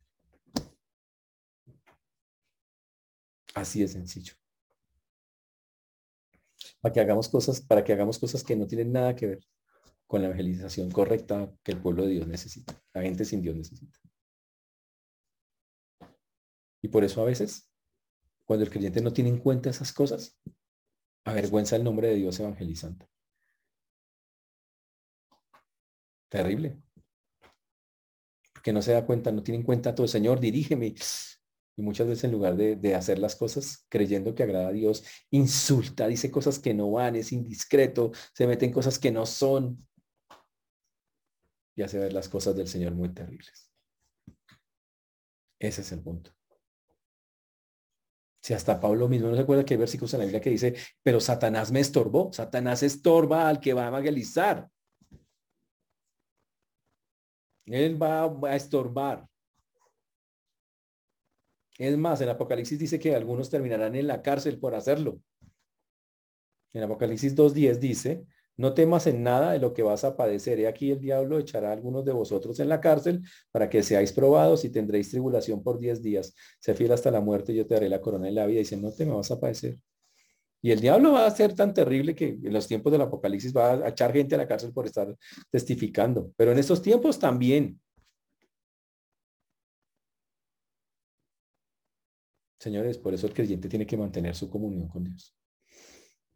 Así 3.55 3.81
de 3.81 3.89
sencillo 3.89 4.35
para 6.81 6.93
que 6.93 7.01
hagamos 7.01 7.29
cosas, 7.29 7.61
para 7.61 7.85
que 7.85 7.93
hagamos 7.93 8.19
cosas 8.19 8.45
que 8.45 8.57
no 8.57 8.67
tienen 8.67 8.93
nada 8.93 9.17
que 9.17 9.27
ver 9.27 9.41
con 10.07 10.23
la 10.23 10.29
evangelización 10.29 10.91
correcta 10.91 11.53
que 11.63 11.73
el 11.73 11.81
pueblo 11.81 12.05
de 12.05 12.11
Dios 12.11 12.29
necesita, 12.29 12.81
la 12.95 13.03
gente 13.03 13.25
sin 13.25 13.43
Dios 13.43 13.57
necesita. 13.57 13.99
Y 16.83 16.89
por 16.89 17.03
eso 17.03 17.21
a 17.21 17.25
veces, 17.25 17.69
cuando 18.45 18.65
el 18.65 18.71
creyente 18.71 19.01
no 19.01 19.13
tiene 19.13 19.31
en 19.31 19.39
cuenta 19.39 19.71
esas 19.71 19.93
cosas, 19.93 20.39
avergüenza 21.27 21.77
el 21.77 21.85
nombre 21.85 22.09
de 22.09 22.15
Dios 22.15 22.41
evangelizante. 22.41 23.07
Terrible. 26.29 26.81
Porque 28.55 28.73
no 28.73 28.81
se 28.81 28.93
da 28.93 29.05
cuenta, 29.05 29.33
no 29.33 29.43
tiene 29.43 29.59
en 29.59 29.65
cuenta 29.65 29.95
todo. 29.95 30.09
Señor, 30.09 30.41
dirígeme. 30.41 30.95
Y 31.77 31.83
muchas 31.83 32.07
veces 32.07 32.25
en 32.25 32.33
lugar 32.33 32.57
de, 32.57 32.95
hacer 32.95 33.19
las 33.19 33.37
cosas 33.37 33.87
creyendo 33.89 34.35
que 34.35 34.45
agrada 34.45 34.69
a 34.69 34.73
Dios, 34.73 35.05
insulta, 35.31 36.07
dice 36.07 36.31
cosas 36.31 36.59
que 36.59 36.73
no 36.73 36.91
van, 36.93 37.17
es 37.17 37.33
indiscreto, 37.33 38.13
se 38.33 38.47
mete 38.47 38.65
en 38.65 38.73
cosas 38.73 38.99
que 38.99 39.11
no 39.11 39.27
son. 39.27 39.87
Y 41.75 41.83
hace 41.83 41.99
ver 41.99 42.13
las 42.13 42.29
cosas 42.29 42.57
del 42.57 42.69
Señor 42.69 42.95
muy 42.95 43.13
terribles. 43.13 43.71
Ese 45.59 45.83
es 45.83 45.93
el 45.93 46.03
punto. 46.03 46.36
Si 48.47 48.55
hasta 48.55 48.79
Pablo 48.79 49.09
mismo 49.09 49.27
no 49.27 49.35
se 49.35 49.43
acuerda 49.43 49.65
que 49.65 49.75
hay 49.75 49.79
versículos 49.79 50.15
en 50.15 50.21
la 50.21 50.25
Biblia 50.27 50.41
que 50.41 50.51
dice, 50.51 50.73
pero 51.03 51.19
Satanás 51.19 51.73
me 51.73 51.81
estorbó. 51.81 52.33
Satanás 52.33 52.85
estorba 52.85 53.49
al 53.49 53.59
que 53.59 53.75
va 53.75 53.87
a 53.87 53.89
evangelizar. 53.89 54.71
Él 57.65 58.01
va 58.01 58.27
a 58.49 58.55
estorbar. 58.55 59.27
Es 61.77 61.99
más, 61.99 62.21
en 62.21 62.29
Apocalipsis 62.29 62.79
dice 62.79 63.01
que 63.01 63.17
algunos 63.17 63.51
terminarán 63.51 63.97
en 63.97 64.07
la 64.07 64.23
cárcel 64.23 64.61
por 64.61 64.77
hacerlo. 64.77 65.21
En 66.73 66.85
Apocalipsis 66.85 67.35
2.10 67.35 67.79
dice, 67.81 68.27
no 68.57 68.75
temas 68.75 69.07
en 69.07 69.23
nada 69.23 69.53
de 69.53 69.59
lo 69.59 69.73
que 69.75 69.83
vas 69.83 70.05
a 70.05 70.17
padecer. 70.17 70.59
Y 70.59 70.67
aquí 70.67 70.91
el 70.91 71.01
diablo 71.01 71.39
echará 71.39 71.71
a 71.71 71.73
algunos 71.73 72.05
de 72.05 72.13
vosotros 72.13 72.59
en 72.61 72.69
la 72.69 72.81
cárcel 72.81 73.23
para 73.51 73.69
que 73.69 73.83
seáis 73.83 74.13
probados 74.13 74.65
y 74.65 74.71
tendréis 74.71 75.11
tribulación 75.11 75.63
por 75.63 75.79
10 75.79 76.03
días. 76.03 76.35
Sé 76.61 76.75
fiel 76.75 76.93
hasta 76.93 77.11
la 77.11 77.21
muerte 77.21 77.53
y 77.53 77.57
yo 77.57 77.67
te 77.67 77.75
daré 77.75 77.89
la 77.89 78.01
corona 78.01 78.27
de 78.27 78.33
la 78.33 78.47
vida. 78.47 78.61
Dice, 78.61 78.77
no 78.77 78.93
te 78.93 79.05
me 79.05 79.13
vas 79.13 79.31
a 79.31 79.41
padecer. 79.41 79.79
Y 80.63 80.73
el 80.73 80.81
diablo 80.81 81.13
va 81.13 81.27
a 81.27 81.31
ser 81.31 81.55
tan 81.55 81.75
terrible 81.75 82.15
que 82.15 82.29
en 82.29 82.53
los 82.53 82.67
tiempos 82.67 82.91
del 82.93 83.03
Apocalipsis 83.03 83.55
va 83.57 83.73
a 83.75 83.89
echar 83.89 84.13
gente 84.13 84.35
a 84.35 84.39
la 84.39 84.49
cárcel 84.49 84.73
por 84.73 84.87
estar 84.87 85.15
testificando. 85.51 86.33
Pero 86.37 86.53
en 86.53 86.59
estos 86.59 86.83
tiempos 86.83 87.19
también. 87.19 87.81
Señores, 92.59 92.99
por 92.99 93.15
eso 93.15 93.27
el 93.27 93.35
creyente 93.35 93.69
tiene 93.69 93.87
que 93.87 93.97
mantener 93.97 94.35
su 94.35 94.51
comunión 94.51 94.89
con 94.89 95.05
Dios. 95.05 95.37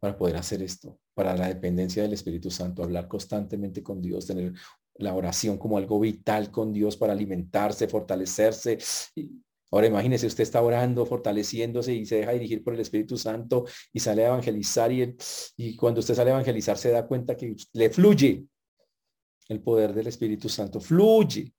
Para 0.01 0.17
poder 0.17 0.35
hacer 0.35 0.63
esto, 0.63 0.99
para 1.13 1.37
la 1.37 1.47
dependencia 1.47 2.01
del 2.01 2.13
Espíritu 2.13 2.49
Santo, 2.49 2.83
hablar 2.83 3.07
constantemente 3.07 3.83
con 3.83 4.01
Dios, 4.01 4.25
tener 4.25 4.53
la 4.95 5.13
oración 5.13 5.59
como 5.59 5.77
algo 5.77 5.99
vital 5.99 6.49
con 6.49 6.73
Dios 6.73 6.97
para 6.97 7.13
alimentarse, 7.13 7.87
fortalecerse. 7.87 8.79
Ahora 9.69 9.87
imagínese, 9.87 10.25
usted 10.25 10.41
está 10.41 10.61
orando, 10.61 11.05
fortaleciéndose 11.05 11.93
y 11.93 12.05
se 12.05 12.15
deja 12.15 12.31
dirigir 12.31 12.63
por 12.63 12.73
el 12.73 12.79
Espíritu 12.79 13.15
Santo 13.15 13.65
y 13.93 13.99
sale 13.99 14.25
a 14.25 14.29
evangelizar 14.29 14.91
y, 14.91 15.15
y 15.55 15.75
cuando 15.75 15.99
usted 15.99 16.15
sale 16.15 16.31
a 16.31 16.33
evangelizar 16.33 16.77
se 16.79 16.89
da 16.89 17.05
cuenta 17.05 17.37
que 17.37 17.55
le 17.73 17.89
fluye 17.91 18.43
el 19.49 19.61
poder 19.61 19.93
del 19.93 20.07
Espíritu 20.07 20.49
Santo, 20.49 20.79
fluye. 20.79 21.53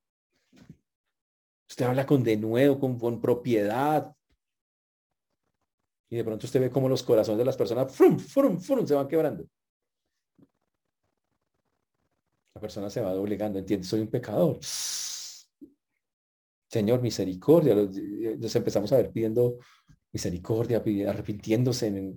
Usted 1.71 1.87
habla 1.87 2.05
con 2.05 2.25
denuedo, 2.25 2.79
con, 2.79 2.99
con 2.99 3.21
propiedad, 3.21 4.13
y 6.13 6.17
de 6.17 6.25
pronto 6.25 6.45
usted 6.45 6.61
ve 6.61 6.69
cómo 6.69 6.91
los 6.91 7.03
corazones 7.03 7.39
de 7.39 7.45
las 7.47 7.57
personas 7.57 7.91
frum, 7.91 8.19
frum, 8.19 8.61
frum, 8.61 8.87
se 8.87 8.95
van 8.95 9.09
quebrando. 9.09 9.49
La 12.55 12.61
persona 12.61 12.91
se 12.91 13.01
va 13.01 13.15
doblegando, 13.15 13.59
entiende, 13.59 13.87
soy 13.87 14.01
un 14.01 14.11
pecador. 14.11 14.59
Señor, 16.69 17.01
misericordia. 17.01 17.75
Nos 17.75 18.55
empezamos 18.55 18.93
a 18.93 18.99
ver 18.99 19.11
pidiendo 19.11 19.57
misericordia, 20.13 20.83
arrepintiéndose, 21.09 22.15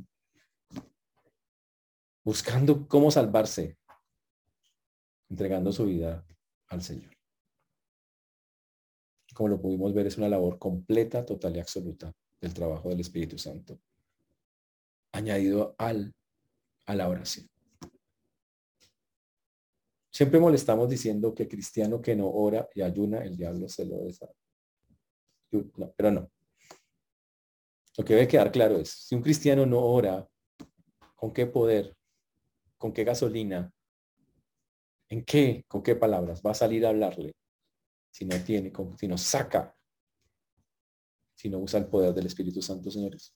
buscando 2.22 2.90
cómo 2.90 3.12
salvarse, 3.12 3.78
entregando 5.30 5.72
su 5.72 5.86
vida 5.86 6.26
al 6.68 6.82
Señor. 6.82 7.16
Como 9.34 9.48
lo 9.48 9.62
pudimos 9.62 9.94
ver, 9.94 10.08
es 10.08 10.18
una 10.18 10.28
labor 10.28 10.60
completa, 10.60 11.26
total 11.26 11.56
y 11.56 11.60
absoluta 11.62 12.14
del 12.46 12.54
trabajo 12.54 12.90
del 12.90 13.00
Espíritu 13.00 13.40
Santo, 13.40 13.80
añadido 15.12 15.74
al, 15.80 16.14
a 16.86 16.96
la 16.96 17.10
oración. 17.10 17.50
Siempre 20.12 20.40
molestamos 20.40 20.88
diciendo 20.88 21.34
que 21.34 21.48
cristiano 21.48 22.02
que 22.02 22.16
no 22.16 22.30
ora 22.30 22.70
y 22.76 22.84
ayuna, 22.84 23.24
el 23.24 23.36
diablo 23.36 23.68
se 23.68 23.86
lo 23.86 23.98
desea. 23.98 24.30
pero 25.98 26.12
no. 26.12 26.32
Lo 27.98 28.06
que 28.06 28.14
debe 28.14 28.28
quedar 28.28 28.52
claro 28.52 28.78
es, 28.78 28.90
si 28.90 29.16
un 29.16 29.24
cristiano 29.24 29.66
no 29.66 29.80
ora, 29.80 30.28
¿con 31.16 31.34
qué 31.34 31.48
poder? 31.48 31.98
¿Con 32.78 32.94
qué 32.94 33.04
gasolina? 33.04 33.74
¿En 35.10 35.26
qué? 35.26 35.66
¿Con 35.68 35.82
qué 35.82 35.96
palabras? 35.96 36.44
Va 36.46 36.52
a 36.52 36.54
salir 36.54 36.86
a 36.86 36.90
hablarle. 36.90 37.34
Si 38.12 38.24
no 38.24 38.38
tiene, 38.44 38.72
si 38.98 39.08
no 39.08 39.18
saca, 39.18 39.75
no 41.44 41.60
usa 41.60 41.80
el 41.80 41.88
poder 41.88 42.14
del 42.14 42.26
Espíritu 42.26 42.62
Santo, 42.62 42.90
señores. 42.90 43.34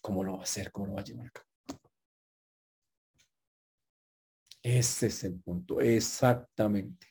¿Cómo 0.00 0.22
lo 0.22 0.34
va 0.34 0.40
a 0.40 0.42
hacer? 0.42 0.70
¿Cómo 0.70 0.86
lo 0.86 0.94
va 0.94 1.00
a 1.00 1.04
llevar 1.04 1.26
a 1.26 1.30
cabo? 1.30 1.46
Ese 4.62 5.06
es 5.06 5.24
el 5.24 5.40
punto, 5.40 5.80
exactamente. 5.80 7.06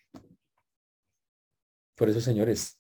Por 1.96 2.10
eso, 2.10 2.22
señores, 2.22 2.80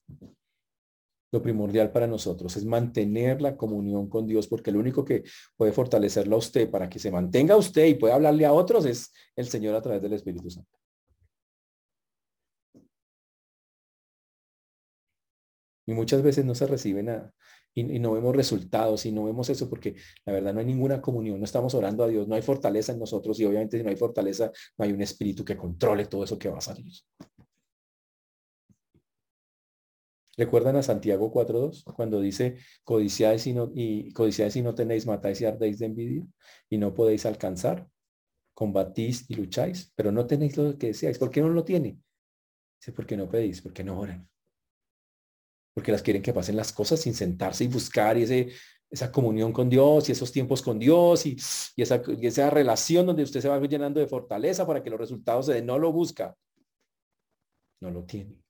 lo 1.32 1.42
primordial 1.42 1.92
para 1.92 2.08
nosotros 2.08 2.56
es 2.56 2.66
mantener 2.66 3.42
la 3.42 3.58
comunión 3.58 4.08
con 4.08 4.28
Dios, 4.28 4.48
porque 4.48 4.72
lo 4.72 4.80
único 4.80 5.04
que 5.04 5.24
puede 5.56 5.72
fortalecerlo 5.72 6.36
a 6.36 6.40
usted 6.40 6.70
para 6.70 6.90
que 6.90 7.00
se 7.00 7.12
mantenga 7.12 7.58
usted 7.58 7.86
y 7.86 7.96
pueda 7.96 8.16
hablarle 8.16 8.46
a 8.46 8.54
otros 8.54 8.86
es 8.86 9.12
el 9.36 9.48
Señor 9.48 9.76
a 9.76 9.82
través 9.82 10.02
del 10.02 10.14
Espíritu 10.14 10.50
Santo. 10.50 10.78
Y 15.88 15.94
muchas 15.94 16.22
veces 16.22 16.46
no 16.46 16.54
se 16.54 16.68
recibe 16.68 17.02
nada 17.02 17.34
y, 17.78 18.00
no 18.00 18.14
vemos 18.14 18.36
resultados 18.36 19.06
y 19.06 19.12
no 19.12 19.26
vemos 19.26 19.50
eso 19.50 19.70
porque 19.70 19.96
la 20.26 20.34
verdad 20.34 20.54
no 20.54 20.60
hay 20.60 20.66
ninguna 20.66 21.02
comunión, 21.02 21.40
no 21.40 21.46
estamos 21.46 21.76
orando 21.76 22.04
a 22.04 22.08
Dios, 22.08 22.28
no 22.28 22.36
hay 22.36 22.42
fortaleza 22.42 22.92
en 22.92 23.00
nosotros 23.00 23.40
y 23.40 23.46
obviamente 23.46 23.78
si 23.78 23.84
no 23.84 23.90
hay 23.90 23.96
fortaleza 23.96 24.52
no 24.78 24.86
hay 24.86 24.92
un 24.92 25.02
espíritu 25.02 25.46
que 25.46 25.56
controle 25.56 26.06
todo 26.06 26.24
eso 26.24 26.40
que 26.40 26.50
va 26.50 26.58
a 26.58 26.62
salir. 26.62 26.92
¿Recuerdan 30.36 30.76
a 30.76 30.84
Santiago 30.84 31.32
4.2? 31.32 31.84
Cuando 31.96 32.22
dice, 32.22 32.58
codiciáis 32.84 33.48
y 33.48 33.54
no, 33.54 33.72
y, 33.74 34.14
y 34.14 34.62
no 34.62 34.76
tenéis, 34.76 35.08
matáis 35.08 35.42
y 35.42 35.46
ardéis 35.46 35.80
de 35.80 35.88
envidia 35.88 36.28
y 36.70 36.78
no 36.78 36.94
podéis 36.94 37.26
alcanzar, 37.26 37.88
combatís 38.54 39.26
y 39.30 39.36
lucháis, 39.36 39.92
pero 39.96 40.12
no 40.12 40.28
tenéis 40.28 40.56
lo 40.58 40.78
que 40.78 40.88
deseáis. 40.88 41.18
¿Por 41.18 41.32
qué 41.32 41.42
no 41.42 41.50
lo 41.50 41.64
tiene? 41.64 42.00
Dice, 42.80 42.92
porque 42.92 43.18
no 43.18 43.28
pedís, 43.28 43.62
porque 43.62 43.84
no 43.84 44.00
oran. 44.00 44.30
Porque 45.78 45.92
las 45.92 46.02
quieren 46.02 46.24
que 46.24 46.34
pasen 46.34 46.56
las 46.56 46.74
cosas 46.74 47.00
sin 47.00 47.14
sentarse 47.14 47.64
y 47.64 47.68
buscar 47.68 48.18
y 48.18 48.24
ese, 48.24 48.50
esa 48.90 49.12
comunión 49.12 49.54
con 49.54 49.70
Dios 49.70 50.10
y 50.10 50.14
esos 50.14 50.32
tiempos 50.32 50.64
con 50.64 50.80
Dios 50.80 51.28
y, 51.28 51.38
y, 51.76 51.84
esa, 51.84 52.02
y 52.08 52.26
esa 52.26 52.50
relación 52.50 53.06
donde 53.06 53.22
usted 53.22 53.42
se 53.42 53.48
va 53.48 53.60
llenando 53.60 54.00
de 54.00 54.08
fortaleza 54.08 54.66
para 54.66 54.82
que 54.82 54.90
los 54.90 55.00
resultados 55.00 55.46
se 55.46 55.54
den. 55.54 55.68
No 55.68 55.78
lo 55.78 55.92
busca. 55.92 56.36
No 57.80 57.92
lo 57.92 58.06
tiene. 58.06 58.42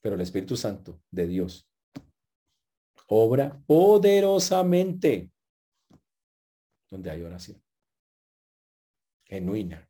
pero 0.00 0.14
el 0.14 0.20
Espíritu 0.20 0.56
Santo 0.56 1.02
de 1.10 1.26
Dios 1.26 1.68
obra 3.06 3.60
poderosamente 3.66 5.30
donde 6.88 7.10
hay 7.10 7.22
oración 7.22 7.62
genuina. 9.24 9.89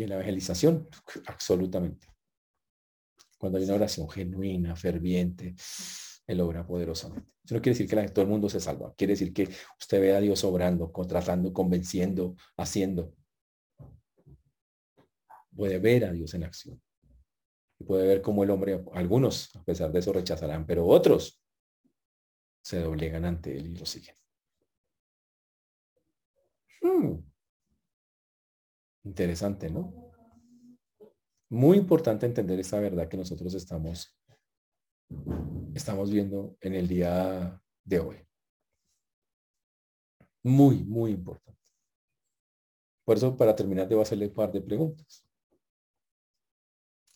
Y 0.00 0.04
en 0.04 0.08
la 0.08 0.14
evangelización, 0.14 0.88
absolutamente. 1.26 2.06
Cuando 3.36 3.58
hay 3.58 3.64
una 3.64 3.74
oración 3.74 4.08
genuina, 4.08 4.74
ferviente, 4.74 5.54
Él 6.26 6.40
obra 6.40 6.66
poderosamente. 6.66 7.30
Eso 7.44 7.54
no 7.54 7.60
quiere 7.60 7.78
decir 7.78 7.86
que 7.86 8.08
todo 8.08 8.22
el 8.22 8.30
mundo 8.30 8.48
se 8.48 8.60
salva. 8.60 8.94
Quiere 8.96 9.12
decir 9.12 9.34
que 9.34 9.50
usted 9.78 10.00
ve 10.00 10.16
a 10.16 10.20
Dios 10.20 10.42
obrando, 10.44 10.90
contratando, 10.90 11.52
convenciendo, 11.52 12.34
haciendo. 12.56 13.14
Puede 15.54 15.78
ver 15.78 16.06
a 16.06 16.12
Dios 16.12 16.32
en 16.32 16.44
acción 16.44 16.80
puede 17.86 18.06
ver 18.06 18.22
cómo 18.22 18.44
el 18.44 18.50
hombre, 18.50 18.84
algunos 18.92 19.54
a 19.56 19.64
pesar 19.64 19.90
de 19.90 20.00
eso 20.00 20.12
rechazarán, 20.12 20.66
pero 20.66 20.86
otros 20.86 21.42
se 22.62 22.78
doblegan 22.80 23.24
ante 23.24 23.56
él 23.56 23.68
y 23.68 23.76
lo 23.76 23.86
siguen. 23.86 24.14
Hmm. 26.82 27.29
Interesante, 29.04 29.70
¿no? 29.70 30.12
Muy 31.48 31.78
importante 31.78 32.26
entender 32.26 32.60
esta 32.60 32.78
verdad 32.78 33.08
que 33.08 33.16
nosotros 33.16 33.54
estamos, 33.54 34.16
estamos 35.74 36.10
viendo 36.10 36.56
en 36.60 36.74
el 36.74 36.86
día 36.86 37.60
de 37.84 37.98
hoy. 37.98 38.16
Muy, 40.42 40.84
muy 40.84 41.12
importante. 41.12 41.60
Por 43.04 43.16
eso, 43.16 43.36
para 43.36 43.56
terminar, 43.56 43.88
debo 43.88 44.02
hacerle 44.02 44.28
un 44.28 44.34
par 44.34 44.52
de 44.52 44.60
preguntas. 44.60 45.26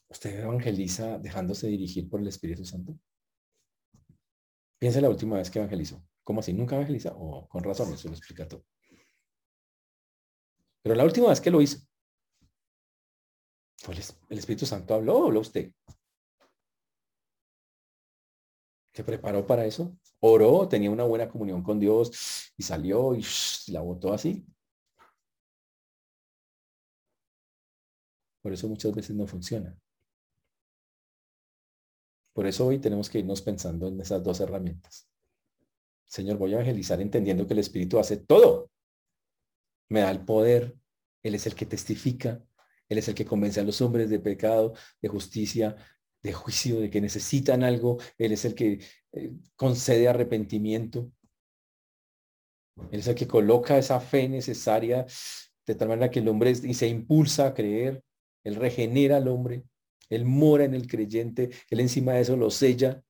¿Usted 0.09 0.41
evangeliza 0.41 1.19
dejándose 1.19 1.69
dirigir 1.69 2.09
por 2.09 2.21
el 2.21 2.29
Espíritu 2.29 2.65
Santo? 2.65 2.99
Piensa 4.79 5.01
la 5.01 5.09
última 5.11 5.37
vez 5.37 5.51
que 5.51 5.59
evangelizó. 5.59 6.05
¿Cómo 6.25 6.41
así? 6.41 6.53
¿Nunca 6.53 6.77
evangeliza? 6.77 7.15
O 7.15 7.39
oh, 7.39 7.49
con 7.49 7.63
razón, 7.63 7.93
eso 7.93 8.09
lo 8.09 8.15
explica 8.15 8.49
todo. 8.49 8.65
Pero 10.85 10.97
la 10.97 11.05
última 11.05 11.31
vez 11.31 11.41
que 11.41 11.51
lo 11.51 11.63
hizo, 11.63 11.79
el 14.29 14.39
Espíritu 14.39 14.67
Santo 14.67 14.93
habló 14.93 15.25
habló 15.25 15.41
usted? 15.41 15.73
¿Se 18.93 19.03
preparó 19.03 19.47
para 19.47 19.65
eso? 19.65 19.97
¿Oró? 20.21 20.69
¿Tenía 20.69 20.91
una 20.91 21.05
buena 21.05 21.27
comunión 21.27 21.63
con 21.63 21.81
Dios 21.81 22.53
y 22.59 22.63
salió 22.63 23.15
y 23.15 23.25
la 23.69 23.81
votó 23.81 24.13
así? 24.13 24.47
Por 28.43 28.53
eso 28.53 28.69
muchas 28.69 28.95
veces 28.95 29.17
no 29.17 29.27
funciona. 29.27 29.75
Por 32.35 32.47
eso 32.47 32.67
hoy 32.67 32.79
tenemos 32.79 33.09
que 33.09 33.21
irnos 33.21 33.41
pensando 33.41 33.89
en 33.89 33.99
esas 34.03 34.23
dos 34.23 34.39
herramientas. 34.41 35.09
Señor, 36.05 36.37
voy 36.37 36.53
a 36.53 36.57
evangelizar 36.57 37.01
entendiendo 37.01 37.47
que 37.47 37.55
el 37.55 37.61
Espíritu 37.61 37.99
hace 37.99 38.19
todo. 38.19 38.71
Me 39.89 40.01
da 40.01 40.11
el 40.11 40.25
poder. 40.25 40.77
Él 41.23 41.35
es 41.35 41.47
el 41.47 41.55
que 41.55 41.67
testifica. 41.67 42.43
Él 42.89 42.99
es 42.99 43.09
el 43.09 43.15
que 43.15 43.25
convence 43.25 43.61
a 43.61 43.65
los 43.65 43.81
hombres 43.81 44.11
de 44.11 44.19
pecado, 44.19 44.75
de 45.01 45.09
justicia, 45.09 45.77
de 46.23 46.33
juicio, 46.33 46.81
de 46.81 46.91
que 46.91 47.01
necesitan 47.01 47.63
algo. 47.63 47.99
Él 48.19 48.33
es 48.33 48.45
el 48.45 48.55
que 48.55 48.81
eh, 49.13 49.33
concede 49.57 50.09
arrepentimiento. 50.09 51.11
Él 52.91 53.01
es 53.01 53.07
el 53.07 53.15
que 53.15 53.27
coloca 53.27 53.79
esa 53.79 54.01
fe 54.01 54.29
necesaria 54.29 55.07
de 55.67 55.75
tal 55.75 55.89
manera 55.89 56.11
que 56.11 56.21
el 56.21 56.29
hombre 56.29 56.51
y 56.51 56.75
se 56.75 56.89
impulsa 56.89 57.49
a 57.49 57.55
creer. 57.55 58.03
Él 58.43 58.57
regenera 58.57 59.17
al 59.17 59.29
hombre. 59.29 59.65
Él 60.11 60.25
mora 60.25 60.65
en 60.65 60.75
el 60.75 60.87
creyente, 60.87 61.51
Él 61.71 61.81
encima 61.81 62.13
de 62.13 62.21
eso 62.21 62.37
lo 62.37 62.51
sella 62.51 63.03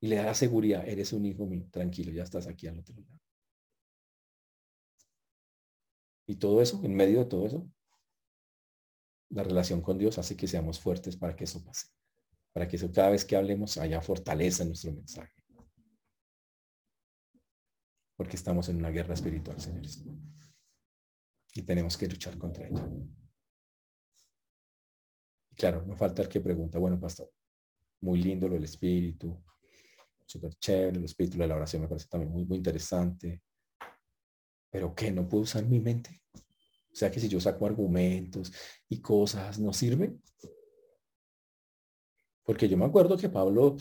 y 0.00 0.08
le 0.08 0.16
da 0.16 0.24
la 0.24 0.34
seguridad, 0.34 0.86
eres 0.88 1.12
un 1.12 1.24
hijo 1.26 1.46
mío, 1.46 1.66
tranquilo, 1.70 2.10
ya 2.12 2.22
estás 2.22 2.46
aquí 2.46 2.66
al 2.66 2.78
otro 2.78 2.96
lado. 2.96 3.19
Y 6.30 6.36
todo 6.36 6.62
eso, 6.62 6.80
en 6.84 6.94
medio 6.94 7.18
de 7.18 7.24
todo 7.24 7.46
eso, 7.46 7.68
la 9.30 9.42
relación 9.42 9.80
con 9.80 9.98
Dios 9.98 10.18
hace 10.18 10.36
que 10.36 10.46
seamos 10.46 10.78
fuertes 10.80 11.16
para 11.16 11.34
que 11.34 11.44
eso 11.44 11.64
pase. 11.64 11.86
Para 12.52 12.68
que 12.68 12.76
eso 12.76 12.90
cada 12.92 13.10
vez 13.10 13.24
que 13.24 13.36
hablemos 13.36 13.76
haya 13.78 14.00
fortaleza 14.00 14.62
en 14.62 14.68
nuestro 14.68 14.92
mensaje. 14.92 15.42
Porque 18.16 18.36
estamos 18.36 18.68
en 18.68 18.76
una 18.76 18.90
guerra 18.90 19.14
espiritual, 19.14 19.60
señores. 19.60 20.04
Y 21.54 21.62
tenemos 21.62 21.96
que 21.96 22.06
luchar 22.06 22.38
contra 22.38 22.68
ella 22.68 22.88
claro, 25.60 25.84
no 25.84 25.94
falta 25.94 26.22
el 26.22 26.28
que 26.28 26.40
pregunta, 26.40 26.78
bueno, 26.78 26.98
pastor, 26.98 27.30
muy 28.00 28.22
lindo 28.22 28.48
lo 28.48 28.54
del 28.54 28.64
espíritu, 28.64 29.44
súper 30.24 30.54
chévere, 30.54 30.96
el 30.96 31.04
espíritu 31.04 31.36
de 31.36 31.46
la 31.46 31.56
oración 31.56 31.82
me 31.82 31.88
parece 31.88 32.08
también 32.08 32.32
muy, 32.32 32.46
muy 32.46 32.56
interesante. 32.56 33.42
Pero 34.70 34.94
¿qué? 34.94 35.10
¿No 35.10 35.28
puedo 35.28 35.44
usar 35.44 35.64
mi 35.64 35.80
mente? 35.80 36.22
O 36.34 36.94
sea 36.94 37.10
que 37.10 37.20
si 37.20 37.28
yo 37.28 37.40
saco 37.40 37.66
argumentos 37.66 38.52
y 38.88 39.00
cosas, 39.00 39.58
¿no 39.58 39.72
sirve? 39.72 40.16
Porque 42.44 42.68
yo 42.68 42.76
me 42.76 42.84
acuerdo 42.84 43.16
que 43.16 43.28
Pablo, 43.28 43.76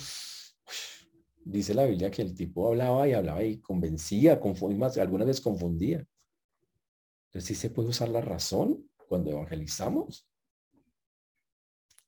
dice 1.43 1.73
la 1.73 1.85
Biblia 1.85 2.11
que 2.11 2.21
el 2.21 2.35
tipo 2.35 2.67
hablaba 2.67 3.07
y 3.07 3.13
hablaba 3.13 3.43
y 3.43 3.59
convencía, 3.59 4.39
confundía, 4.39 5.01
algunas 5.01 5.27
veces 5.27 5.41
confundía. 5.41 6.05
Entonces, 7.27 7.47
¿sí 7.47 7.55
se 7.55 7.69
puede 7.69 7.89
usar 7.89 8.09
la 8.09 8.21
razón 8.21 8.89
cuando 9.07 9.31
evangelizamos? 9.31 10.29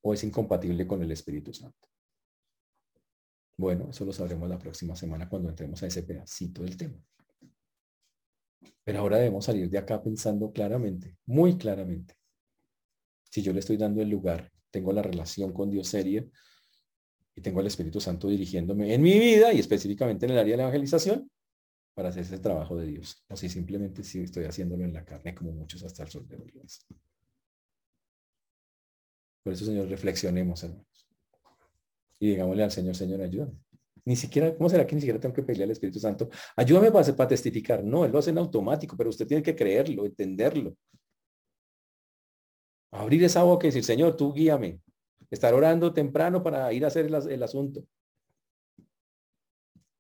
o 0.01 0.13
es 0.13 0.23
incompatible 0.23 0.87
con 0.87 1.01
el 1.01 1.11
Espíritu 1.11 1.53
Santo. 1.53 1.87
Bueno, 3.57 3.89
eso 3.91 4.05
lo 4.05 4.11
sabremos 4.11 4.49
la 4.49 4.57
próxima 4.57 4.95
semana 4.95 5.29
cuando 5.29 5.49
entremos 5.49 5.81
a 5.83 5.87
ese 5.87 6.03
pedacito 6.03 6.63
del 6.63 6.77
tema. 6.77 6.97
Pero 8.83 8.99
ahora 8.99 9.17
debemos 9.17 9.45
salir 9.45 9.69
de 9.69 9.77
acá 9.77 10.01
pensando 10.01 10.51
claramente, 10.51 11.17
muy 11.25 11.57
claramente. 11.57 12.15
Si 13.29 13.41
yo 13.41 13.53
le 13.53 13.59
estoy 13.59 13.77
dando 13.77 14.01
el 14.01 14.09
lugar, 14.09 14.51
tengo 14.71 14.91
la 14.91 15.01
relación 15.01 15.53
con 15.53 15.69
Dios 15.69 15.87
seria 15.87 16.25
y 17.35 17.41
tengo 17.41 17.59
al 17.59 17.67
Espíritu 17.67 18.01
Santo 18.01 18.27
dirigiéndome 18.27 18.93
en 18.93 19.01
mi 19.01 19.17
vida 19.19 19.53
y 19.53 19.59
específicamente 19.59 20.25
en 20.25 20.33
el 20.33 20.39
área 20.39 20.51
de 20.51 20.57
la 20.57 20.63
evangelización 20.63 21.29
para 21.93 22.09
hacer 22.09 22.23
ese 22.23 22.39
trabajo 22.39 22.75
de 22.77 22.87
Dios. 22.87 23.23
O 23.29 23.37
si 23.37 23.49
simplemente 23.49 24.03
si 24.03 24.21
estoy 24.21 24.45
haciéndolo 24.45 24.83
en 24.83 24.93
la 24.93 25.05
carne 25.05 25.35
como 25.35 25.51
muchos 25.51 25.83
hasta 25.83 26.03
el 26.03 26.09
sol 26.09 26.27
de 26.27 26.37
hoy. 26.37 26.53
Por 29.43 29.53
eso, 29.53 29.65
Señor, 29.65 29.87
reflexionemos, 29.87 30.63
hermanos. 30.63 31.07
y 32.19 32.29
digámosle 32.29 32.63
al 32.63 32.71
Señor, 32.71 32.95
Señor, 32.95 33.21
ayúdame. 33.21 33.53
Ni 34.05 34.15
siquiera, 34.15 34.55
¿cómo 34.55 34.69
será 34.69 34.85
que 34.85 34.95
ni 34.95 35.01
siquiera 35.01 35.19
tengo 35.19 35.35
que 35.35 35.43
pedirle 35.43 35.65
al 35.65 35.71
Espíritu 35.71 35.99
Santo? 35.99 36.29
Ayúdame 36.55 36.91
para, 36.91 37.15
para 37.15 37.27
testificar. 37.29 37.83
No, 37.83 38.03
Él 38.05 38.11
lo 38.11 38.19
hace 38.19 38.31
en 38.31 38.37
automático, 38.39 38.97
pero 38.97 39.09
usted 39.09 39.27
tiene 39.27 39.43
que 39.43 39.55
creerlo, 39.55 40.05
entenderlo. 40.05 40.75
Abrir 42.91 43.23
esa 43.23 43.43
boca 43.43 43.65
y 43.65 43.69
decir, 43.69 43.83
Señor, 43.83 44.17
tú 44.17 44.33
guíame. 44.33 44.81
Estar 45.29 45.53
orando 45.53 45.93
temprano 45.93 46.43
para 46.43 46.73
ir 46.73 46.83
a 46.83 46.87
hacer 46.87 47.05
el, 47.05 47.43
asunto. 47.43 47.85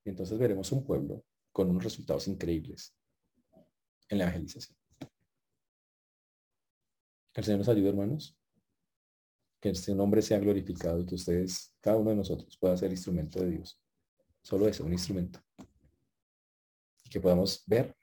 Y 0.03 0.09
entonces 0.09 0.37
veremos 0.37 0.71
un 0.71 0.83
pueblo 0.83 1.23
con 1.53 1.69
unos 1.69 1.83
resultados 1.83 2.27
increíbles 2.27 2.93
en 4.09 4.17
la 4.17 4.25
evangelización. 4.25 4.77
El 7.33 7.43
Señor 7.43 7.59
nos 7.59 7.69
ayude, 7.69 7.89
hermanos. 7.89 8.37
Que 9.61 9.69
este 9.69 9.93
nombre 9.93 10.21
sea 10.21 10.39
glorificado 10.39 10.99
y 10.99 11.05
que 11.05 11.15
ustedes, 11.15 11.73
cada 11.79 11.97
uno 11.97 12.09
de 12.09 12.15
nosotros, 12.17 12.57
pueda 12.57 12.75
ser 12.75 12.91
instrumento 12.91 13.39
de 13.39 13.51
Dios. 13.51 13.79
Solo 14.41 14.67
eso, 14.67 14.83
un 14.83 14.93
instrumento. 14.93 15.39
Y 17.05 17.09
que 17.09 17.19
podamos 17.19 17.63
ver 17.65 17.95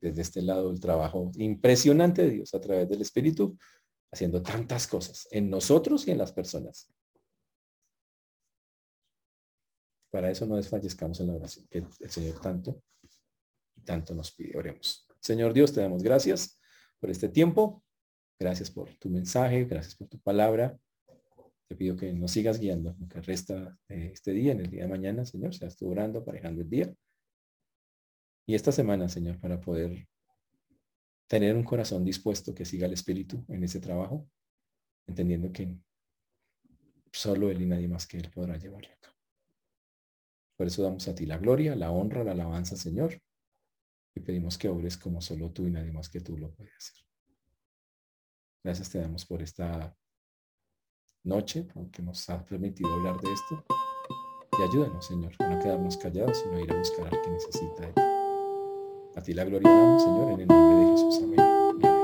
desde 0.00 0.22
este 0.22 0.42
lado 0.42 0.70
el 0.70 0.80
trabajo 0.80 1.30
impresionante 1.36 2.22
de 2.22 2.30
Dios 2.30 2.54
a 2.54 2.60
través 2.60 2.88
del 2.88 3.00
Espíritu, 3.00 3.58
haciendo 4.12 4.42
tantas 4.42 4.86
cosas 4.86 5.26
en 5.30 5.50
nosotros 5.50 6.06
y 6.06 6.12
en 6.12 6.18
las 6.18 6.32
personas. 6.32 6.90
Para 10.10 10.30
eso 10.30 10.46
no 10.46 10.56
desfallezcamos 10.56 11.20
en 11.20 11.26
la 11.26 11.34
oración, 11.34 11.66
que 11.68 11.78
el 11.78 12.10
Señor 12.10 12.40
tanto 12.40 12.82
y 13.76 13.82
tanto 13.82 14.14
nos 14.14 14.32
pide. 14.32 14.56
Oremos. 14.56 15.06
Señor 15.20 15.52
Dios, 15.52 15.72
te 15.72 15.80
damos 15.80 16.02
gracias 16.02 16.58
por 16.98 17.10
este 17.10 17.28
tiempo. 17.28 17.84
Gracias 18.38 18.70
por 18.70 18.94
tu 18.98 19.10
mensaje, 19.10 19.64
gracias 19.64 19.96
por 19.96 20.08
tu 20.08 20.18
palabra. 20.20 20.78
Te 21.68 21.76
pido 21.76 21.96
que 21.96 22.12
nos 22.14 22.30
sigas 22.30 22.58
guiando, 22.58 22.96
lo 22.98 23.08
que 23.08 23.20
resta 23.20 23.78
este 23.88 24.32
día, 24.32 24.52
en 24.52 24.60
el 24.60 24.70
día 24.70 24.84
de 24.84 24.88
mañana, 24.88 25.26
Señor, 25.26 25.54
seas 25.54 25.76
tú 25.76 25.90
orando, 25.90 26.20
aparejando 26.20 26.62
el 26.62 26.70
día. 26.70 26.94
Y 28.46 28.54
esta 28.54 28.72
semana, 28.72 29.10
Señor, 29.10 29.38
para 29.38 29.60
poder 29.60 30.08
tener 31.26 31.54
un 31.54 31.64
corazón 31.64 32.04
dispuesto 32.04 32.54
que 32.54 32.64
siga 32.64 32.86
el 32.86 32.94
Espíritu 32.94 33.44
en 33.48 33.62
ese 33.62 33.80
trabajo, 33.80 34.26
entendiendo 35.06 35.52
que 35.52 35.76
solo 37.12 37.50
Él 37.50 37.60
y 37.60 37.66
nadie 37.66 37.86
más 37.86 38.06
que 38.06 38.16
Él 38.16 38.30
podrá 38.30 38.56
llevarlo 38.56 38.88
a 38.90 38.96
cabo. 38.96 39.16
Por 40.56 40.66
eso 40.66 40.82
damos 40.82 41.06
a 41.06 41.14
ti 41.14 41.26
la 41.26 41.36
gloria, 41.36 41.76
la 41.76 41.90
honra, 41.90 42.24
la 42.24 42.32
alabanza, 42.32 42.76
Señor. 42.76 43.20
Y 44.14 44.20
pedimos 44.20 44.56
que 44.56 44.68
obres 44.68 44.96
como 44.96 45.20
solo 45.20 45.52
tú 45.52 45.66
y 45.66 45.70
nadie 45.70 45.92
más 45.92 46.08
que 46.08 46.20
tú 46.20 46.38
lo 46.38 46.50
puede 46.50 46.72
hacer. 46.72 46.96
Gracias 48.64 48.90
te 48.90 48.98
damos 48.98 49.26
por 49.26 49.42
esta 49.42 49.94
noche, 51.24 51.66
aunque 51.74 52.02
nos 52.02 52.28
ha 52.30 52.44
permitido 52.44 52.92
hablar 52.92 53.20
de 53.20 53.32
esto. 53.32 53.64
Y 54.58 54.62
ayúdanos, 54.62 55.06
Señor, 55.06 55.32
a 55.38 55.48
no 55.48 55.58
quedarnos 55.60 55.96
callados, 55.96 56.38
sino 56.38 56.58
ir 56.58 56.72
a 56.72 56.78
buscar 56.78 57.06
al 57.06 57.22
que 57.22 57.30
necesita. 57.30 57.92
A 59.14 59.22
ti 59.22 59.32
la 59.32 59.44
gloria 59.44 59.70
damos, 59.70 60.02
Señor, 60.02 60.32
en 60.32 60.40
el 60.40 60.46
nombre 60.48 60.84
de 60.84 60.90
Jesús. 60.92 61.20
Amén. 61.22 61.97